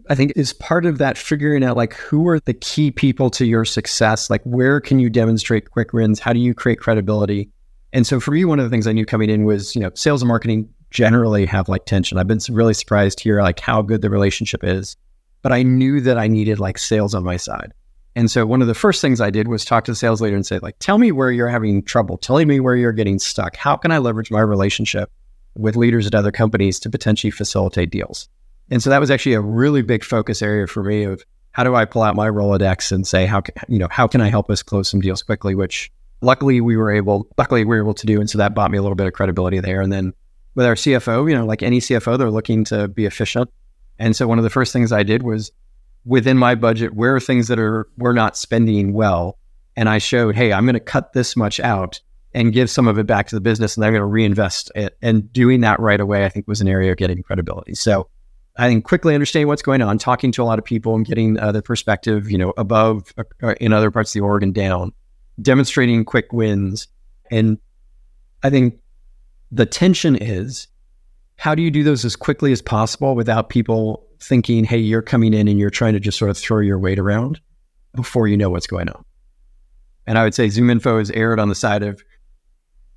i 0.10 0.16
think 0.16 0.34
is 0.36 0.54
part 0.54 0.86
of 0.86 0.98
that 0.98 1.18
figuring 1.18 1.64
out 1.64 1.78
like 1.78 1.94
who 1.94 2.28
are 2.28 2.40
the 2.42 2.54
key 2.54 2.92
people 2.92 3.30
to 3.30 3.46
your 3.46 3.66
success 3.66 4.30
like 4.30 4.42
where 4.44 4.80
can 4.82 5.00
you 5.00 5.10
demonstrate 5.10 5.70
quick 5.72 5.94
wins 5.94 6.20
how 6.20 6.34
do 6.34 6.40
you 6.40 6.54
create 6.54 6.80
credibility 6.80 7.50
and 7.94 8.08
so 8.08 8.20
for 8.20 8.32
me 8.32 8.44
one 8.44 8.60
of 8.60 8.66
the 8.66 8.70
things 8.70 8.88
i 8.88 8.92
knew 8.92 9.06
coming 9.06 9.30
in 9.30 9.46
was 9.46 9.76
you 9.76 9.82
know 9.82 9.92
sales 9.94 10.22
and 10.22 10.28
marketing 10.28 10.68
generally 10.92 11.46
have 11.46 11.68
like 11.68 11.86
tension 11.86 12.18
i've 12.18 12.28
been 12.28 12.40
really 12.52 12.74
surprised 12.74 13.20
here 13.20 13.42
like 13.42 13.60
how 13.60 13.82
good 13.82 14.02
the 14.02 14.10
relationship 14.10 14.64
is 14.64 14.96
but 15.42 15.52
i 15.52 15.64
knew 15.64 16.00
that 16.00 16.18
i 16.18 16.28
needed 16.28 16.60
like 16.60 16.78
sales 16.78 17.16
on 17.16 17.24
my 17.24 17.38
side 17.38 17.74
and 18.14 18.30
so 18.30 18.46
one 18.46 18.62
of 18.62 18.68
the 18.68 18.74
first 18.74 19.00
things 19.00 19.22
I 19.22 19.30
did 19.30 19.48
was 19.48 19.64
talk 19.64 19.86
to 19.86 19.92
the 19.94 19.96
sales 19.96 20.22
leader 20.22 20.36
and 20.36 20.46
say, 20.46 20.60
like, 20.60 20.76
tell 20.80 20.98
me 20.98 21.14
where 21.14 21.32
you're 21.32 21.48
having 21.48 21.82
trouble. 21.82 22.18
Tell 22.18 22.44
me 22.44 22.60
where 22.60 22.76
you're 22.76 22.92
getting 22.92 23.20
stuck. 23.20 23.56
How 23.56 23.78
can 23.78 23.90
I 23.90 24.00
leverage 24.00 24.30
my 24.30 24.42
relationship 24.42 25.10
with 25.56 25.76
leaders 25.76 26.08
at 26.08 26.16
other 26.16 26.32
companies 26.32 26.80
to 26.80 26.90
potentially 26.90 27.32
facilitate 27.32 27.90
deals. 27.90 28.30
And 28.70 28.82
so 28.82 28.90
that 28.90 29.00
was 29.00 29.12
actually 29.12 29.34
a 29.34 29.42
really 29.42 29.82
big 29.82 30.04
focus 30.04 30.42
area 30.42 30.68
for 30.68 30.84
me 30.84 31.04
of 31.04 31.24
how 31.52 31.64
do 31.64 31.76
I 31.76 31.86
pull 31.86 32.04
out 32.04 32.16
my 32.16 32.30
Rolodex 32.30 32.92
and 32.92 33.06
say 33.06 33.26
how 33.26 33.42
can, 33.42 33.54
you 33.68 33.78
know 33.78 33.90
how 33.92 34.08
can 34.08 34.22
I 34.22 34.30
help 34.30 34.50
us 34.50 34.64
close 34.64 34.90
some 34.90 35.02
deals 35.02 35.22
quickly, 35.22 35.56
which 35.56 35.92
luckily 36.22 36.62
we 36.62 36.78
were 36.78 36.92
able 36.92 37.28
luckily 37.38 37.66
we 37.66 37.76
were 37.76 37.82
able 37.82 37.94
to 37.96 38.06
do, 38.06 38.20
and 38.22 38.30
so 38.30 38.38
that 38.38 38.56
bought 38.56 38.72
me 38.72 38.78
a 38.78 38.82
little 38.82 38.96
bit 38.96 39.08
of 39.08 39.14
credibility 39.14 39.60
there. 39.60 39.82
And 39.82 39.92
then 39.92 40.14
with 40.56 40.66
our 40.66 40.76
CFO, 40.76 41.30
you 41.30 41.36
know, 41.36 41.46
like 41.46 41.64
any 41.64 41.80
CFO, 41.80 42.18
they're 42.18 42.32
looking 42.32 42.64
to 42.66 42.88
be 42.88 43.06
efficient, 43.06 43.50
and 44.00 44.16
so 44.16 44.28
one 44.28 44.38
of 44.38 44.44
the 44.44 44.50
first 44.50 44.74
things 44.74 44.92
I 44.92 45.04
did 45.04 45.24
was 45.24 45.52
within 46.06 46.38
my 46.38 46.56
budget, 46.56 46.94
where 46.94 47.16
are 47.16 47.20
things 47.20 47.48
that 47.48 47.60
are 47.60 47.88
we're 47.98 48.14
not 48.14 48.36
spending 48.38 48.94
well, 48.94 49.38
and 49.76 49.88
I 49.90 50.00
showed, 50.00 50.36
hey, 50.36 50.52
I'm 50.54 50.66
going 50.66 50.74
to 50.74 50.80
cut 50.80 51.14
this 51.14 51.36
much 51.36 51.60
out 51.60 52.02
and 52.34 52.54
give 52.54 52.70
some 52.70 52.88
of 52.88 52.98
it 52.98 53.06
back 53.06 53.28
to 53.28 53.36
the 53.36 53.42
business 53.42 53.76
and 53.76 53.84
they're 53.84 53.92
going 53.92 54.02
to 54.02 54.06
reinvest 54.06 54.72
it. 54.76 54.98
And 55.02 55.32
doing 55.34 55.62
that 55.62 55.80
right 55.80 56.00
away, 56.00 56.26
I 56.26 56.30
think 56.30 56.48
was 56.48 56.62
an 56.62 56.68
area 56.68 56.92
of 56.92 56.98
getting 56.98 57.22
credibility. 57.24 57.76
So 57.76 58.08
I 58.58 58.68
think 58.68 58.86
quickly 58.86 59.14
understanding 59.14 59.48
what's 59.48 59.62
going 59.62 59.82
on, 59.82 59.98
talking 59.98 60.32
to 60.34 60.44
a 60.44 60.46
lot 60.46 60.60
of 60.60 60.66
people 60.66 60.96
and 60.96 61.06
getting 61.06 61.40
uh, 61.40 61.52
the 61.52 61.62
perspective, 61.62 62.32
you 62.32 62.38
know, 62.38 62.54
above 62.58 63.14
uh, 63.18 63.24
uh, 63.44 63.56
in 63.60 63.74
other 63.74 63.92
parts 63.92 64.12
of 64.12 64.20
the 64.20 64.26
org 64.26 64.44
and 64.44 64.54
down, 64.54 64.94
demonstrating 65.42 66.06
quick 66.06 66.32
wins. 66.32 66.88
And 67.30 67.58
I 68.44 68.50
think 68.50 68.80
the 69.52 69.66
tension 69.66 70.16
is 70.16 70.68
how 71.36 71.56
do 71.56 71.62
you 71.62 71.72
do 71.72 71.84
those 71.84 72.06
as 72.06 72.16
quickly 72.16 72.52
as 72.52 72.62
possible 72.62 73.16
without 73.16 73.50
people 73.50 74.06
thinking, 74.22 74.64
hey, 74.64 74.78
you're 74.78 75.02
coming 75.02 75.34
in 75.34 75.48
and 75.48 75.60
you're 75.60 75.70
trying 75.70 75.94
to 75.94 76.00
just 76.00 76.18
sort 76.18 76.32
of 76.32 76.38
throw 76.38 76.60
your 76.60 76.80
weight 76.80 77.00
around 77.00 77.42
before 77.96 78.28
you 78.28 78.38
know 78.38 78.50
what's 78.50 78.68
going 78.68 78.88
on. 78.90 79.04
And 80.08 80.18
I 80.18 80.24
would 80.24 80.34
say 80.34 80.48
ZoomInfo 80.48 81.02
is 81.02 81.12
erred 81.12 81.40
on 81.40 81.50
the 81.50 81.56
side 81.56 81.84
of 81.84 82.02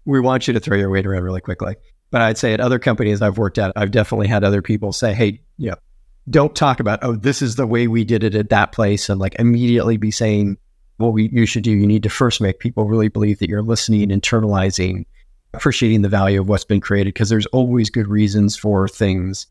we 0.04 0.20
want 0.20 0.46
you 0.46 0.54
to 0.54 0.60
throw 0.60 0.76
your 0.76 0.90
weight 0.90 1.06
around 1.06 1.22
really 1.22 1.40
quickly. 1.40 1.76
But 2.10 2.20
I'd 2.20 2.38
say 2.38 2.52
at 2.52 2.60
other 2.60 2.78
companies 2.78 3.22
I've 3.22 3.38
worked 3.38 3.58
at, 3.58 3.72
I've 3.76 3.90
definitely 3.90 4.28
had 4.28 4.44
other 4.44 4.62
people 4.62 4.92
say, 4.92 5.14
hey, 5.14 5.40
you 5.56 5.70
know, 5.70 5.76
don't 6.30 6.54
talk 6.54 6.80
about, 6.80 7.00
oh, 7.02 7.16
this 7.16 7.42
is 7.42 7.56
the 7.56 7.66
way 7.66 7.86
we 7.86 8.04
did 8.04 8.22
it 8.22 8.34
at 8.34 8.50
that 8.50 8.72
place 8.72 9.08
and 9.08 9.20
like 9.20 9.34
immediately 9.38 9.96
be 9.96 10.10
saying 10.10 10.56
what 10.98 11.12
we 11.12 11.28
you 11.32 11.46
should 11.46 11.64
do. 11.64 11.72
You 11.72 11.86
need 11.86 12.02
to 12.04 12.10
first 12.10 12.40
make 12.40 12.60
people 12.60 12.84
really 12.84 13.08
believe 13.08 13.38
that 13.40 13.48
you're 13.48 13.62
listening, 13.62 14.08
internalizing, 14.10 15.06
appreciating 15.54 16.02
the 16.02 16.08
value 16.08 16.40
of 16.40 16.48
what's 16.48 16.64
been 16.64 16.80
created 16.80 17.14
because 17.14 17.28
there's 17.28 17.46
always 17.46 17.90
good 17.90 18.08
reasons 18.08 18.56
for 18.56 18.88
things, 18.88 19.46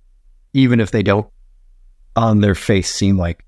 even 0.53 0.79
if 0.79 0.91
they 0.91 1.03
don't 1.03 1.27
on 2.15 2.41
their 2.41 2.55
face 2.55 2.93
seem 2.93 3.17
like 3.17 3.45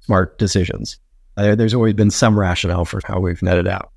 smart 0.00 0.38
decisions. 0.38 0.98
There's 1.36 1.74
always 1.74 1.94
been 1.94 2.10
some 2.10 2.38
rationale 2.38 2.84
for 2.84 3.00
how 3.04 3.20
we've 3.20 3.42
netted 3.42 3.66
out. 3.66 3.90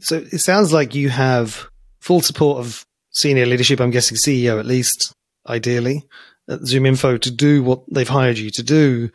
So 0.00 0.16
it 0.18 0.40
sounds 0.40 0.72
like 0.72 0.94
you 0.94 1.08
have 1.08 1.68
full 2.00 2.20
support 2.20 2.58
of 2.58 2.84
senior 3.10 3.46
leadership, 3.46 3.80
I'm 3.80 3.90
guessing 3.90 4.16
CEO 4.16 4.60
at 4.60 4.66
least, 4.66 5.12
ideally, 5.48 6.04
at 6.48 6.60
ZoomInfo 6.60 7.20
to 7.22 7.30
do 7.30 7.62
what 7.62 7.82
they've 7.90 8.08
hired 8.08 8.38
you 8.38 8.50
to 8.50 8.62
do. 8.62 9.10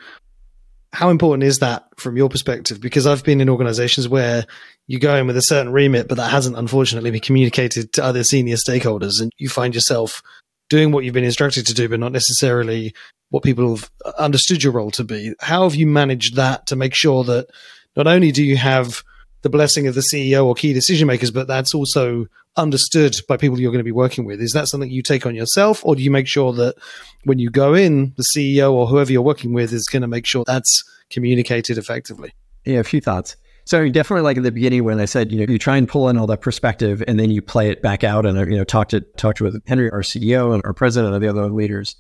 How 0.94 1.10
important 1.10 1.44
is 1.44 1.60
that 1.60 1.88
from 1.98 2.18
your 2.18 2.30
perspective? 2.30 2.82
Because 2.82 3.08
I've 3.08 3.24
been 3.24 3.40
in 3.40 3.50
organizations 3.50 4.10
where 4.10 4.46
you 4.88 5.00
go 5.00 5.16
in 5.16 5.28
with 5.28 5.38
a 5.38 5.42
certain 5.42 5.72
remit, 5.72 6.10
but 6.10 6.16
that 6.16 6.32
hasn't 6.32 6.58
unfortunately 6.58 7.12
been 7.12 7.22
communicated 7.22 7.94
to 7.94 8.04
other 8.04 8.24
senior 8.24 8.58
stakeholders, 8.58 9.22
and 9.22 9.32
you 9.38 9.48
find 9.48 9.74
yourself 9.74 10.22
doing 10.70 10.92
what 10.92 11.04
you've 11.04 11.14
been 11.14 11.24
instructed 11.24 11.66
to 11.68 11.74
do, 11.74 11.88
but 11.88 12.00
not 12.00 12.12
necessarily 12.12 12.94
what 13.30 13.44
people 13.44 13.76
have 13.76 13.90
understood 14.18 14.64
your 14.64 14.74
role 14.74 14.92
to 14.92 15.04
be. 15.04 15.34
How 15.40 15.64
have 15.64 15.76
you 15.76 15.88
managed 15.88 16.36
that 16.36 16.68
to 16.68 16.76
make 16.76 16.94
sure 16.94 17.24
that 17.24 17.48
not 17.96 18.08
only 18.08 18.32
do 18.32 18.44
you 18.44 18.58
have 18.58 19.04
the 19.42 19.50
blessing 19.50 19.88
of 19.88 19.96
the 19.96 20.02
CEO 20.02 20.46
or 20.46 20.56
key 20.56 20.74
decision 20.74 21.08
makers, 21.08 21.32
but 21.32 21.48
that's 21.48 21.74
also 21.74 22.28
understood 22.58 23.16
by 23.28 23.38
people 23.38 23.60
you're 23.60 23.72
going 23.72 23.80
to 23.80 23.84
be 23.84 23.92
working 23.92 24.26
with. 24.26 24.42
Is 24.42 24.52
that 24.52 24.68
something 24.68 24.90
you 24.90 25.02
take 25.02 25.26
on 25.26 25.36
yourself, 25.36 25.86
or 25.86 25.96
do 25.96 26.04
you 26.04 26.12
make 26.12 26.28
sure 26.28 26.54
that 26.54 26.76
when 27.24 27.40
you 27.40 27.50
go 27.50 27.74
in, 27.74 28.14
the 28.18 28.26
CEO 28.36 28.72
or 28.74 28.88
whoever 28.88 29.12
you're 29.12 29.22
working 29.22 29.54
with 29.54 29.72
is 29.74 29.88
going 29.88 30.02
to 30.02 30.08
make 30.08 30.26
sure 30.26 30.44
that's 30.46 30.84
communicated 31.10 31.78
effectively? 31.78 32.34
Yeah, 32.66 32.80
a 32.80 32.84
few 32.84 33.02
thoughts. 33.02 33.36
So 33.66 33.88
definitely, 33.90 34.24
like 34.24 34.38
at 34.38 34.44
the 34.44 34.52
beginning 34.52 34.84
when 34.84 35.00
I 35.00 35.06
said, 35.06 35.32
you 35.32 35.46
know, 35.46 35.52
you 35.52 35.60
try 35.60 35.78
and 35.78 35.88
pull 35.88 36.10
in 36.10 36.18
all 36.18 36.28
that 36.28 36.42
perspective, 36.42 37.04
and 37.08 37.20
then 37.20 37.32
you 37.32 37.42
play 37.42 37.70
it 37.70 37.82
back 37.82 38.04
out, 38.04 38.26
and 38.26 38.38
you 38.52 38.58
know, 38.58 38.64
talk 38.64 38.90
to 38.90 39.02
talk 39.18 39.36
to 39.38 39.44
with 39.44 39.62
Henry, 39.68 39.90
our 39.92 40.02
CEO, 40.02 40.54
and 40.54 40.62
our 40.66 40.74
president, 40.74 41.14
and 41.14 41.24
the 41.24 41.30
other 41.30 41.50
leaders, 41.50 41.96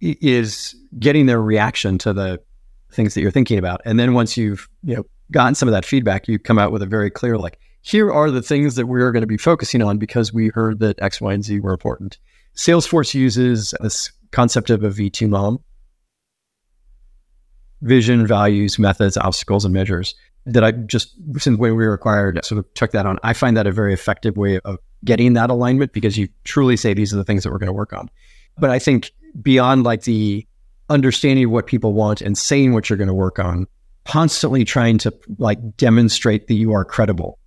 is 0.00 0.74
getting 0.98 1.26
their 1.26 1.42
reaction 1.42 1.98
to 1.98 2.12
the 2.12 2.40
things 2.92 3.14
that 3.14 3.20
you're 3.20 3.30
thinking 3.30 3.58
about, 3.58 3.80
and 3.84 3.98
then 3.98 4.14
once 4.14 4.36
you've 4.36 4.68
you 4.82 4.96
know 4.96 5.04
gotten 5.30 5.54
some 5.54 5.68
of 5.68 5.72
that 5.72 5.84
feedback, 5.84 6.28
you 6.28 6.38
come 6.38 6.58
out 6.58 6.72
with 6.72 6.82
a 6.82 6.86
very 6.86 7.10
clear 7.10 7.38
like, 7.38 7.58
here 7.82 8.12
are 8.12 8.30
the 8.30 8.42
things 8.42 8.74
that 8.76 8.86
we're 8.86 9.12
going 9.12 9.22
to 9.22 9.26
be 9.26 9.36
focusing 9.36 9.82
on 9.82 9.98
because 9.98 10.32
we 10.32 10.48
heard 10.48 10.80
that 10.80 11.00
X, 11.00 11.20
Y, 11.20 11.32
and 11.32 11.44
Z 11.44 11.60
were 11.60 11.72
important. 11.72 12.18
Salesforce 12.54 13.14
uses 13.14 13.74
this 13.80 14.12
concept 14.32 14.70
of 14.70 14.84
a 14.84 14.90
V2 14.90 15.28
MOM 15.28 15.62
vision, 17.82 18.26
values, 18.26 18.78
methods, 18.78 19.16
obstacles, 19.16 19.64
and 19.64 19.72
measures 19.72 20.14
that 20.46 20.64
I 20.64 20.72
just, 20.72 21.14
since 21.38 21.58
when 21.58 21.76
we 21.76 21.86
were 21.86 21.94
acquired, 21.94 22.44
sort 22.44 22.58
of 22.58 22.74
took 22.74 22.92
that 22.92 23.06
on. 23.06 23.18
I 23.22 23.32
find 23.32 23.56
that 23.56 23.66
a 23.66 23.72
very 23.72 23.94
effective 23.94 24.36
way 24.36 24.60
of 24.60 24.78
getting 25.04 25.34
that 25.34 25.50
alignment 25.50 25.92
because 25.92 26.18
you 26.18 26.28
truly 26.44 26.76
say 26.76 26.94
these 26.94 27.12
are 27.12 27.16
the 27.16 27.24
things 27.24 27.42
that 27.42 27.50
we're 27.50 27.58
going 27.58 27.68
to 27.68 27.72
work 27.72 27.92
on. 27.92 28.10
But 28.58 28.70
I 28.70 28.78
think 28.78 29.12
beyond 29.40 29.84
like 29.84 30.02
the 30.02 30.46
understanding 30.88 31.46
of 31.46 31.50
what 31.50 31.66
people 31.66 31.92
want 31.92 32.20
and 32.20 32.36
saying 32.36 32.72
what 32.72 32.90
you're 32.90 32.96
going 32.96 33.08
to 33.08 33.14
work 33.14 33.38
on, 33.38 33.66
constantly 34.04 34.64
trying 34.64 34.98
to 34.98 35.14
like 35.38 35.76
demonstrate 35.76 36.48
that 36.48 36.54
you 36.54 36.72
are 36.72 36.84
credible 36.84 37.38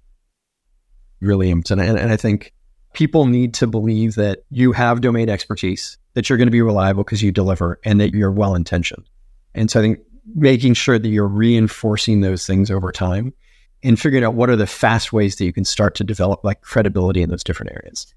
really 1.23 1.49
important. 1.49 1.87
And, 1.87 1.97
and 1.97 2.11
I 2.11 2.17
think 2.17 2.53
people 2.93 3.25
need 3.25 3.53
to 3.55 3.67
believe 3.67 4.15
that 4.15 4.43
you 4.51 4.71
have 4.71 5.01
domain 5.01 5.29
expertise, 5.29 5.97
that 6.13 6.29
you're 6.29 6.37
going 6.37 6.47
to 6.47 6.51
be 6.51 6.61
reliable 6.61 7.03
because 7.03 7.21
you 7.21 7.31
deliver, 7.31 7.79
and 7.83 7.99
that 7.99 8.13
you're 8.13 8.31
well 8.31 8.55
intentioned. 8.55 9.09
And 9.55 9.69
so 9.69 9.79
I 9.79 9.83
think 9.83 9.99
making 10.35 10.73
sure 10.75 10.97
that 10.97 11.07
you're 11.07 11.27
reinforcing 11.27 12.21
those 12.21 12.45
things 12.45 12.71
over 12.71 12.91
time 12.91 13.33
and 13.83 13.99
figuring 13.99 14.23
out 14.23 14.35
what 14.35 14.49
are 14.49 14.55
the 14.55 14.67
fast 14.67 15.11
ways 15.11 15.35
that 15.35 15.45
you 15.45 15.53
can 15.53 15.65
start 15.65 15.95
to 15.95 16.03
develop 16.03 16.43
like 16.43 16.61
credibility 16.61 17.21
in 17.21 17.29
those 17.29 17.43
different 17.43 17.71
areas 17.73 18.13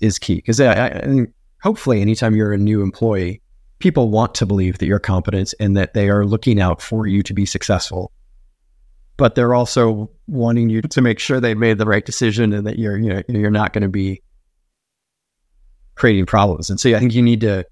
is 0.00 0.18
key. 0.18 0.36
Because 0.36 0.60
I, 0.60 0.86
I, 0.86 1.26
hopefully, 1.62 2.00
anytime 2.00 2.36
you're 2.36 2.52
a 2.52 2.58
new 2.58 2.82
employee, 2.82 3.40
people 3.78 4.10
want 4.10 4.34
to 4.36 4.46
believe 4.46 4.78
that 4.78 4.86
you're 4.86 4.98
competent 4.98 5.54
and 5.58 5.76
that 5.76 5.94
they 5.94 6.10
are 6.10 6.26
looking 6.26 6.60
out 6.60 6.82
for 6.82 7.06
you 7.06 7.22
to 7.22 7.32
be 7.32 7.46
successful 7.46 8.12
but 9.16 9.34
they're 9.34 9.54
also 9.54 10.10
wanting 10.26 10.68
you 10.68 10.82
to 10.82 11.00
make 11.00 11.18
sure 11.18 11.40
they 11.40 11.54
made 11.54 11.78
the 11.78 11.86
right 11.86 12.04
decision 12.04 12.52
and 12.52 12.66
that 12.66 12.78
you're 12.78 12.98
you 12.98 13.12
know 13.12 13.22
you're 13.28 13.50
not 13.50 13.72
going 13.72 13.82
to 13.82 13.88
be 13.88 14.22
creating 15.94 16.26
problems. 16.26 16.70
And 16.70 16.80
so 16.80 16.94
I 16.94 16.98
think 16.98 17.14
you 17.14 17.22
need 17.22 17.40
to 17.42 17.64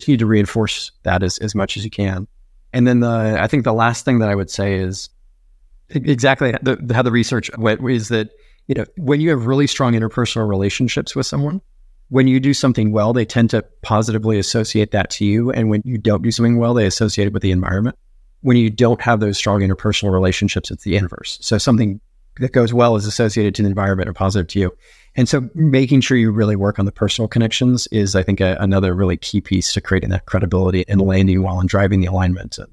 you 0.00 0.12
need 0.12 0.18
to 0.18 0.26
reinforce 0.26 0.90
that 1.04 1.22
as, 1.22 1.38
as 1.38 1.54
much 1.54 1.76
as 1.76 1.84
you 1.84 1.90
can. 1.90 2.26
And 2.72 2.86
then 2.86 3.00
the 3.00 3.38
I 3.40 3.46
think 3.46 3.64
the 3.64 3.72
last 3.72 4.04
thing 4.04 4.18
that 4.20 4.28
I 4.28 4.34
would 4.34 4.50
say 4.50 4.74
is 4.74 5.08
exactly 5.90 6.52
the, 6.62 6.92
how 6.94 7.02
the 7.02 7.12
research 7.12 7.50
went 7.58 7.80
is 7.88 8.08
that 8.08 8.30
you 8.66 8.74
know 8.74 8.84
when 8.96 9.20
you 9.20 9.30
have 9.30 9.46
really 9.46 9.66
strong 9.66 9.92
interpersonal 9.92 10.48
relationships 10.48 11.14
with 11.14 11.26
someone 11.26 11.60
when 12.08 12.26
you 12.26 12.40
do 12.40 12.54
something 12.54 12.92
well 12.92 13.12
they 13.12 13.24
tend 13.24 13.50
to 13.50 13.62
positively 13.82 14.38
associate 14.38 14.90
that 14.92 15.10
to 15.10 15.24
you 15.24 15.50
and 15.50 15.68
when 15.68 15.82
you 15.84 15.98
don't 15.98 16.22
do 16.22 16.30
something 16.30 16.58
well 16.58 16.72
they 16.72 16.86
associate 16.86 17.26
it 17.26 17.32
with 17.32 17.42
the 17.42 17.50
environment 17.50 17.96
when 18.42 18.56
you 18.56 18.70
don't 18.70 19.00
have 19.00 19.20
those 19.20 19.38
strong 19.38 19.60
interpersonal 19.60 20.12
relationships, 20.12 20.70
it's 20.70 20.84
the 20.84 20.96
inverse. 20.96 21.38
So 21.40 21.58
something 21.58 22.00
that 22.38 22.52
goes 22.52 22.72
well 22.72 22.96
is 22.96 23.06
associated 23.06 23.54
to 23.56 23.62
the 23.62 23.68
environment 23.68 24.08
or 24.08 24.12
positive 24.12 24.48
to 24.48 24.58
you. 24.58 24.76
And 25.14 25.28
so 25.28 25.48
making 25.54 26.00
sure 26.00 26.16
you 26.16 26.30
really 26.30 26.56
work 26.56 26.78
on 26.78 26.86
the 26.86 26.92
personal 26.92 27.28
connections 27.28 27.86
is, 27.88 28.16
I 28.16 28.22
think, 28.22 28.40
a, 28.40 28.56
another 28.58 28.94
really 28.94 29.16
key 29.16 29.40
piece 29.40 29.72
to 29.74 29.80
creating 29.80 30.10
that 30.10 30.26
credibility 30.26 30.84
and 30.88 31.00
landing 31.00 31.42
well 31.42 31.60
and 31.60 31.68
driving 31.68 32.00
the 32.00 32.06
alignment. 32.06 32.58
And 32.58 32.68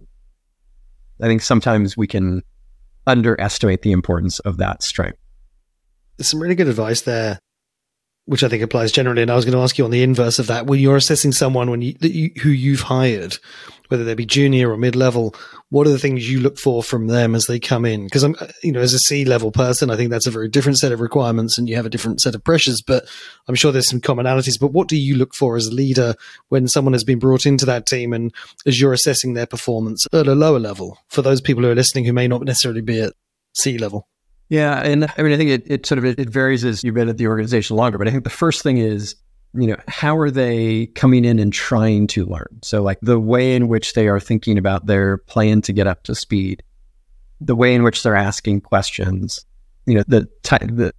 I 1.21 1.27
think 1.27 1.41
sometimes 1.41 1.97
we 1.97 2.07
can 2.07 2.43
underestimate 3.05 3.81
the 3.81 3.91
importance 3.91 4.39
of 4.39 4.57
that 4.57 4.83
strength. 4.83 5.17
There's 6.17 6.29
some 6.29 6.41
really 6.41 6.55
good 6.55 6.67
advice 6.67 7.01
there 7.01 7.39
which 8.29 8.43
I 8.43 8.47
think 8.47 8.61
applies 8.61 8.91
generally. 8.91 9.23
And 9.23 9.31
I 9.31 9.35
was 9.35 9.43
going 9.43 9.57
to 9.57 9.63
ask 9.63 9.79
you 9.79 9.85
on 9.85 9.89
the 9.89 10.03
inverse 10.03 10.37
of 10.37 10.45
that, 10.47 10.67
when 10.67 10.79
you're 10.79 10.95
assessing 10.95 11.31
someone 11.31 11.71
when 11.71 11.81
you, 11.81 11.95
who 12.43 12.49
you've 12.49 12.81
hired, 12.81 13.39
whether 13.87 14.03
they 14.03 14.13
be 14.13 14.27
junior 14.27 14.69
or 14.69 14.77
mid 14.77 14.95
level, 14.95 15.33
what 15.69 15.87
are 15.87 15.89
the 15.89 15.97
things 15.97 16.29
you 16.29 16.39
look 16.39 16.59
for 16.59 16.83
from 16.83 17.07
them 17.07 17.33
as 17.33 17.47
they 17.47 17.59
come 17.59 17.85
in? 17.85 18.03
Because 18.03 18.21
I'm, 18.21 18.35
you 18.61 18.71
know, 18.71 18.81
as 18.81 18.93
a 18.93 18.99
C 18.99 19.25
level 19.25 19.51
person, 19.51 19.89
I 19.89 19.95
think 19.95 20.11
that's 20.11 20.27
a 20.27 20.31
very 20.31 20.47
different 20.47 20.77
set 20.77 20.91
of 20.91 20.99
requirements 20.99 21.57
and 21.57 21.67
you 21.67 21.75
have 21.75 21.87
a 21.87 21.89
different 21.89 22.21
set 22.21 22.35
of 22.35 22.43
pressures, 22.43 22.83
but 22.83 23.09
I'm 23.47 23.55
sure 23.55 23.71
there's 23.71 23.89
some 23.89 23.99
commonalities. 23.99 24.59
But 24.59 24.73
what 24.73 24.87
do 24.87 24.95
you 24.95 25.15
look 25.15 25.33
for 25.33 25.57
as 25.57 25.65
a 25.65 25.73
leader 25.73 26.13
when 26.49 26.67
someone 26.67 26.93
has 26.93 27.03
been 27.03 27.17
brought 27.17 27.47
into 27.47 27.65
that 27.65 27.87
team 27.87 28.13
and 28.13 28.31
as 28.67 28.79
you're 28.79 28.93
assessing 28.93 29.33
their 29.33 29.47
performance 29.47 30.05
at 30.13 30.27
a 30.27 30.35
lower 30.35 30.59
level 30.59 30.99
for 31.07 31.23
those 31.23 31.41
people 31.41 31.63
who 31.63 31.71
are 31.71 31.75
listening 31.75 32.05
who 32.05 32.13
may 32.13 32.27
not 32.27 32.43
necessarily 32.43 32.81
be 32.81 33.01
at 33.01 33.13
C 33.55 33.79
level? 33.79 34.07
Yeah, 34.49 34.81
and 34.81 35.05
I 35.15 35.21
mean, 35.21 35.31
I 35.31 35.37
think 35.37 35.51
it, 35.51 35.63
it 35.67 35.85
sort 35.85 35.99
of 35.99 36.05
it, 36.05 36.27
varies 36.27 36.65
as 36.65 36.83
you've 36.83 36.95
been 36.95 37.07
at 37.07 37.17
the 37.17 37.27
organization 37.27 37.77
longer. 37.77 37.99
But 37.99 38.07
I 38.07 38.11
think 38.11 38.23
the 38.23 38.31
first 38.31 38.63
thing 38.63 38.79
is, 38.79 39.15
you 39.53 39.67
know, 39.67 39.77
how 39.87 40.17
are 40.17 40.31
they 40.31 40.87
coming 40.87 41.23
in 41.23 41.37
and 41.37 41.53
trying 41.53 42.07
to 42.07 42.25
learn? 42.25 42.59
So, 42.63 42.81
like 42.81 42.97
the 43.01 43.19
way 43.19 43.55
in 43.55 43.67
which 43.67 43.93
they 43.93 44.07
are 44.07 44.19
thinking 44.19 44.57
about 44.57 44.87
their 44.87 45.19
plan 45.19 45.61
to 45.61 45.73
get 45.73 45.85
up 45.85 46.03
to 46.03 46.15
speed, 46.15 46.63
the 47.39 47.55
way 47.55 47.75
in 47.75 47.83
which 47.83 48.01
they're 48.01 48.15
asking 48.15 48.61
questions, 48.61 49.45
you 49.85 49.93
know, 49.93 50.03
the 50.07 50.27
ty- 50.41 50.57
the 50.57 50.93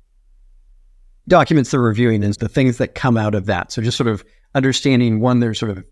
documents 1.26 1.72
they're 1.72 1.80
reviewing, 1.80 2.22
and 2.22 2.34
the 2.34 2.48
things 2.48 2.78
that 2.78 2.94
come 2.94 3.16
out 3.16 3.34
of 3.34 3.46
that. 3.46 3.72
So, 3.72 3.82
just 3.82 3.96
sort 3.96 4.08
of 4.08 4.24
understanding 4.54 5.20
one, 5.20 5.40
their 5.40 5.54
sort 5.54 5.72
of 5.72 5.84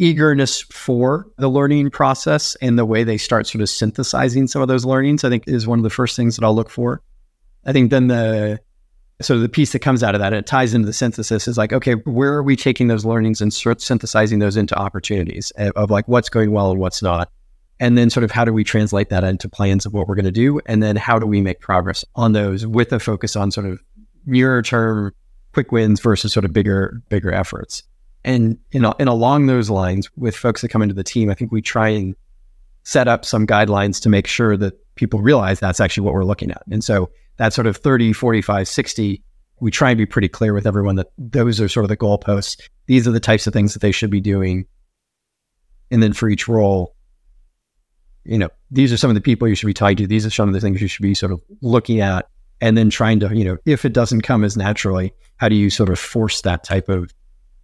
eagerness 0.00 0.62
for 0.62 1.26
the 1.36 1.48
learning 1.48 1.90
process 1.90 2.56
and 2.56 2.78
the 2.78 2.84
way 2.84 3.04
they 3.04 3.18
start 3.18 3.46
sort 3.46 3.62
of 3.62 3.68
synthesizing 3.68 4.46
some 4.46 4.62
of 4.62 4.68
those 4.68 4.84
learnings, 4.84 5.24
I 5.24 5.28
think 5.28 5.44
is 5.46 5.66
one 5.66 5.78
of 5.78 5.82
the 5.82 5.90
first 5.90 6.16
things 6.16 6.36
that 6.36 6.44
I'll 6.44 6.54
look 6.54 6.70
for. 6.70 7.02
I 7.64 7.72
think 7.72 7.90
then 7.90 8.06
the 8.08 8.60
so 9.20 9.38
the 9.38 9.50
piece 9.50 9.72
that 9.72 9.80
comes 9.80 10.02
out 10.02 10.14
of 10.14 10.20
that, 10.20 10.32
and 10.32 10.36
it 10.36 10.46
ties 10.46 10.72
into 10.72 10.86
the 10.86 10.94
synthesis 10.94 11.46
is 11.46 11.58
like, 11.58 11.74
okay, 11.74 11.92
where 11.92 12.32
are 12.32 12.42
we 12.42 12.56
taking 12.56 12.88
those 12.88 13.04
learnings 13.04 13.42
and 13.42 13.52
start 13.52 13.82
synthesizing 13.82 14.38
those 14.38 14.56
into 14.56 14.74
opportunities 14.74 15.52
of, 15.56 15.72
of 15.76 15.90
like 15.90 16.08
what's 16.08 16.30
going 16.30 16.52
well 16.52 16.70
and 16.70 16.80
what's 16.80 17.02
not? 17.02 17.30
And 17.78 17.98
then 17.98 18.08
sort 18.08 18.24
of 18.24 18.30
how 18.30 18.46
do 18.46 18.52
we 18.54 18.64
translate 18.64 19.10
that 19.10 19.22
into 19.22 19.48
plans 19.48 19.84
of 19.84 19.92
what 19.92 20.08
we're 20.08 20.14
going 20.14 20.24
to 20.24 20.30
do? 20.30 20.60
And 20.64 20.82
then 20.82 20.96
how 20.96 21.18
do 21.18 21.26
we 21.26 21.42
make 21.42 21.60
progress 21.60 22.02
on 22.14 22.32
those 22.32 22.66
with 22.66 22.92
a 22.92 22.98
focus 22.98 23.36
on 23.36 23.50
sort 23.50 23.66
of 23.66 23.80
nearer 24.24 24.62
term 24.62 25.12
quick 25.52 25.72
wins 25.72 26.00
versus 26.00 26.32
sort 26.32 26.44
of 26.44 26.52
bigger, 26.52 27.02
bigger 27.08 27.32
efforts. 27.32 27.82
And 28.24 28.58
in, 28.72 28.84
and 28.84 29.08
along 29.08 29.46
those 29.46 29.70
lines, 29.70 30.08
with 30.16 30.36
folks 30.36 30.60
that 30.60 30.68
come 30.68 30.82
into 30.82 30.94
the 30.94 31.04
team, 31.04 31.30
I 31.30 31.34
think 31.34 31.52
we 31.52 31.62
try 31.62 31.88
and 31.88 32.14
set 32.82 33.08
up 33.08 33.24
some 33.24 33.46
guidelines 33.46 34.00
to 34.02 34.08
make 34.08 34.26
sure 34.26 34.56
that 34.56 34.74
people 34.94 35.20
realize 35.20 35.60
that's 35.60 35.80
actually 35.80 36.04
what 36.04 36.14
we're 36.14 36.24
looking 36.24 36.50
at. 36.50 36.62
And 36.70 36.84
so 36.84 37.10
that 37.38 37.52
sort 37.52 37.66
of 37.66 37.76
30, 37.76 38.12
45, 38.12 38.68
60, 38.68 39.22
we 39.60 39.70
try 39.70 39.90
and 39.90 39.98
be 39.98 40.06
pretty 40.06 40.28
clear 40.28 40.52
with 40.52 40.66
everyone 40.66 40.96
that 40.96 41.08
those 41.16 41.60
are 41.60 41.68
sort 41.68 41.84
of 41.84 41.88
the 41.88 41.96
goalposts. 41.96 42.60
These 42.86 43.06
are 43.06 43.12
the 43.12 43.20
types 43.20 43.46
of 43.46 43.52
things 43.52 43.72
that 43.72 43.80
they 43.80 43.92
should 43.92 44.10
be 44.10 44.20
doing. 44.20 44.66
And 45.90 46.02
then 46.02 46.12
for 46.12 46.28
each 46.28 46.48
role, 46.48 46.94
you 48.24 48.38
know, 48.38 48.48
these 48.70 48.92
are 48.92 48.96
some 48.96 49.10
of 49.10 49.14
the 49.14 49.20
people 49.20 49.48
you 49.48 49.54
should 49.54 49.66
be 49.66 49.74
tied 49.74 49.98
to. 49.98 50.06
These 50.06 50.26
are 50.26 50.30
some 50.30 50.48
of 50.48 50.54
the 50.54 50.60
things 50.60 50.80
you 50.80 50.88
should 50.88 51.02
be 51.02 51.14
sort 51.14 51.32
of 51.32 51.42
looking 51.62 52.00
at 52.00 52.28
and 52.60 52.76
then 52.76 52.90
trying 52.90 53.20
to, 53.20 53.34
you 53.34 53.44
know, 53.44 53.56
if 53.64 53.84
it 53.84 53.92
doesn't 53.92 54.20
come 54.22 54.44
as 54.44 54.56
naturally, 54.56 55.14
how 55.36 55.48
do 55.48 55.54
you 55.54 55.70
sort 55.70 55.88
of 55.88 55.98
force 55.98 56.42
that 56.42 56.62
type 56.62 56.88
of 56.88 57.12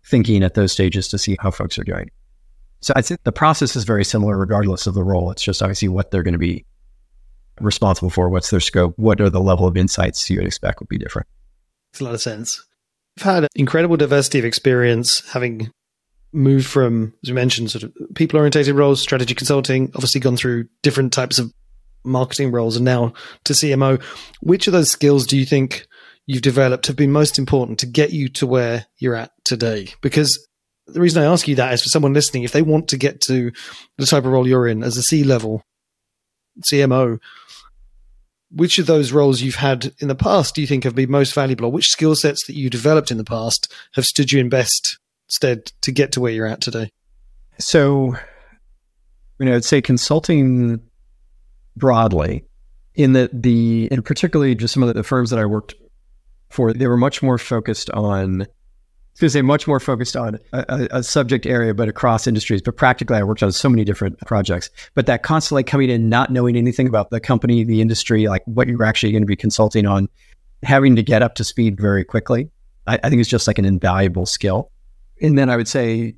thinking 0.06 0.42
at 0.42 0.54
those 0.54 0.72
stages 0.72 1.08
to 1.08 1.18
see 1.18 1.36
how 1.40 1.50
folks 1.50 1.78
are 1.78 1.84
doing. 1.84 2.10
So 2.80 2.92
I 2.96 3.02
think 3.02 3.22
the 3.24 3.32
process 3.32 3.74
is 3.74 3.84
very 3.84 4.04
similar 4.04 4.36
regardless 4.36 4.86
of 4.86 4.94
the 4.94 5.02
role. 5.02 5.30
It's 5.30 5.42
just 5.42 5.62
obviously 5.62 5.88
what 5.88 6.10
they're 6.10 6.22
going 6.22 6.32
to 6.32 6.38
be 6.38 6.64
responsible 7.60 8.10
for, 8.10 8.28
what's 8.28 8.50
their 8.50 8.60
scope, 8.60 8.94
what 8.96 9.20
are 9.20 9.30
the 9.30 9.40
level 9.40 9.66
of 9.66 9.76
insights 9.76 10.28
you 10.30 10.38
would 10.38 10.46
expect 10.46 10.80
would 10.80 10.88
be 10.88 10.98
different. 10.98 11.26
Makes 11.92 12.00
a 12.00 12.04
lot 12.04 12.14
of 12.14 12.20
sense. 12.20 12.64
I've 13.18 13.24
had 13.24 13.48
incredible 13.56 13.96
diversity 13.96 14.38
of 14.38 14.44
experience 14.44 15.26
having 15.30 15.70
moved 16.32 16.66
from, 16.66 17.14
as 17.22 17.30
you 17.30 17.34
mentioned, 17.34 17.70
sort 17.70 17.82
of 17.82 17.92
people 18.14 18.38
orientated 18.38 18.74
roles, 18.74 19.00
strategy 19.00 19.34
consulting, 19.34 19.90
obviously 19.94 20.20
gone 20.20 20.36
through 20.36 20.68
different 20.82 21.12
types 21.12 21.38
of 21.38 21.52
marketing 22.04 22.52
roles 22.52 22.76
and 22.76 22.84
now 22.84 23.14
to 23.44 23.54
CMO. 23.54 24.02
Which 24.40 24.66
of 24.66 24.74
those 24.74 24.90
skills 24.90 25.26
do 25.26 25.36
you 25.36 25.46
think 25.46 25.86
you've 26.26 26.42
developed 26.42 26.88
have 26.88 26.96
been 26.96 27.12
most 27.12 27.38
important 27.38 27.78
to 27.78 27.86
get 27.86 28.12
you 28.12 28.28
to 28.28 28.46
where 28.46 28.86
you're 28.98 29.14
at 29.14 29.32
today? 29.44 29.88
Because 30.00 30.46
the 30.86 31.00
reason 31.00 31.22
I 31.22 31.26
ask 31.26 31.48
you 31.48 31.54
that 31.56 31.72
is 31.72 31.82
for 31.82 31.88
someone 31.88 32.12
listening, 32.12 32.42
if 32.42 32.52
they 32.52 32.62
want 32.62 32.88
to 32.88 32.96
get 32.96 33.20
to 33.22 33.52
the 33.96 34.06
type 34.06 34.24
of 34.24 34.32
role 34.32 34.46
you're 34.46 34.66
in 34.66 34.82
as 34.82 34.96
a 34.96 35.02
C 35.02 35.24
level 35.24 35.62
CMO, 36.60 37.18
which 38.50 38.78
of 38.78 38.86
those 38.86 39.12
roles 39.12 39.40
you've 39.40 39.56
had 39.56 39.92
in 39.98 40.08
the 40.08 40.14
past 40.14 40.54
do 40.54 40.60
you 40.60 40.66
think 40.66 40.84
have 40.84 40.94
been 40.94 41.10
most 41.10 41.34
valuable, 41.34 41.66
or 41.66 41.72
which 41.72 41.88
skill 41.88 42.14
sets 42.14 42.46
that 42.46 42.56
you 42.56 42.70
developed 42.70 43.10
in 43.10 43.18
the 43.18 43.24
past 43.24 43.72
have 43.94 44.06
stood 44.06 44.32
you 44.32 44.40
in 44.40 44.48
best 44.48 44.98
stead 45.28 45.72
to 45.82 45.90
get 45.92 46.12
to 46.12 46.20
where 46.20 46.32
you're 46.32 46.46
at 46.46 46.60
today? 46.60 46.90
So, 47.58 48.14
you 49.38 49.46
know, 49.46 49.56
I'd 49.56 49.64
say 49.64 49.80
consulting 49.80 50.80
broadly, 51.76 52.44
in 52.94 53.12
the 53.12 53.28
the 53.32 53.88
and 53.90 54.04
particularly 54.04 54.54
just 54.54 54.72
some 54.72 54.82
of 54.82 54.94
the 54.94 55.02
firms 55.02 55.30
that 55.30 55.38
I 55.38 55.44
worked 55.44 55.74
for, 56.56 56.72
they 56.72 56.86
were 56.86 56.96
much 56.96 57.22
more 57.22 57.38
focused 57.38 57.90
on 57.90 58.46
was 59.20 59.20
going 59.20 59.28
to 59.28 59.30
say 59.30 59.42
much 59.42 59.66
more 59.66 59.80
focused 59.80 60.14
on 60.14 60.38
a, 60.52 60.88
a, 60.90 61.02
subject 61.02 61.46
area, 61.46 61.72
but 61.72 61.88
across 61.88 62.26
industries. 62.26 62.60
But 62.60 62.76
practically, 62.76 63.16
I 63.16 63.22
worked 63.22 63.42
on 63.42 63.50
so 63.50 63.68
many 63.68 63.82
different 63.82 64.18
projects. 64.20 64.68
But 64.94 65.06
that 65.06 65.22
constantly 65.22 65.64
coming 65.64 65.88
in, 65.88 66.10
not 66.10 66.30
knowing 66.30 66.54
anything 66.54 66.86
about 66.86 67.08
the 67.10 67.18
company, 67.18 67.64
the 67.64 67.80
industry, 67.80 68.28
like 68.28 68.42
what 68.44 68.68
you're 68.68 68.84
actually 68.84 69.12
going 69.12 69.22
to 69.22 69.26
be 69.26 69.36
consulting 69.36 69.86
on, 69.86 70.08
having 70.62 70.96
to 70.96 71.02
get 71.02 71.22
up 71.22 71.34
to 71.36 71.44
speed 71.44 71.80
very 71.80 72.04
quickly, 72.04 72.50
I, 72.86 72.98
I 73.02 73.08
think 73.08 73.20
it's 73.20 73.30
just 73.30 73.46
like 73.46 73.58
an 73.58 73.64
invaluable 73.64 74.26
skill. 74.26 74.70
And 75.22 75.38
then 75.38 75.48
I 75.48 75.56
would 75.56 75.68
say 75.68 76.14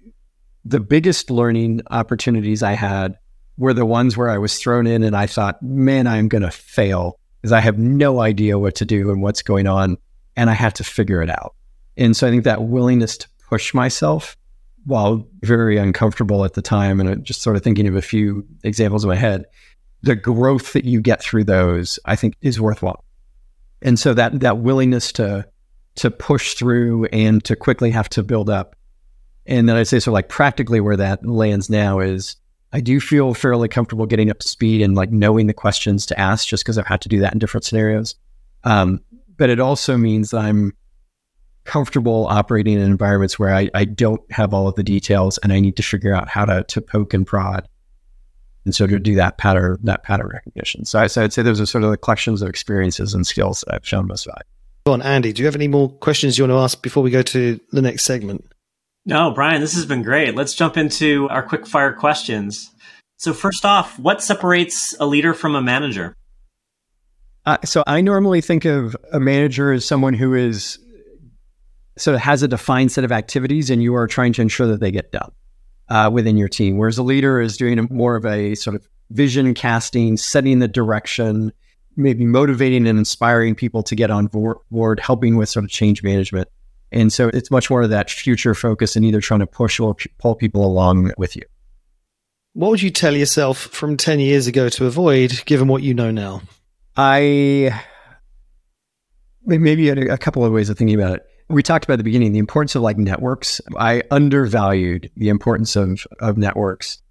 the 0.65 0.81
biggest 0.81 1.31
learning 1.31 1.83
opportunities 1.91 2.65
I 2.65 2.73
had 2.73 3.17
were 3.59 3.75
the 3.75 3.87
ones 3.87 4.17
where 4.17 4.29
I 4.29 4.39
was 4.39 4.59
thrown 4.59 4.89
in 4.89 5.05
and 5.05 5.15
I 5.17 5.27
thought, 5.27 5.63
man, 5.63 6.09
I'm 6.09 6.27
going 6.27 6.43
to 6.43 6.51
fail 6.51 7.19
because 7.41 7.53
I 7.53 7.61
have 7.61 7.79
no 7.79 8.21
idea 8.21 8.59
what 8.59 8.75
to 8.77 8.85
do 8.85 9.11
and 9.13 9.23
what's 9.23 9.43
going 9.43 9.69
on. 9.69 9.99
And 10.39 10.49
I 10.49 10.55
have 10.55 10.73
to 10.75 10.85
figure 10.85 11.21
it 11.21 11.29
out. 11.29 11.55
And 11.97 12.17
so 12.17 12.27
I 12.27 12.31
think 12.31 12.45
that 12.45 12.63
willingness 12.63 13.19
to 13.19 13.29
push 13.49 13.75
myself 13.75 14.37
while 14.87 15.27
very 15.43 15.77
uncomfortable 15.77 16.45
at 16.45 16.55
the 16.55 16.63
time, 16.63 17.01
and 17.01 17.25
just 17.25 17.43
sort 17.43 17.57
of 17.57 17.63
thinking 17.63 17.87
of 17.87 17.97
a 17.97 18.01
few 18.01 18.47
examples 18.63 19.05
in 19.05 19.09
my 19.09 19.17
head, 19.17 19.45
the 20.03 20.17
growth 20.17 20.73
that 20.73 20.85
you 20.85 21.01
get 21.01 21.21
through 21.21 21.45
those, 21.45 21.99
I 22.07 22.17
think, 22.17 22.37
is 22.41 22.61
worthwhile. 22.61 23.05
And 23.83 23.99
so 23.99 24.15
that 24.15 24.41
that 24.41 24.59
willingness 24.59 25.13
to 25.13 25.47
to 25.97 26.11
push 26.11 26.55
through 26.55 27.07
and 27.07 27.45
to 27.45 27.57
quickly 27.57 27.91
have 27.91 28.09
to 28.11 28.23
build 28.23 28.49
up. 28.49 28.77
And 29.47 29.69
then 29.69 29.77
I'd 29.77 29.89
say 29.89 29.99
so 29.99 30.13
like 30.13 30.29
practically 30.29 30.81
where 30.81 30.97
that 30.97 31.27
lands 31.27 31.69
now 31.69 31.99
is 31.99 32.37
I 32.73 32.81
do 32.81 33.01
feel 33.01 33.35
fairly 33.35 33.69
comfortable 33.69 34.07
getting 34.07 34.31
up 34.31 34.39
to 34.39 34.49
speed 34.49 34.83
and 34.83 34.95
like 34.95 35.11
knowing 35.11 35.49
the 35.49 35.55
questions 35.55 36.07
to 36.07 36.19
ask 36.19 36.47
just 36.47 36.63
because 36.65 36.79
I've 36.79 36.87
had 36.87 37.01
to 37.01 37.09
do 37.09 37.19
that 37.21 37.33
in 37.33 37.39
different 37.39 37.65
scenarios. 37.65 38.15
Um, 38.65 39.01
but 39.39 39.49
it 39.49 39.61
also 39.61 39.97
means 39.97 40.31
that 40.31 40.41
I'm 40.41 40.75
comfortable 41.65 42.27
operating 42.29 42.75
in 42.75 42.81
environments 42.81 43.39
where 43.39 43.55
I, 43.55 43.71
I 43.75 43.85
don't 43.85 44.21
have 44.33 44.53
all 44.53 44.69
of 44.69 44.75
the 44.75 44.83
details 44.83 45.39
and 45.39 45.53
I 45.53 45.61
need 45.61 45.77
to 45.77 45.83
figure 45.83 46.15
out 46.15 46.29
how 46.29 46.45
to, 46.45 46.65
to 46.65 46.81
poke 46.81 47.15
and 47.15 47.27
prod. 47.27 47.69
And 48.65 48.75
so 48.75 48.87
to 48.87 48.99
do 48.99 49.15
that 49.15 49.39
pattern, 49.39 49.79
that 49.85 50.03
pattern 50.03 50.29
recognition. 50.33 50.85
So, 50.85 50.99
I, 50.99 51.07
so 51.07 51.23
I'd 51.23 51.33
say 51.33 51.43
those 51.43 51.61
are 51.61 51.67
sort 51.67 51.85
of 51.85 51.91
the 51.91 51.97
collections 51.97 52.43
of 52.43 52.49
experiences 52.49 53.15
and 53.15 53.27
skills 53.27 53.65
that 53.67 53.75
I've 53.75 53.87
shown 53.87 54.07
most 54.07 54.25
valuable. 54.25 54.45
Go 54.87 54.93
on, 54.95 55.03
Andy, 55.03 55.33
do 55.33 55.43
you 55.43 55.47
have 55.47 55.55
any 55.55 55.69
more 55.69 55.91
questions 55.91 56.37
you 56.37 56.45
want 56.45 56.53
to 56.53 56.59
ask 56.59 56.83
before 56.83 57.03
we 57.03 57.11
go 57.11 57.23
to 57.23 57.61
the 57.73 57.83
next 57.83 58.05
segment? 58.05 58.51
No, 59.05 59.31
Bryan, 59.31 59.61
this 59.61 59.75
has 59.75 59.87
been 59.87 60.03
great. 60.03 60.35
Let's 60.35 60.55
jump 60.55 60.77
into 60.77 61.29
our 61.29 61.43
quick 61.43 61.67
fire 61.67 61.93
questions. 61.93 62.71
So, 63.17 63.33
first 63.33 63.65
off, 63.65 63.99
what 63.99 64.23
separates 64.23 64.97
a 65.01 65.07
leader 65.07 65.35
from 65.35 65.55
a 65.55 65.63
manager? 65.63 66.15
Uh, 67.49 67.57
so, 67.65 67.83
I 67.87 68.03
normally 68.03 68.43
think 68.43 68.67
of 68.67 68.95
a 69.11 69.19
manager 69.19 69.73
as 69.73 69.87
someone 69.87 70.13
who 70.13 70.35
is 70.35 70.79
sort 71.97 72.15
of 72.15 72.21
has 72.21 72.43
a 72.43 72.49
defined 72.49 72.93
set 72.93 73.05
of 73.05 73.11
activities 73.11 73.71
and 73.71 73.83
you 73.83 73.95
are 73.95 74.07
trying 74.07 74.35
to 74.35 74.43
ensure 74.43 74.67
that 74.67 74.81
they 74.81 74.91
get 74.91 75.13
done 75.13 75.33
uh, 75.89 76.11
within 76.13 76.37
your 76.37 76.49
team. 76.49 76.77
Whereas 76.77 76.99
a 76.99 77.03
leader 77.03 77.41
is 77.41 77.57
doing 77.57 77.79
a, 77.79 77.85
more 77.85 78.17
of 78.17 78.27
a 78.27 78.55
sort 78.55 78.77
of 78.77 78.87
vision 79.09 79.55
casting, 79.55 80.19
setting 80.19 80.59
the 80.59 80.69
direction, 80.69 81.51
maybe 81.97 82.27
motivating 82.27 82.87
and 82.87 82.99
inspiring 82.99 83.55
people 83.55 83.83
to 83.85 83.97
get 83.97 84.11
on 84.11 84.27
board, 84.27 85.01
helping 85.01 85.39
with 85.39 85.49
sort 85.49 85.65
of 85.65 85.71
change 85.71 86.03
management. 86.03 86.49
And 86.93 87.11
so 87.11 87.29
it's 87.29 87.51
much 87.51 87.71
more 87.71 87.81
of 87.81 87.89
that 87.89 88.11
future 88.11 88.55
focus 88.55 88.95
and 88.95 89.07
either 89.07 89.23
trying 89.23 89.41
to 89.41 89.47
push 89.47 89.81
or 89.81 89.97
pull 90.19 90.35
people 90.35 90.67
along 90.67 91.13
with 91.17 91.35
you. 91.35 91.45
What 92.53 92.73
would 92.73 92.83
you 92.83 92.91
tell 92.91 93.17
yourself 93.17 93.57
from 93.57 93.97
10 93.97 94.21
years 94.21 94.47
ago 94.47 94.69
to 94.69 94.85
avoid 94.85 95.47
given 95.47 95.67
what 95.69 95.83
you 95.83 95.95
know 95.95 96.11
now? 96.11 96.43
I 96.99 97.81
maybe 99.47 99.89
a, 99.89 100.13
a 100.13 100.19
couple 100.19 100.45
of 100.45 100.53
ways 100.53 100.69
of 100.69 100.77
thinking 100.77 101.01
about 101.01 101.15
it 101.17 101.27
we 101.49 101.63
talked 101.63 101.85
about 101.85 101.95
at 101.95 101.99
the 101.99 102.05
beginning 102.05 102.33
the 102.33 102.39
importance 102.39 102.75
of 102.75 102.83
like 102.83 102.99
networks. 102.99 103.61
I 103.77 104.03
undervalued 104.11 105.11
the 105.17 105.29
importance 105.29 105.77
of 105.77 106.07
of 106.21 106.37
networks. 106.37 107.03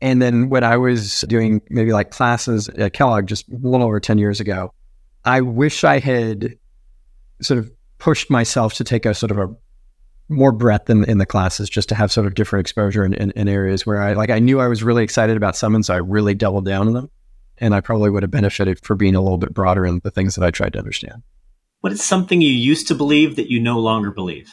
And 0.00 0.22
then 0.22 0.48
when 0.48 0.62
I 0.62 0.76
was 0.76 1.22
doing 1.22 1.60
maybe 1.70 1.92
like 1.92 2.10
classes 2.10 2.68
at 2.68 2.92
Kellogg 2.92 3.26
just 3.26 3.48
a 3.48 3.56
little 3.56 3.86
over 3.86 3.98
10 3.98 4.18
years 4.18 4.38
ago, 4.38 4.72
I 5.24 5.40
wish 5.40 5.82
I 5.82 5.98
had 5.98 6.56
sort 7.42 7.58
of 7.58 7.70
pushed 7.98 8.30
myself 8.30 8.74
to 8.74 8.84
take 8.84 9.06
a 9.06 9.14
sort 9.14 9.32
of 9.32 9.38
a 9.38 9.48
more 10.28 10.52
breadth 10.52 10.88
in, 10.88 11.02
in 11.04 11.18
the 11.18 11.26
classes 11.26 11.68
just 11.68 11.88
to 11.88 11.96
have 11.96 12.12
sort 12.12 12.26
of 12.28 12.34
different 12.34 12.60
exposure 12.60 13.04
in, 13.04 13.14
in, 13.14 13.32
in 13.32 13.48
areas 13.48 13.84
where 13.86 14.00
I 14.00 14.12
like 14.12 14.30
I 14.30 14.38
knew 14.38 14.60
I 14.60 14.68
was 14.68 14.84
really 14.84 15.02
excited 15.02 15.36
about 15.36 15.56
some 15.56 15.74
and 15.74 15.84
so 15.84 15.94
I 15.94 15.98
really 15.98 16.34
doubled 16.34 16.66
down 16.66 16.86
on 16.86 16.92
them. 16.92 17.10
And 17.60 17.74
I 17.74 17.80
probably 17.80 18.10
would 18.10 18.22
have 18.22 18.30
benefited 18.30 18.80
for 18.84 18.94
being 18.94 19.14
a 19.14 19.20
little 19.20 19.38
bit 19.38 19.54
broader 19.54 19.84
in 19.84 20.00
the 20.04 20.10
things 20.10 20.34
that 20.36 20.44
I 20.44 20.50
tried 20.50 20.72
to 20.74 20.78
understand. 20.78 21.22
What 21.80 21.92
is 21.92 22.02
something 22.02 22.40
you 22.40 22.52
used 22.52 22.88
to 22.88 22.94
believe 22.94 23.36
that 23.36 23.50
you 23.50 23.60
no 23.60 23.78
longer 23.78 24.10
believe? 24.10 24.52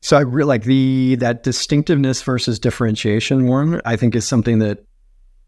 So 0.00 0.16
I 0.16 0.20
really 0.20 0.48
like 0.48 0.64
the 0.64 1.16
that 1.16 1.42
distinctiveness 1.42 2.22
versus 2.22 2.58
differentiation 2.58 3.46
one. 3.46 3.80
I 3.84 3.96
think 3.96 4.14
is 4.14 4.26
something 4.26 4.60
that 4.60 4.84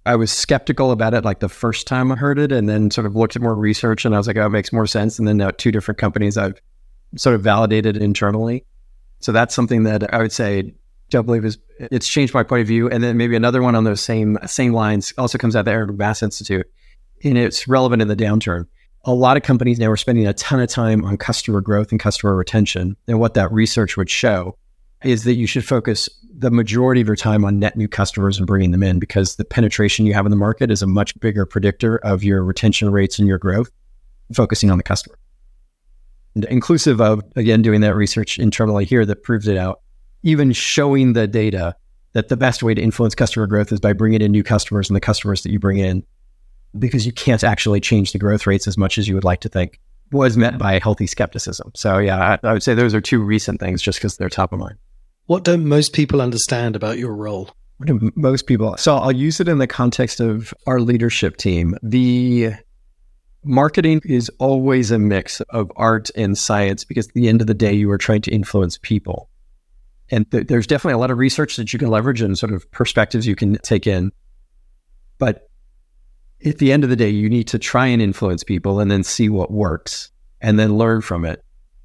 I 0.06 0.16
was 0.16 0.32
skeptical 0.32 0.90
about 0.90 1.14
it 1.14 1.24
like 1.24 1.40
the 1.40 1.48
first 1.48 1.86
time 1.86 2.10
I 2.10 2.16
heard 2.16 2.38
it, 2.38 2.50
and 2.50 2.68
then 2.68 2.90
sort 2.90 3.06
of 3.06 3.14
looked 3.14 3.36
at 3.36 3.42
more 3.42 3.54
research, 3.54 4.04
and 4.04 4.14
I 4.14 4.18
was 4.18 4.26
like, 4.26 4.36
oh, 4.36 4.46
it 4.46 4.50
makes 4.50 4.72
more 4.72 4.86
sense. 4.86 5.18
And 5.18 5.28
then 5.28 5.36
now 5.36 5.50
two 5.50 5.70
different 5.70 5.98
companies 5.98 6.36
I've 6.36 6.60
sort 7.16 7.34
of 7.34 7.42
validated 7.42 7.96
internally. 7.96 8.64
So 9.20 9.32
that's 9.32 9.54
something 9.54 9.82
that 9.82 10.12
I 10.14 10.18
would 10.18 10.32
say 10.32 10.74
don't 11.10 11.26
believe 11.26 11.44
is 11.44 11.58
it's 11.78 12.08
changed 12.08 12.34
my 12.34 12.42
point 12.42 12.62
of 12.62 12.66
view. 12.66 12.88
And 12.88 13.02
then 13.02 13.16
maybe 13.16 13.36
another 13.36 13.62
one 13.62 13.74
on 13.74 13.84
those 13.84 14.00
same 14.00 14.38
same 14.46 14.72
lines 14.72 15.12
also 15.18 15.38
comes 15.38 15.56
out 15.56 15.60
of 15.60 15.64
the 15.66 15.72
Ehrenberg 15.72 15.96
Bass 15.96 16.22
Institute, 16.22 16.66
and 17.24 17.38
it's 17.38 17.68
relevant 17.68 18.02
in 18.02 18.08
the 18.08 18.16
downturn 18.16 18.66
a 19.04 19.14
lot 19.14 19.36
of 19.36 19.42
companies 19.42 19.78
now 19.78 19.90
are 19.90 19.96
spending 19.96 20.26
a 20.26 20.34
ton 20.34 20.60
of 20.60 20.68
time 20.68 21.04
on 21.04 21.16
customer 21.16 21.62
growth 21.62 21.90
and 21.90 21.98
customer 21.98 22.34
retention. 22.34 22.96
And 23.06 23.18
what 23.18 23.34
that 23.34 23.50
research 23.50 23.96
would 23.96 24.10
show 24.10 24.56
is 25.02 25.24
that 25.24 25.34
you 25.34 25.46
should 25.46 25.64
focus 25.64 26.08
the 26.36 26.50
majority 26.50 27.00
of 27.00 27.06
your 27.06 27.16
time 27.16 27.44
on 27.44 27.58
net 27.58 27.76
new 27.76 27.88
customers 27.88 28.36
and 28.36 28.46
bringing 28.46 28.72
them 28.72 28.82
in 28.82 28.98
because 28.98 29.36
the 29.36 29.44
penetration 29.44 30.06
you 30.06 30.14
have 30.14 30.26
in 30.26 30.30
the 30.30 30.36
market 30.36 30.70
is 30.70 30.82
a 30.82 30.86
much 30.86 31.18
bigger 31.20 31.46
predictor 31.46 31.96
of 31.98 32.22
your 32.22 32.44
retention 32.44 32.90
rates 32.90 33.18
and 33.18 33.28
your 33.28 33.38
growth, 33.38 33.70
focusing 34.34 34.70
on 34.70 34.76
the 34.76 34.84
customer. 34.84 35.16
And 36.34 36.44
inclusive 36.44 37.00
of, 37.00 37.22
again, 37.34 37.62
doing 37.62 37.80
that 37.80 37.94
research 37.94 38.38
internally 38.38 38.84
here 38.84 39.06
that 39.06 39.22
proves 39.22 39.48
it 39.48 39.56
out, 39.56 39.80
even 40.28 40.52
showing 40.52 41.14
the 41.14 41.26
data 41.26 41.74
that 42.12 42.28
the 42.28 42.36
best 42.36 42.62
way 42.62 42.74
to 42.74 42.82
influence 42.82 43.14
customer 43.14 43.46
growth 43.46 43.72
is 43.72 43.80
by 43.80 43.92
bringing 43.92 44.20
in 44.20 44.30
new 44.30 44.42
customers 44.42 44.88
and 44.90 44.96
the 44.96 45.00
customers 45.00 45.42
that 45.42 45.50
you 45.50 45.58
bring 45.58 45.78
in 45.78 46.04
because 46.78 47.06
you 47.06 47.12
can't 47.12 47.42
actually 47.42 47.80
change 47.80 48.12
the 48.12 48.18
growth 48.18 48.46
rates 48.46 48.68
as 48.68 48.76
much 48.76 48.98
as 48.98 49.08
you 49.08 49.14
would 49.14 49.24
like 49.24 49.40
to 49.40 49.48
think 49.48 49.80
was 50.12 50.36
met 50.36 50.58
by 50.58 50.78
healthy 50.78 51.06
skepticism. 51.06 51.70
So 51.74 51.98
yeah, 51.98 52.38
I, 52.42 52.46
I 52.46 52.52
would 52.52 52.62
say 52.62 52.74
those 52.74 52.94
are 52.94 53.00
two 53.00 53.22
recent 53.22 53.60
things 53.60 53.80
just 53.80 53.98
because 53.98 54.16
they're 54.16 54.28
top 54.28 54.52
of 54.52 54.58
mind. 54.58 54.76
What 55.26 55.44
don't 55.44 55.66
most 55.66 55.92
people 55.92 56.20
understand 56.20 56.76
about 56.76 56.98
your 56.98 57.14
role? 57.14 57.50
What 57.78 57.86
do 57.86 58.10
most 58.14 58.46
people? 58.46 58.76
So 58.76 58.96
I'll 58.96 59.12
use 59.12 59.40
it 59.40 59.48
in 59.48 59.58
the 59.58 59.66
context 59.66 60.20
of 60.20 60.52
our 60.66 60.80
leadership 60.80 61.36
team. 61.36 61.76
The 61.82 62.52
marketing 63.44 64.00
is 64.04 64.30
always 64.38 64.90
a 64.90 64.98
mix 64.98 65.40
of 65.50 65.70
art 65.76 66.10
and 66.16 66.36
science 66.36 66.84
because 66.84 67.08
at 67.08 67.14
the 67.14 67.28
end 67.28 67.40
of 67.40 67.46
the 67.46 67.54
day, 67.54 67.72
you 67.72 67.90
are 67.90 67.98
trying 67.98 68.22
to 68.22 68.30
influence 68.30 68.78
people. 68.78 69.27
And 70.10 70.30
th- 70.30 70.46
there's 70.46 70.66
definitely 70.66 70.94
a 70.94 70.98
lot 70.98 71.10
of 71.10 71.18
research 71.18 71.56
that 71.56 71.72
you 71.72 71.78
can 71.78 71.88
leverage 71.88 72.20
and 72.20 72.38
sort 72.38 72.52
of 72.52 72.70
perspectives 72.70 73.26
you 73.26 73.36
can 73.36 73.56
take 73.58 73.86
in. 73.86 74.12
But 75.18 75.48
at 76.44 76.58
the 76.58 76.72
end 76.72 76.84
of 76.84 76.90
the 76.90 76.96
day, 76.96 77.10
you 77.10 77.28
need 77.28 77.48
to 77.48 77.58
try 77.58 77.86
and 77.86 78.00
influence 78.00 78.44
people 78.44 78.80
and 78.80 78.90
then 78.90 79.02
see 79.02 79.28
what 79.28 79.50
works 79.50 80.10
and 80.40 80.58
then 80.58 80.78
learn 80.78 81.00
from 81.02 81.24
it. 81.24 81.44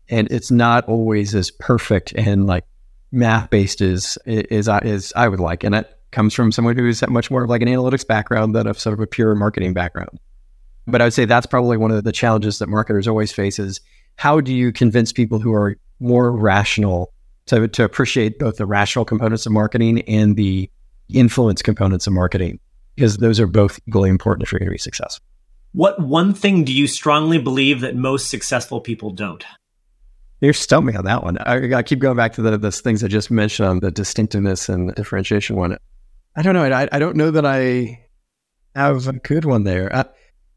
And 0.09 0.31
it's 0.31 0.51
not 0.51 0.87
always 0.87 1.33
as 1.33 1.51
perfect 1.51 2.13
and 2.13 2.45
like 2.45 2.65
math 3.11 3.49
based 3.49 3.81
as, 3.81 4.17
as, 4.25 4.67
as 4.67 5.13
I 5.15 5.27
would 5.27 5.39
like. 5.39 5.63
And 5.63 5.73
that 5.73 5.99
comes 6.11 6.33
from 6.33 6.51
someone 6.51 6.77
who's 6.77 7.05
much 7.07 7.31
more 7.31 7.43
of 7.43 7.49
like 7.49 7.61
an 7.61 7.67
analytics 7.67 8.05
background 8.05 8.55
than 8.55 8.67
a 8.67 8.73
sort 8.73 8.93
of 8.93 8.99
a 8.99 9.07
pure 9.07 9.33
marketing 9.35 9.73
background. 9.73 10.19
But 10.85 11.01
I 11.01 11.05
would 11.05 11.13
say 11.13 11.25
that's 11.25 11.45
probably 11.45 11.77
one 11.77 11.91
of 11.91 12.03
the 12.03 12.11
challenges 12.11 12.59
that 12.59 12.69
marketers 12.69 13.07
always 13.07 13.31
face 13.31 13.57
is 13.57 13.79
how 14.17 14.41
do 14.41 14.53
you 14.53 14.71
convince 14.71 15.11
people 15.11 15.39
who 15.39 15.53
are 15.53 15.77
more 15.99 16.31
rational 16.31 17.12
to, 17.47 17.67
to 17.67 17.83
appreciate 17.83 18.39
both 18.39 18.57
the 18.57 18.65
rational 18.65 19.05
components 19.05 19.45
of 19.45 19.51
marketing 19.51 20.01
and 20.01 20.35
the 20.35 20.69
influence 21.09 21.61
components 21.61 22.07
of 22.07 22.13
marketing? 22.13 22.59
because 22.95 23.17
those 23.17 23.39
are 23.39 23.47
both 23.47 23.79
equally 23.87 24.09
important 24.09 24.43
if 24.43 24.51
you're 24.51 24.59
going 24.59 24.69
to 24.69 24.73
be 24.73 24.77
successful. 24.77 25.25
What 25.73 25.99
one 25.99 26.33
thing 26.33 26.63
do 26.63 26.73
you 26.73 26.87
strongly 26.87 27.39
believe 27.39 27.81
that 27.81 27.95
most 27.95 28.29
successful 28.29 28.79
people 28.79 29.11
don't? 29.11 29.43
You're 30.39 30.53
stumped 30.53 30.87
me 30.87 30.95
on 30.95 31.05
that 31.05 31.23
one. 31.23 31.37
I, 31.39 31.77
I 31.77 31.83
keep 31.83 31.99
going 31.99 32.17
back 32.17 32.33
to 32.33 32.41
the, 32.41 32.57
the 32.57 32.71
things 32.71 33.03
I 33.03 33.07
just 33.07 33.31
mentioned 33.31 33.67
on 33.67 33.79
the 33.79 33.91
distinctiveness 33.91 34.69
and 34.69 34.93
differentiation 34.93 35.55
one. 35.55 35.77
I 36.35 36.41
don't 36.41 36.53
know. 36.53 36.63
I, 36.63 36.87
I 36.91 36.99
don't 36.99 37.15
know 37.15 37.31
that 37.31 37.45
I 37.45 38.05
have 38.75 39.07
a 39.07 39.13
good 39.13 39.45
one 39.45 39.63
there. 39.63 39.93
Uh, 39.95 40.03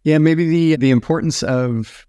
yeah, 0.02 0.18
maybe 0.18 0.48
the 0.48 0.76
the 0.76 0.90
importance 0.90 1.42
of, 1.42 2.06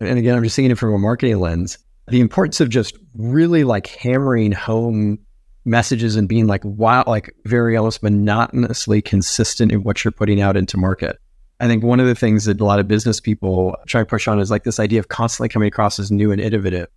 and 0.00 0.18
again, 0.18 0.36
I'm 0.36 0.42
just 0.42 0.56
seeing 0.56 0.70
it 0.70 0.78
from 0.78 0.92
a 0.94 0.98
marketing 0.98 1.38
lens. 1.38 1.78
The 2.08 2.20
importance 2.20 2.60
of 2.60 2.68
just 2.68 2.98
really 3.14 3.64
like 3.64 3.86
hammering 3.86 4.52
home 4.52 5.18
messages 5.64 6.16
and 6.16 6.28
being 6.28 6.46
like 6.46 6.64
wow, 6.64 7.04
like 7.06 7.34
very 7.44 7.76
almost 7.76 8.02
monotonously 8.02 9.02
consistent 9.02 9.72
in 9.72 9.82
what 9.82 10.04
you're 10.04 10.12
putting 10.12 10.40
out 10.40 10.56
into 10.56 10.76
market. 10.76 11.18
I 11.60 11.66
think 11.66 11.82
one 11.82 12.00
of 12.00 12.06
the 12.06 12.14
things 12.14 12.44
that 12.44 12.60
a 12.60 12.64
lot 12.64 12.80
of 12.80 12.88
business 12.88 13.20
people 13.20 13.76
try 13.86 14.02
to 14.02 14.06
push 14.06 14.28
on 14.28 14.40
is 14.40 14.50
like 14.50 14.64
this 14.64 14.80
idea 14.80 14.98
of 14.98 15.08
constantly 15.08 15.48
coming 15.48 15.68
across 15.68 15.98
as 15.98 16.10
new 16.10 16.32
and 16.32 16.40
innovative. 16.40 16.88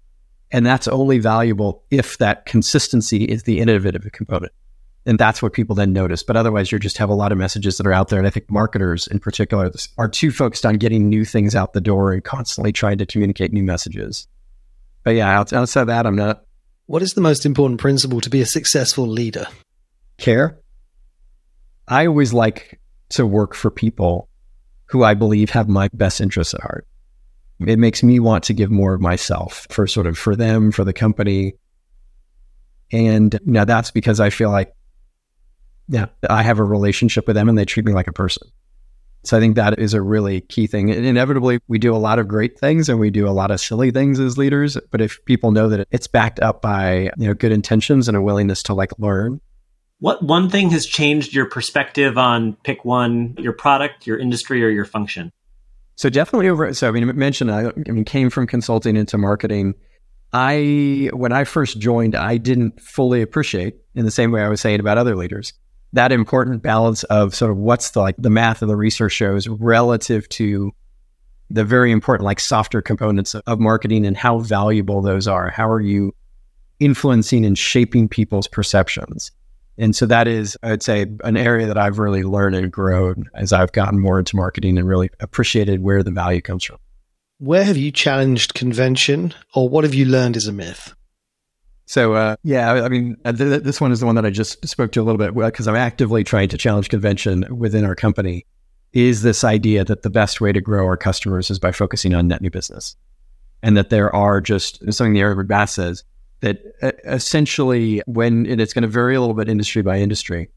And 0.51 0.65
that's 0.65 0.87
only 0.87 1.19
valuable 1.19 1.83
if 1.91 2.17
that 2.17 2.45
consistency 2.45 3.25
is 3.25 3.43
the 3.43 3.59
innovative 3.59 4.09
component. 4.11 4.51
And 5.05 5.17
that's 5.17 5.41
what 5.41 5.53
people 5.53 5.75
then 5.75 5.93
notice. 5.93 6.23
But 6.23 6.35
otherwise, 6.35 6.71
you 6.71 6.79
just 6.79 6.97
have 6.97 7.09
a 7.09 7.13
lot 7.13 7.31
of 7.31 7.37
messages 7.37 7.77
that 7.77 7.87
are 7.87 7.93
out 7.93 8.09
there. 8.09 8.19
And 8.19 8.27
I 8.27 8.29
think 8.29 8.49
marketers 8.51 9.07
in 9.07 9.19
particular 9.19 9.71
are 9.97 10.09
too 10.09 10.31
focused 10.31 10.65
on 10.65 10.75
getting 10.75 11.07
new 11.07 11.23
things 11.23 11.55
out 11.55 11.71
the 11.71 11.79
door 11.79 12.11
and 12.11 12.23
constantly 12.23 12.73
trying 12.73 12.97
to 12.97 13.05
communicate 13.05 13.53
new 13.53 13.63
messages. 13.63 14.27
But 15.07 15.15
yeah, 15.15 15.39
outside 15.39 15.83
of 15.83 15.87
that, 15.87 16.05
I'm 16.05 16.17
not. 16.17 16.43
What 16.85 17.01
is 17.01 17.13
the 17.13 17.21
most 17.21 17.45
important 17.45 17.79
principle 17.79 18.19
to 18.19 18.29
be 18.29 18.41
a 18.41 18.45
successful 18.45 19.07
leader? 19.07 19.47
Care. 20.17 20.59
I 21.87 22.07
always 22.07 22.33
like 22.33 22.81
to 23.11 23.25
work 23.25 23.55
for 23.55 23.71
people 23.71 24.27
who 24.87 25.05
I 25.05 25.13
believe 25.13 25.51
have 25.51 25.69
my 25.69 25.87
best 25.93 26.19
interests 26.19 26.53
at 26.53 26.59
heart. 26.59 26.85
It 27.65 27.79
makes 27.79 28.03
me 28.03 28.19
want 28.19 28.43
to 28.43 28.53
give 28.53 28.69
more 28.69 28.95
of 28.95 28.99
myself 28.99 29.65
for 29.69 29.87
sort 29.87 30.07
of 30.07 30.17
for 30.17 30.35
them, 30.35 30.73
for 30.73 30.83
the 30.83 30.91
company. 30.91 31.53
And 32.91 33.39
now 33.45 33.63
that's 33.63 33.91
because 33.91 34.19
I 34.19 34.29
feel 34.29 34.51
like 34.51 34.73
yeah, 35.87 36.07
I 36.29 36.43
have 36.43 36.59
a 36.59 36.65
relationship 36.65 37.27
with 37.27 37.37
them 37.37 37.47
and 37.47 37.57
they 37.57 37.63
treat 37.63 37.85
me 37.85 37.93
like 37.93 38.07
a 38.07 38.13
person. 38.13 38.49
So 39.27 39.35
I 39.35 39.41
think 39.41 39.57
that 39.57 39.77
is 39.77 39.93
a 39.93 40.01
really 40.01 40.41
key 40.41 40.67
thing. 40.67 40.89
And 40.89 41.05
inevitably, 41.05 41.59
we 41.67 41.79
do 41.79 41.93
a 41.93 41.97
lot 41.97 42.17
of 42.17 42.29
great 42.29 42.57
things 42.57 42.87
and 42.87 42.97
we 42.97 43.09
do 43.09 43.27
a 43.27 43.31
lot 43.31 43.51
of 43.51 43.59
silly 43.59 43.91
things 43.91 44.21
as 44.21 44.37
leaders. 44.37 44.77
But 44.89 45.01
if 45.01 45.23
people 45.25 45.51
know 45.51 45.67
that 45.67 45.85
it's 45.91 46.07
backed 46.07 46.39
up 46.39 46.61
by 46.61 47.09
you 47.17 47.27
know 47.27 47.33
good 47.33 47.51
intentions 47.51 48.07
and 48.07 48.15
a 48.15 48.21
willingness 48.21 48.63
to 48.63 48.73
like 48.73 48.97
learn. 48.97 49.41
What 49.99 50.23
one 50.23 50.49
thing 50.49 50.69
has 50.69 50.85
changed 50.85 51.33
your 51.33 51.49
perspective 51.49 52.17
on 52.17 52.53
pick 52.63 52.85
one, 52.85 53.35
your 53.37 53.51
product, 53.51 54.07
your 54.07 54.17
industry, 54.17 54.63
or 54.63 54.69
your 54.69 54.85
function? 54.85 55.33
So 55.95 56.09
definitely 56.09 56.47
over. 56.47 56.73
So 56.73 56.87
I 56.87 56.91
mean, 56.91 57.09
I 57.09 57.11
mentioned 57.11 57.51
I, 57.51 57.71
I 57.87 57.91
mean 57.91 58.05
came 58.05 58.29
from 58.29 58.47
consulting 58.47 58.95
into 58.95 59.17
marketing. 59.17 59.73
I 60.31 61.09
when 61.11 61.33
I 61.33 61.43
first 61.43 61.79
joined, 61.79 62.15
I 62.15 62.37
didn't 62.37 62.79
fully 62.79 63.21
appreciate 63.21 63.75
in 63.93 64.05
the 64.05 64.11
same 64.11 64.31
way 64.31 64.41
I 64.41 64.47
was 64.47 64.61
saying 64.61 64.79
about 64.79 64.97
other 64.97 65.17
leaders 65.17 65.51
that 65.93 66.11
important 66.11 66.61
balance 66.61 67.03
of 67.05 67.33
sort 67.33 67.51
of 67.51 67.57
what's 67.57 67.91
the 67.91 68.01
like 68.01 68.15
the 68.17 68.29
math 68.29 68.61
of 68.61 68.67
the 68.67 68.75
research 68.75 69.13
shows 69.13 69.47
relative 69.47 70.27
to 70.29 70.73
the 71.49 71.63
very 71.63 71.91
important 71.91 72.25
like 72.25 72.39
softer 72.39 72.81
components 72.81 73.35
of 73.35 73.59
marketing 73.59 74.05
and 74.05 74.17
how 74.17 74.39
valuable 74.39 75.01
those 75.01 75.27
are. 75.27 75.49
How 75.49 75.69
are 75.69 75.79
you 75.79 76.13
influencing 76.79 77.45
and 77.45 77.57
shaping 77.57 78.07
people's 78.09 78.47
perceptions? 78.47 79.31
And 79.77 79.95
so 79.95 80.05
that 80.07 80.27
is, 80.27 80.57
I 80.63 80.71
would 80.71 80.83
say, 80.83 81.05
an 81.23 81.37
area 81.37 81.67
that 81.67 81.77
I've 81.77 81.99
really 81.99 82.23
learned 82.23 82.55
and 82.55 82.71
grown 82.71 83.29
as 83.35 83.53
I've 83.53 83.71
gotten 83.71 83.99
more 83.99 84.17
into 84.17 84.35
marketing 84.35 84.77
and 84.77 84.87
really 84.87 85.09
appreciated 85.19 85.83
where 85.83 86.03
the 86.03 86.11
value 86.11 86.41
comes 86.41 86.63
from. 86.63 86.77
Where 87.37 87.63
have 87.63 87.77
you 87.77 87.91
challenged 87.91 88.55
convention 88.55 89.35
or 89.53 89.69
what 89.69 89.83
have 89.83 89.93
you 89.93 90.05
learned 90.05 90.35
is 90.35 90.47
a 90.47 90.51
myth? 90.51 90.95
So 91.87 92.15
uh, 92.15 92.35
yeah, 92.43 92.73
I 92.83 92.89
mean, 92.89 93.15
uh, 93.23 93.31
th- 93.31 93.63
this 93.63 93.79
one 93.79 93.93
is 93.93 94.01
the 94.01 94.05
one 94.05 94.15
that 94.15 94.25
I 94.25 94.29
just 94.29 94.67
spoke 94.67 94.91
to 94.91 95.01
a 95.01 95.03
little 95.03 95.17
bit 95.17 95.33
because 95.33 95.69
I'm 95.69 95.75
actively 95.77 96.21
trying 96.21 96.49
to 96.49 96.57
challenge 96.57 96.89
convention 96.89 97.45
within 97.49 97.85
our 97.85 97.95
company. 97.95 98.45
Is 98.91 99.21
this 99.21 99.45
idea 99.45 99.85
that 99.85 100.01
the 100.01 100.09
best 100.09 100.41
way 100.41 100.51
to 100.51 100.59
grow 100.59 100.85
our 100.85 100.97
customers 100.97 101.49
is 101.49 101.59
by 101.59 101.71
focusing 101.71 102.13
on 102.13 102.27
net 102.27 102.41
new 102.41 102.49
business, 102.49 102.97
and 103.63 103.77
that 103.77 103.89
there 103.89 104.13
are 104.13 104.41
just 104.41 104.79
something 104.93 105.13
the 105.13 105.21
Ehrenberg 105.21 105.47
Bass 105.47 105.75
says 105.75 106.03
that 106.41 106.61
uh, 106.81 106.91
essentially 107.05 108.01
when 108.05 108.45
it's 108.45 108.73
going 108.73 108.81
to 108.81 108.87
vary 108.89 109.15
a 109.15 109.21
little 109.21 109.35
bit 109.35 109.47
industry 109.47 109.81
by 109.81 109.97
industry, 109.97 110.49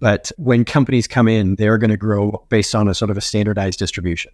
but 0.00 0.32
when 0.36 0.64
companies 0.64 1.06
come 1.06 1.28
in, 1.28 1.54
they're 1.54 1.78
going 1.78 1.90
to 1.90 1.96
grow 1.96 2.44
based 2.48 2.74
on 2.74 2.88
a 2.88 2.94
sort 2.94 3.10
of 3.12 3.16
a 3.16 3.20
standardized 3.20 3.78
distribution, 3.78 4.32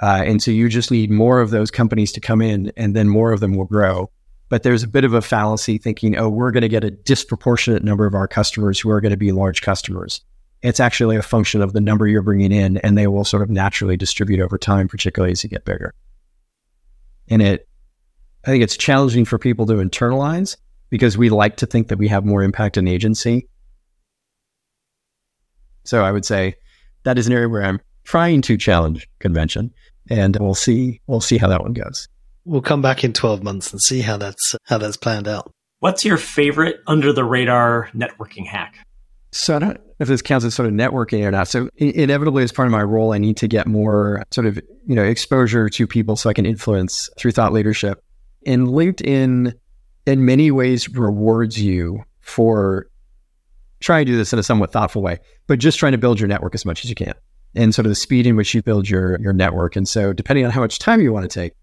uh, 0.00 0.22
and 0.24 0.42
so 0.42 0.50
you 0.50 0.70
just 0.70 0.90
need 0.90 1.10
more 1.10 1.42
of 1.42 1.50
those 1.50 1.70
companies 1.70 2.12
to 2.12 2.20
come 2.20 2.40
in, 2.40 2.72
and 2.78 2.96
then 2.96 3.08
more 3.10 3.32
of 3.32 3.40
them 3.40 3.54
will 3.54 3.66
grow 3.66 4.10
but 4.48 4.62
there's 4.62 4.82
a 4.82 4.88
bit 4.88 5.04
of 5.04 5.14
a 5.14 5.22
fallacy 5.22 5.78
thinking, 5.78 6.16
oh, 6.16 6.28
we're 6.28 6.52
going 6.52 6.62
to 6.62 6.68
get 6.68 6.84
a 6.84 6.90
disproportionate 6.90 7.82
number 7.82 8.06
of 8.06 8.14
our 8.14 8.28
customers 8.28 8.78
who 8.78 8.90
are 8.90 9.00
going 9.00 9.10
to 9.10 9.16
be 9.16 9.32
large 9.32 9.62
customers. 9.62 10.20
It's 10.62 10.80
actually 10.80 11.16
a 11.16 11.22
function 11.22 11.62
of 11.62 11.72
the 11.72 11.80
number 11.80 12.06
you're 12.06 12.22
bringing 12.22 12.52
in, 12.52 12.76
and 12.78 12.96
they 12.96 13.06
will 13.06 13.24
sort 13.24 13.42
of 13.42 13.50
naturally 13.50 13.96
distribute 13.96 14.40
over 14.40 14.56
time, 14.56 14.88
particularly 14.88 15.32
as 15.32 15.42
you 15.42 15.50
get 15.50 15.64
bigger. 15.64 15.92
And 17.28 17.42
it, 17.42 17.68
I 18.44 18.50
think 18.50 18.62
it's 18.62 18.76
challenging 18.76 19.24
for 19.24 19.38
people 19.38 19.66
to 19.66 19.74
internalize 19.74 20.56
because 20.90 21.18
we 21.18 21.28
like 21.28 21.56
to 21.56 21.66
think 21.66 21.88
that 21.88 21.98
we 21.98 22.08
have 22.08 22.24
more 22.24 22.42
impact 22.42 22.76
and 22.76 22.88
agency. 22.88 23.48
So 25.84 26.04
I 26.04 26.12
would 26.12 26.24
say 26.24 26.54
that 27.02 27.18
is 27.18 27.26
an 27.26 27.32
area 27.32 27.48
where 27.48 27.64
I'm 27.64 27.80
trying 28.04 28.42
to 28.42 28.56
challenge 28.56 29.08
convention, 29.18 29.72
and 30.08 30.36
we'll 30.36 30.54
see 30.54 31.00
we'll 31.08 31.20
see 31.20 31.38
how 31.38 31.48
that 31.48 31.62
one 31.62 31.72
goes 31.72 32.08
we'll 32.46 32.62
come 32.62 32.80
back 32.80 33.04
in 33.04 33.12
12 33.12 33.42
months 33.42 33.72
and 33.72 33.82
see 33.82 34.00
how 34.00 34.16
that's 34.16 34.54
how 34.64 34.78
that's 34.78 34.96
planned 34.96 35.28
out. 35.28 35.52
What's 35.80 36.04
your 36.04 36.16
favorite 36.16 36.80
under 36.86 37.12
the 37.12 37.24
radar 37.24 37.90
networking 37.94 38.46
hack? 38.46 38.78
So 39.32 39.56
I 39.56 39.58
don't 39.58 39.74
know 39.74 39.80
if 39.98 40.08
this 40.08 40.22
counts 40.22 40.46
as 40.46 40.54
sort 40.54 40.68
of 40.68 40.74
networking 40.74 41.22
or 41.24 41.30
not. 41.30 41.48
So 41.48 41.68
inevitably, 41.76 42.42
as 42.42 42.52
part 42.52 42.66
of 42.66 42.72
my 42.72 42.82
role, 42.82 43.12
I 43.12 43.18
need 43.18 43.36
to 43.38 43.48
get 43.48 43.66
more 43.66 44.24
sort 44.30 44.46
of 44.46 44.56
you 44.86 44.94
know 44.94 45.02
exposure 45.02 45.68
to 45.68 45.86
people 45.86 46.16
so 46.16 46.30
I 46.30 46.32
can 46.32 46.46
influence 46.46 47.10
through 47.18 47.32
thought 47.32 47.52
leadership. 47.52 48.02
And 48.46 48.68
LinkedIn, 48.68 49.52
in 50.06 50.24
many 50.24 50.50
ways, 50.50 50.88
rewards 50.88 51.60
you 51.60 52.04
for 52.20 52.86
trying 53.80 54.06
to 54.06 54.12
do 54.12 54.16
this 54.16 54.32
in 54.32 54.38
a 54.38 54.42
somewhat 54.42 54.72
thoughtful 54.72 55.02
way, 55.02 55.18
but 55.48 55.58
just 55.58 55.78
trying 55.78 55.92
to 55.92 55.98
build 55.98 56.18
your 56.18 56.28
network 56.28 56.54
as 56.54 56.64
much 56.64 56.84
as 56.84 56.88
you 56.88 56.94
can, 56.94 57.12
and 57.54 57.74
sort 57.74 57.84
of 57.84 57.90
the 57.90 57.96
speed 57.96 58.26
in 58.26 58.36
which 58.36 58.54
you 58.54 58.62
build 58.62 58.88
your 58.88 59.20
your 59.20 59.34
network. 59.34 59.76
And 59.76 59.86
so, 59.86 60.14
depending 60.14 60.46
on 60.46 60.50
how 60.50 60.60
much 60.60 60.78
time 60.78 61.02
you 61.02 61.12
want 61.12 61.30
to 61.30 61.40
take, 61.40 61.52
but 61.52 61.56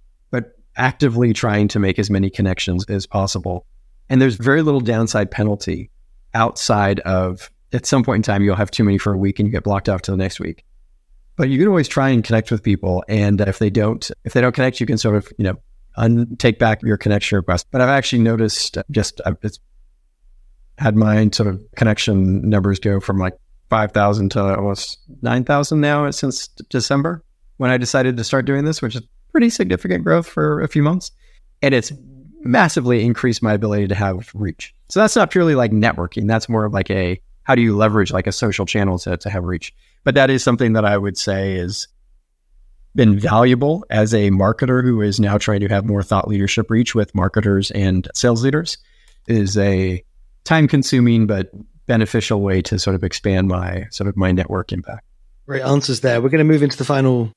actively 0.75 1.33
trying 1.33 1.67
to 1.69 1.79
make 1.79 1.99
as 1.99 2.09
many 2.09 2.29
connections 2.29 2.85
as 2.89 3.05
possible. 3.05 3.65
And 4.09 4.21
there's 4.21 4.35
very 4.35 4.61
little 4.61 4.81
downside 4.81 5.31
penalty 5.31 5.89
outside 6.33 6.99
of 7.01 7.49
at 7.73 7.85
some 7.85 8.03
point 8.03 8.17
in 8.17 8.23
time, 8.23 8.43
you'll 8.43 8.55
have 8.55 8.71
too 8.71 8.83
many 8.83 8.97
for 8.97 9.13
a 9.13 9.17
week 9.17 9.39
and 9.39 9.47
you 9.47 9.51
get 9.51 9.63
blocked 9.63 9.89
off 9.89 10.03
to 10.03 10.11
the 10.11 10.17
next 10.17 10.39
week. 10.39 10.63
But 11.35 11.49
you 11.49 11.57
can 11.57 11.67
always 11.67 11.87
try 11.87 12.09
and 12.09 12.23
connect 12.23 12.51
with 12.51 12.61
people. 12.61 13.03
And 13.07 13.41
if 13.41 13.57
they 13.57 13.71
don't, 13.71 14.09
if 14.23 14.33
they 14.33 14.41
don't 14.41 14.53
connect, 14.53 14.79
you 14.79 14.85
can 14.85 14.99
sort 14.99 15.15
of, 15.15 15.27
you 15.37 15.45
know, 15.45 15.55
un- 15.97 16.35
take 16.37 16.59
back 16.59 16.83
your 16.83 16.97
connection 16.97 17.37
request. 17.37 17.67
But 17.71 17.81
I've 17.81 17.89
actually 17.89 18.21
noticed 18.21 18.77
uh, 18.77 18.83
just, 18.91 19.19
uh, 19.25 19.33
I've 19.43 19.51
had 20.77 20.95
my 20.95 21.29
sort 21.31 21.49
of 21.49 21.61
connection 21.75 22.47
numbers 22.47 22.79
go 22.79 22.99
from 22.99 23.17
like 23.17 23.33
5,000 23.69 24.29
to 24.29 24.55
almost 24.55 24.99
9,000 25.23 25.81
now 25.81 26.09
since 26.11 26.47
December 26.69 27.23
when 27.57 27.71
I 27.71 27.77
decided 27.77 28.17
to 28.17 28.23
start 28.23 28.45
doing 28.45 28.65
this, 28.65 28.81
which 28.81 28.95
is 28.95 29.01
pretty 29.33 29.49
significant 29.49 30.05
growth 30.05 30.27
for 30.27 30.61
a 30.61 30.69
few 30.69 30.81
months. 30.81 31.11
And 31.61 31.73
it's 31.73 31.91
massively 32.41 33.03
increased 33.03 33.43
my 33.43 33.53
ability 33.53 33.87
to 33.89 33.95
have 33.95 34.31
reach. 34.33 34.73
So 34.89 35.01
that's 35.01 35.15
not 35.15 35.31
purely 35.31 35.55
like 35.55 35.71
networking. 35.71 36.27
That's 36.27 36.47
more 36.47 36.63
of 36.63 36.73
like 36.73 36.89
a 36.89 37.19
how 37.43 37.55
do 37.55 37.61
you 37.61 37.75
leverage 37.75 38.13
like 38.13 38.27
a 38.27 38.31
social 38.31 38.65
channel 38.65 38.97
to, 38.99 39.17
to 39.17 39.29
have 39.29 39.43
reach. 39.43 39.73
But 40.05 40.15
that 40.15 40.29
is 40.29 40.43
something 40.43 40.73
that 40.73 40.85
I 40.85 40.97
would 40.97 41.17
say 41.17 41.55
is 41.55 41.87
been 42.95 43.17
valuable 43.17 43.83
as 43.89 44.13
a 44.13 44.29
marketer 44.29 44.83
who 44.83 45.01
is 45.01 45.19
now 45.19 45.37
trying 45.37 45.61
to 45.61 45.67
have 45.67 45.83
more 45.83 46.03
thought 46.03 46.27
leadership 46.27 46.69
reach 46.69 46.93
with 46.93 47.13
marketers 47.15 47.71
and 47.71 48.07
sales 48.13 48.43
leaders 48.43 48.77
is 49.27 49.57
a 49.57 50.03
time 50.43 50.67
consuming 50.67 51.25
but 51.25 51.49
beneficial 51.85 52.41
way 52.41 52.61
to 52.61 52.77
sort 52.77 52.95
of 52.95 53.03
expand 53.03 53.47
my 53.47 53.87
sort 53.89 54.07
of 54.07 54.15
my 54.15 54.31
network 54.31 54.71
impact. 54.71 55.05
Great 55.47 55.63
answers 55.63 56.01
there. 56.01 56.21
We're 56.21 56.29
going 56.29 56.45
to 56.45 56.51
move 56.51 56.63
into 56.63 56.77
the 56.77 56.85
final 56.85 57.31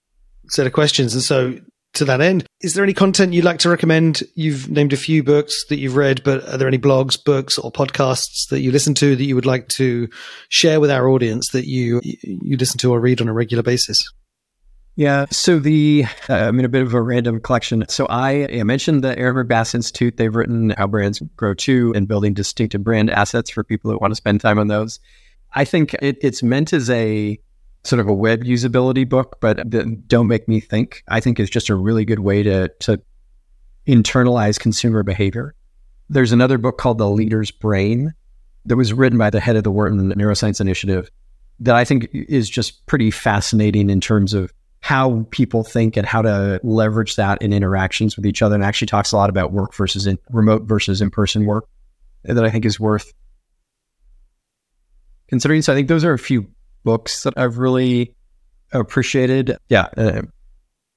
set 0.48 0.66
of 0.66 0.72
questions. 0.72 1.14
And 1.14 1.22
so 1.22 1.58
to 1.96 2.04
that 2.06 2.20
end, 2.20 2.46
is 2.62 2.74
there 2.74 2.84
any 2.84 2.94
content 2.94 3.32
you'd 3.32 3.44
like 3.44 3.58
to 3.60 3.68
recommend? 3.68 4.22
You've 4.34 4.70
named 4.70 4.92
a 4.92 4.96
few 4.96 5.22
books 5.22 5.64
that 5.68 5.78
you've 5.78 5.96
read, 5.96 6.22
but 6.24 6.46
are 6.48 6.56
there 6.56 6.68
any 6.68 6.78
blogs, 6.78 7.22
books, 7.22 7.58
or 7.58 7.70
podcasts 7.70 8.48
that 8.50 8.60
you 8.60 8.72
listen 8.72 8.94
to 8.94 9.16
that 9.16 9.24
you 9.24 9.34
would 9.34 9.46
like 9.46 9.68
to 9.68 10.08
share 10.48 10.80
with 10.80 10.90
our 10.90 11.08
audience 11.08 11.50
that 11.50 11.66
you 11.66 12.00
you 12.02 12.56
listen 12.56 12.78
to 12.78 12.92
or 12.92 13.00
read 13.00 13.20
on 13.20 13.28
a 13.28 13.32
regular 13.32 13.62
basis? 13.62 13.98
Yeah, 14.96 15.26
so 15.30 15.58
the 15.58 16.06
uh, 16.28 16.34
I 16.34 16.50
mean 16.52 16.64
a 16.64 16.70
bit 16.70 16.82
of 16.82 16.94
a 16.94 17.02
random 17.02 17.40
collection. 17.40 17.84
So 17.88 18.06
I, 18.08 18.48
I 18.50 18.62
mentioned 18.62 19.04
the 19.04 19.14
Ehrenberg 19.14 19.48
Bass 19.48 19.74
Institute. 19.74 20.16
They've 20.16 20.34
written 20.34 20.70
how 20.70 20.86
brands 20.86 21.20
grow 21.36 21.52
too 21.52 21.92
and 21.94 22.08
building 22.08 22.32
distinctive 22.32 22.82
brand 22.82 23.10
assets 23.10 23.50
for 23.50 23.62
people 23.62 23.90
that 23.90 24.00
want 24.00 24.12
to 24.12 24.16
spend 24.16 24.40
time 24.40 24.58
on 24.58 24.68
those. 24.68 24.98
I 25.54 25.66
think 25.66 25.94
it, 26.00 26.16
it's 26.22 26.42
meant 26.42 26.72
as 26.72 26.88
a 26.88 27.38
sort 27.86 28.00
of 28.00 28.08
a 28.08 28.12
web 28.12 28.44
usability 28.44 29.08
book, 29.08 29.38
but 29.40 29.68
Don't 30.08 30.26
Make 30.26 30.48
Me 30.48 30.60
Think, 30.60 31.02
I 31.08 31.20
think 31.20 31.40
is 31.40 31.50
just 31.50 31.68
a 31.68 31.74
really 31.74 32.04
good 32.04 32.20
way 32.20 32.42
to, 32.42 32.68
to 32.80 33.00
internalize 33.86 34.58
consumer 34.58 35.02
behavior. 35.02 35.54
There's 36.08 36.32
another 36.32 36.58
book 36.58 36.78
called 36.78 36.98
The 36.98 37.08
Leader's 37.08 37.50
Brain 37.50 38.14
that 38.64 38.76
was 38.76 38.92
written 38.92 39.18
by 39.18 39.30
the 39.30 39.40
head 39.40 39.56
of 39.56 39.64
the 39.64 39.70
Wharton 39.70 40.12
Neuroscience 40.12 40.60
Initiative 40.60 41.10
that 41.60 41.74
I 41.74 41.84
think 41.84 42.08
is 42.12 42.50
just 42.50 42.84
pretty 42.86 43.10
fascinating 43.10 43.88
in 43.90 44.00
terms 44.00 44.34
of 44.34 44.52
how 44.80 45.26
people 45.30 45.64
think 45.64 45.96
and 45.96 46.06
how 46.06 46.22
to 46.22 46.60
leverage 46.62 47.16
that 47.16 47.40
in 47.42 47.52
interactions 47.52 48.16
with 48.16 48.26
each 48.26 48.42
other 48.42 48.54
and 48.54 48.62
actually 48.62 48.86
talks 48.86 49.10
a 49.10 49.16
lot 49.16 49.30
about 49.30 49.52
work 49.52 49.74
versus 49.74 50.06
in, 50.06 50.18
remote 50.30 50.62
versus 50.62 51.00
in-person 51.00 51.46
work 51.46 51.66
that 52.24 52.44
I 52.44 52.50
think 52.50 52.64
is 52.64 52.78
worth 52.78 53.12
considering. 55.28 55.62
So 55.62 55.72
I 55.72 55.76
think 55.76 55.88
those 55.88 56.04
are 56.04 56.12
a 56.12 56.18
few 56.18 56.46
books 56.86 57.24
that 57.24 57.34
I've 57.36 57.58
really 57.58 58.14
appreciated. 58.72 59.58
Yeah. 59.68 59.88
Uh, 59.96 60.22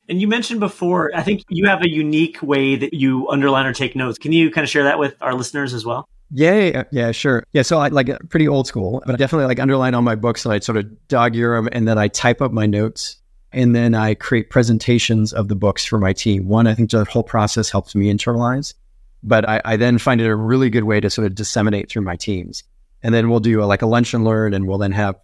and 0.08 0.22
you 0.22 0.28
mentioned 0.28 0.60
before, 0.60 1.12
I 1.14 1.24
think 1.24 1.44
you 1.50 1.68
have 1.68 1.82
a 1.82 1.90
unique 1.90 2.42
way 2.42 2.76
that 2.76 2.94
you 2.94 3.28
underline 3.28 3.66
or 3.66 3.74
take 3.74 3.96
notes. 3.96 4.18
Can 4.18 4.32
you 4.32 4.52
kind 4.52 4.64
of 4.64 4.70
share 4.70 4.84
that 4.84 5.00
with 5.00 5.16
our 5.20 5.34
listeners 5.34 5.74
as 5.74 5.86
well? 5.86 6.08
Yeah, 6.32 6.60
yeah, 6.60 6.84
yeah, 6.92 7.12
sure. 7.12 7.44
Yeah, 7.54 7.64
so 7.64 7.80
I 7.80 7.88
like 7.88 8.08
pretty 8.30 8.48
old 8.48 8.68
school, 8.68 9.02
but 9.06 9.16
I 9.16 9.18
definitely 9.18 9.48
like 9.48 9.60
underline 9.60 9.96
all 9.96 10.04
my 10.04 10.14
books 10.16 10.46
and 10.46 10.54
I 10.54 10.60
sort 10.60 10.78
of 10.78 11.08
dog 11.08 11.36
ear 11.36 11.56
them 11.56 11.68
and 11.72 11.88
then 11.88 11.98
I 11.98 12.08
type 12.08 12.40
up 12.40 12.52
my 12.52 12.68
notes 12.68 13.18
and 13.52 13.76
then 13.76 13.96
I 13.96 14.14
create 14.14 14.52
presentations 14.52 15.34
of 15.34 15.48
the 15.48 15.56
books 15.56 15.86
for 15.86 15.98
my 15.98 16.14
team. 16.14 16.48
One, 16.48 16.68
I 16.68 16.76
think 16.76 16.92
the 16.92 17.04
whole 17.06 17.24
process 17.24 17.72
helps 17.72 17.96
me 17.96 18.14
internalize, 18.14 18.76
but 19.24 19.50
I, 19.50 19.60
I 19.66 19.76
then 19.76 19.98
find 19.98 20.22
it 20.22 20.28
a 20.28 20.36
really 20.36 20.70
good 20.70 20.84
way 20.84 21.00
to 21.00 21.10
sort 21.10 21.26
of 21.26 21.34
disseminate 21.34 21.90
through 21.90 22.04
my 22.04 22.16
teams. 22.16 22.64
And 23.02 23.14
then 23.14 23.30
we'll 23.30 23.40
do 23.40 23.64
a, 23.64 23.66
like 23.66 23.82
a 23.82 23.88
lunch 23.88 24.14
and 24.14 24.24
learn 24.24 24.54
and 24.54 24.68
we'll 24.68 24.78
then 24.78 24.92
have 24.92 25.16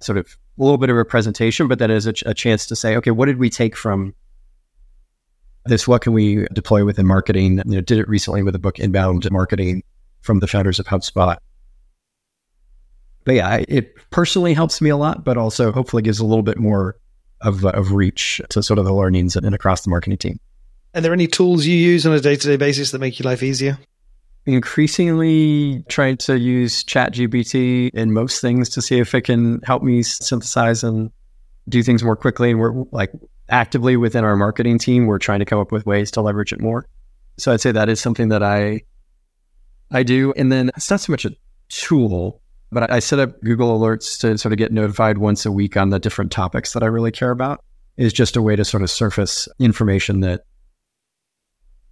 sort 0.00 0.18
of 0.18 0.36
a 0.58 0.62
little 0.62 0.78
bit 0.78 0.90
of 0.90 0.96
a 0.96 1.04
presentation, 1.04 1.68
but 1.68 1.78
then 1.78 1.90
as 1.90 2.06
a, 2.06 2.14
a 2.26 2.34
chance 2.34 2.66
to 2.66 2.76
say, 2.76 2.96
okay, 2.96 3.10
what 3.10 3.26
did 3.26 3.38
we 3.38 3.50
take 3.50 3.76
from 3.76 4.14
this? 5.66 5.86
What 5.86 6.02
can 6.02 6.12
we 6.12 6.46
deploy 6.52 6.84
within 6.84 7.06
marketing? 7.06 7.58
You 7.66 7.76
know, 7.76 7.80
did 7.80 7.98
it 7.98 8.08
recently 8.08 8.42
with 8.42 8.52
the 8.52 8.58
book 8.58 8.78
Inbound 8.78 9.30
Marketing 9.30 9.82
from 10.20 10.40
the 10.40 10.46
founders 10.46 10.78
of 10.78 10.86
HubSpot. 10.86 11.38
But 13.24 13.34
yeah, 13.34 13.64
it 13.68 13.94
personally 14.10 14.54
helps 14.54 14.80
me 14.80 14.90
a 14.90 14.96
lot, 14.96 15.24
but 15.24 15.36
also 15.36 15.72
hopefully 15.72 16.02
gives 16.02 16.18
a 16.18 16.24
little 16.24 16.42
bit 16.42 16.58
more 16.58 16.96
of, 17.42 17.64
of 17.64 17.92
reach 17.92 18.40
to 18.50 18.62
sort 18.62 18.78
of 18.78 18.84
the 18.84 18.92
learnings 18.92 19.36
and 19.36 19.54
across 19.54 19.82
the 19.82 19.90
marketing 19.90 20.18
team. 20.18 20.40
Are 20.94 21.00
there 21.00 21.12
any 21.12 21.26
tools 21.26 21.66
you 21.66 21.76
use 21.76 22.06
on 22.06 22.12
a 22.12 22.20
day 22.20 22.36
to 22.36 22.46
day 22.46 22.56
basis 22.56 22.90
that 22.90 22.98
make 22.98 23.18
your 23.18 23.30
life 23.30 23.42
easier? 23.42 23.78
Increasingly 24.46 25.84
trying 25.88 26.16
to 26.18 26.38
use 26.38 26.82
ChatGPT 26.84 27.90
in 27.92 28.12
most 28.12 28.40
things 28.40 28.68
to 28.70 28.82
see 28.82 28.98
if 28.98 29.14
it 29.14 29.22
can 29.22 29.60
help 29.62 29.82
me 29.82 30.02
synthesize 30.02 30.82
and 30.82 31.10
do 31.68 31.82
things 31.82 32.02
more 32.02 32.16
quickly. 32.16 32.50
And 32.50 32.58
we're 32.58 32.84
like 32.90 33.12
actively 33.48 33.96
within 33.96 34.24
our 34.24 34.36
marketing 34.36 34.78
team, 34.78 35.06
we're 35.06 35.18
trying 35.18 35.40
to 35.40 35.44
come 35.44 35.58
up 35.58 35.72
with 35.72 35.86
ways 35.86 36.10
to 36.12 36.20
leverage 36.20 36.52
it 36.52 36.60
more. 36.60 36.86
So 37.36 37.52
I'd 37.52 37.60
say 37.60 37.72
that 37.72 37.88
is 37.88 38.00
something 38.00 38.28
that 38.28 38.42
I 38.42 38.82
I 39.90 40.02
do. 40.02 40.32
And 40.36 40.50
then 40.52 40.70
it's 40.76 40.90
not 40.90 41.00
so 41.00 41.12
much 41.12 41.24
a 41.24 41.32
tool, 41.68 42.40
but 42.70 42.90
I 42.90 43.00
set 43.00 43.18
up 43.18 43.40
Google 43.42 43.78
Alerts 43.78 44.18
to 44.20 44.38
sort 44.38 44.52
of 44.52 44.58
get 44.58 44.72
notified 44.72 45.18
once 45.18 45.44
a 45.44 45.52
week 45.52 45.76
on 45.76 45.90
the 45.90 45.98
different 45.98 46.30
topics 46.30 46.72
that 46.72 46.82
I 46.82 46.86
really 46.86 47.12
care 47.12 47.30
about. 47.30 47.64
Is 47.96 48.12
just 48.12 48.36
a 48.36 48.40
way 48.40 48.56
to 48.56 48.64
sort 48.64 48.82
of 48.82 48.90
surface 48.90 49.46
information 49.58 50.20
that 50.20 50.44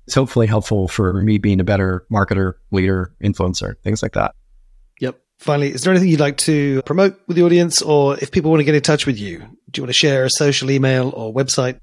is 0.08 0.14
hopefully 0.14 0.46
helpful 0.46 0.88
for 0.88 1.12
me 1.22 1.38
being 1.38 1.60
a 1.60 1.64
better 1.64 2.06
marketer, 2.10 2.54
leader, 2.70 3.14
influencer, 3.22 3.78
things 3.82 4.02
like 4.02 4.12
that. 4.12 4.34
Yep. 5.00 5.20
Finally, 5.38 5.72
is 5.72 5.82
there 5.82 5.92
anything 5.92 6.08
you'd 6.08 6.20
like 6.20 6.38
to 6.38 6.82
promote 6.82 7.20
with 7.28 7.36
the 7.36 7.44
audience, 7.44 7.80
or 7.82 8.18
if 8.18 8.32
people 8.32 8.50
want 8.50 8.60
to 8.60 8.64
get 8.64 8.74
in 8.74 8.82
touch 8.82 9.06
with 9.06 9.18
you, 9.18 9.38
do 9.70 9.80
you 9.80 9.82
want 9.82 9.90
to 9.90 9.92
share 9.92 10.24
a 10.24 10.30
social 10.30 10.70
email 10.70 11.12
or 11.14 11.32
website? 11.32 11.78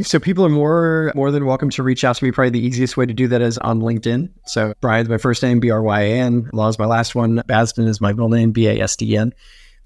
So 0.00 0.18
people 0.18 0.46
are 0.46 0.50
more 0.50 1.12
more 1.14 1.30
than 1.30 1.44
welcome 1.44 1.68
to 1.70 1.82
reach 1.82 2.02
out 2.02 2.16
to 2.16 2.24
me. 2.24 2.32
Probably 2.32 2.50
the 2.50 2.66
easiest 2.66 2.96
way 2.96 3.04
to 3.04 3.12
do 3.12 3.28
that 3.28 3.42
is 3.42 3.58
on 3.58 3.80
LinkedIn. 3.80 4.30
So 4.46 4.72
Bryan's 4.80 5.10
my 5.10 5.18
first 5.18 5.42
name, 5.42 5.60
B 5.60 5.70
R 5.70 5.82
Y 5.82 6.00
A 6.00 6.20
N. 6.20 6.48
Law 6.54 6.68
is 6.68 6.78
my 6.78 6.86
last 6.86 7.14
one. 7.14 7.42
Basden 7.46 7.86
is 7.86 8.00
my 8.00 8.12
middle 8.12 8.30
name, 8.30 8.52
B 8.52 8.68
A 8.68 8.80
S 8.80 8.96
D 8.96 9.16
N. 9.16 9.34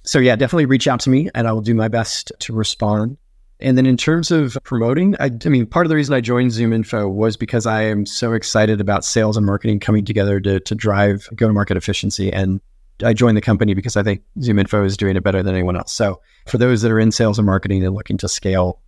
So 0.05 0.21
yeah, 0.21 0.37
definitely 0.37 0.67
reach 0.67 0.87
out 0.87 1.01
to 1.01 1.11
me, 1.11 1.29
and 1.35 1.49
I 1.49 1.53
will 1.53 1.61
do 1.61 1.75
my 1.75 1.89
best 1.89 2.31
to 2.41 2.53
respond. 2.53 3.17
And 3.59 3.79
then 3.79 3.87
in 3.87 3.97
terms 3.97 4.31
of 4.31 4.59
promoting, 4.65 5.17
I, 5.19 5.31
I 5.45 5.49
mean, 5.49 5.67
part 5.67 5.87
of 5.87 5.91
the 5.91 5.97
reason 5.97 6.15
I 6.15 6.21
joined 6.21 6.51
ZoomInfo 6.51 7.11
was 7.11 7.37
because 7.37 7.65
I 7.67 7.83
am 7.83 8.05
so 8.05 8.35
excited 8.35 8.81
about 8.81 9.05
sales 9.05 9.37
and 9.37 9.47
marketing 9.47 9.81
coming 9.81 10.05
together 10.05 10.41
to 10.41 10.61
to 10.61 10.75
drive 10.75 11.29
go 11.35 11.47
to 11.47 11.53
market 11.53 11.77
efficiency. 11.77 12.33
And 12.33 12.61
I 13.03 13.13
joined 13.13 13.37
the 13.37 13.43
company 13.43 13.75
because 13.75 13.97
I 13.97 14.03
think 14.03 14.23
ZoomInfo 14.39 14.85
is 14.85 14.97
doing 14.97 15.17
it 15.17 15.25
better 15.25 15.43
than 15.43 15.55
anyone 15.55 15.77
else. 15.77 15.93
So 15.93 16.21
for 16.47 16.59
those 16.59 16.83
that 16.83 16.91
are 16.91 17.01
in 17.01 17.13
sales 17.13 17.39
and 17.39 17.47
marketing 17.47 17.85
and 17.85 17.95
looking 17.95 18.19
to 18.19 18.29
scale 18.29 18.81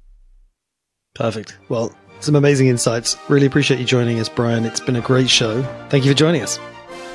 Perfect. 1.14 1.58
Well, 1.68 1.92
some 2.20 2.36
amazing 2.36 2.68
insights. 2.68 3.16
Really 3.28 3.46
appreciate 3.46 3.80
you 3.80 3.86
joining 3.86 4.20
us, 4.20 4.28
Bryan. 4.28 4.64
It's 4.64 4.80
been 4.80 4.96
a 4.96 5.00
great 5.00 5.28
show. 5.28 5.62
Thank 5.88 6.04
you 6.04 6.12
for 6.12 6.16
joining 6.16 6.42
us. 6.42 6.58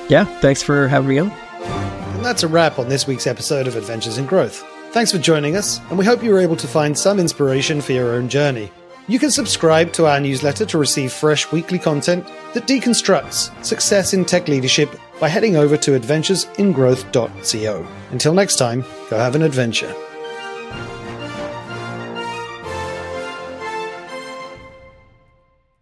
Yeah, 0.09 0.25
thanks 0.41 0.61
for 0.61 0.87
having 0.87 1.09
me 1.09 1.19
on. 1.19 1.31
And 1.31 2.25
that's 2.25 2.43
a 2.43 2.47
wrap 2.47 2.79
on 2.79 2.89
this 2.89 3.07
week's 3.07 3.27
episode 3.27 3.67
of 3.67 3.75
Adventures 3.75 4.17
in 4.17 4.25
Growth. 4.25 4.65
Thanks 4.93 5.11
for 5.11 5.17
joining 5.17 5.55
us, 5.55 5.79
and 5.89 5.97
we 5.97 6.05
hope 6.05 6.23
you 6.23 6.29
were 6.29 6.39
able 6.39 6.55
to 6.55 6.67
find 6.67 6.95
some 6.95 7.19
inspiration 7.19 7.81
for 7.81 7.93
your 7.93 8.13
own 8.13 8.29
journey. 8.29 8.71
You 9.07 9.17
can 9.17 9.31
subscribe 9.31 9.91
to 9.93 10.05
our 10.05 10.19
newsletter 10.19 10.67
to 10.67 10.77
receive 10.77 11.11
fresh 11.11 11.51
weekly 11.51 11.79
content 11.79 12.27
that 12.53 12.67
deconstructs 12.67 13.65
success 13.65 14.13
in 14.13 14.23
tech 14.23 14.47
leadership 14.47 14.95
by 15.19 15.29
heading 15.29 15.55
over 15.55 15.77
to 15.77 15.99
adventuresingrowth.co. 15.99 17.87
Until 18.11 18.33
next 18.35 18.57
time, 18.57 18.85
go 19.09 19.17
have 19.17 19.33
an 19.33 19.41
adventure. 19.41 19.95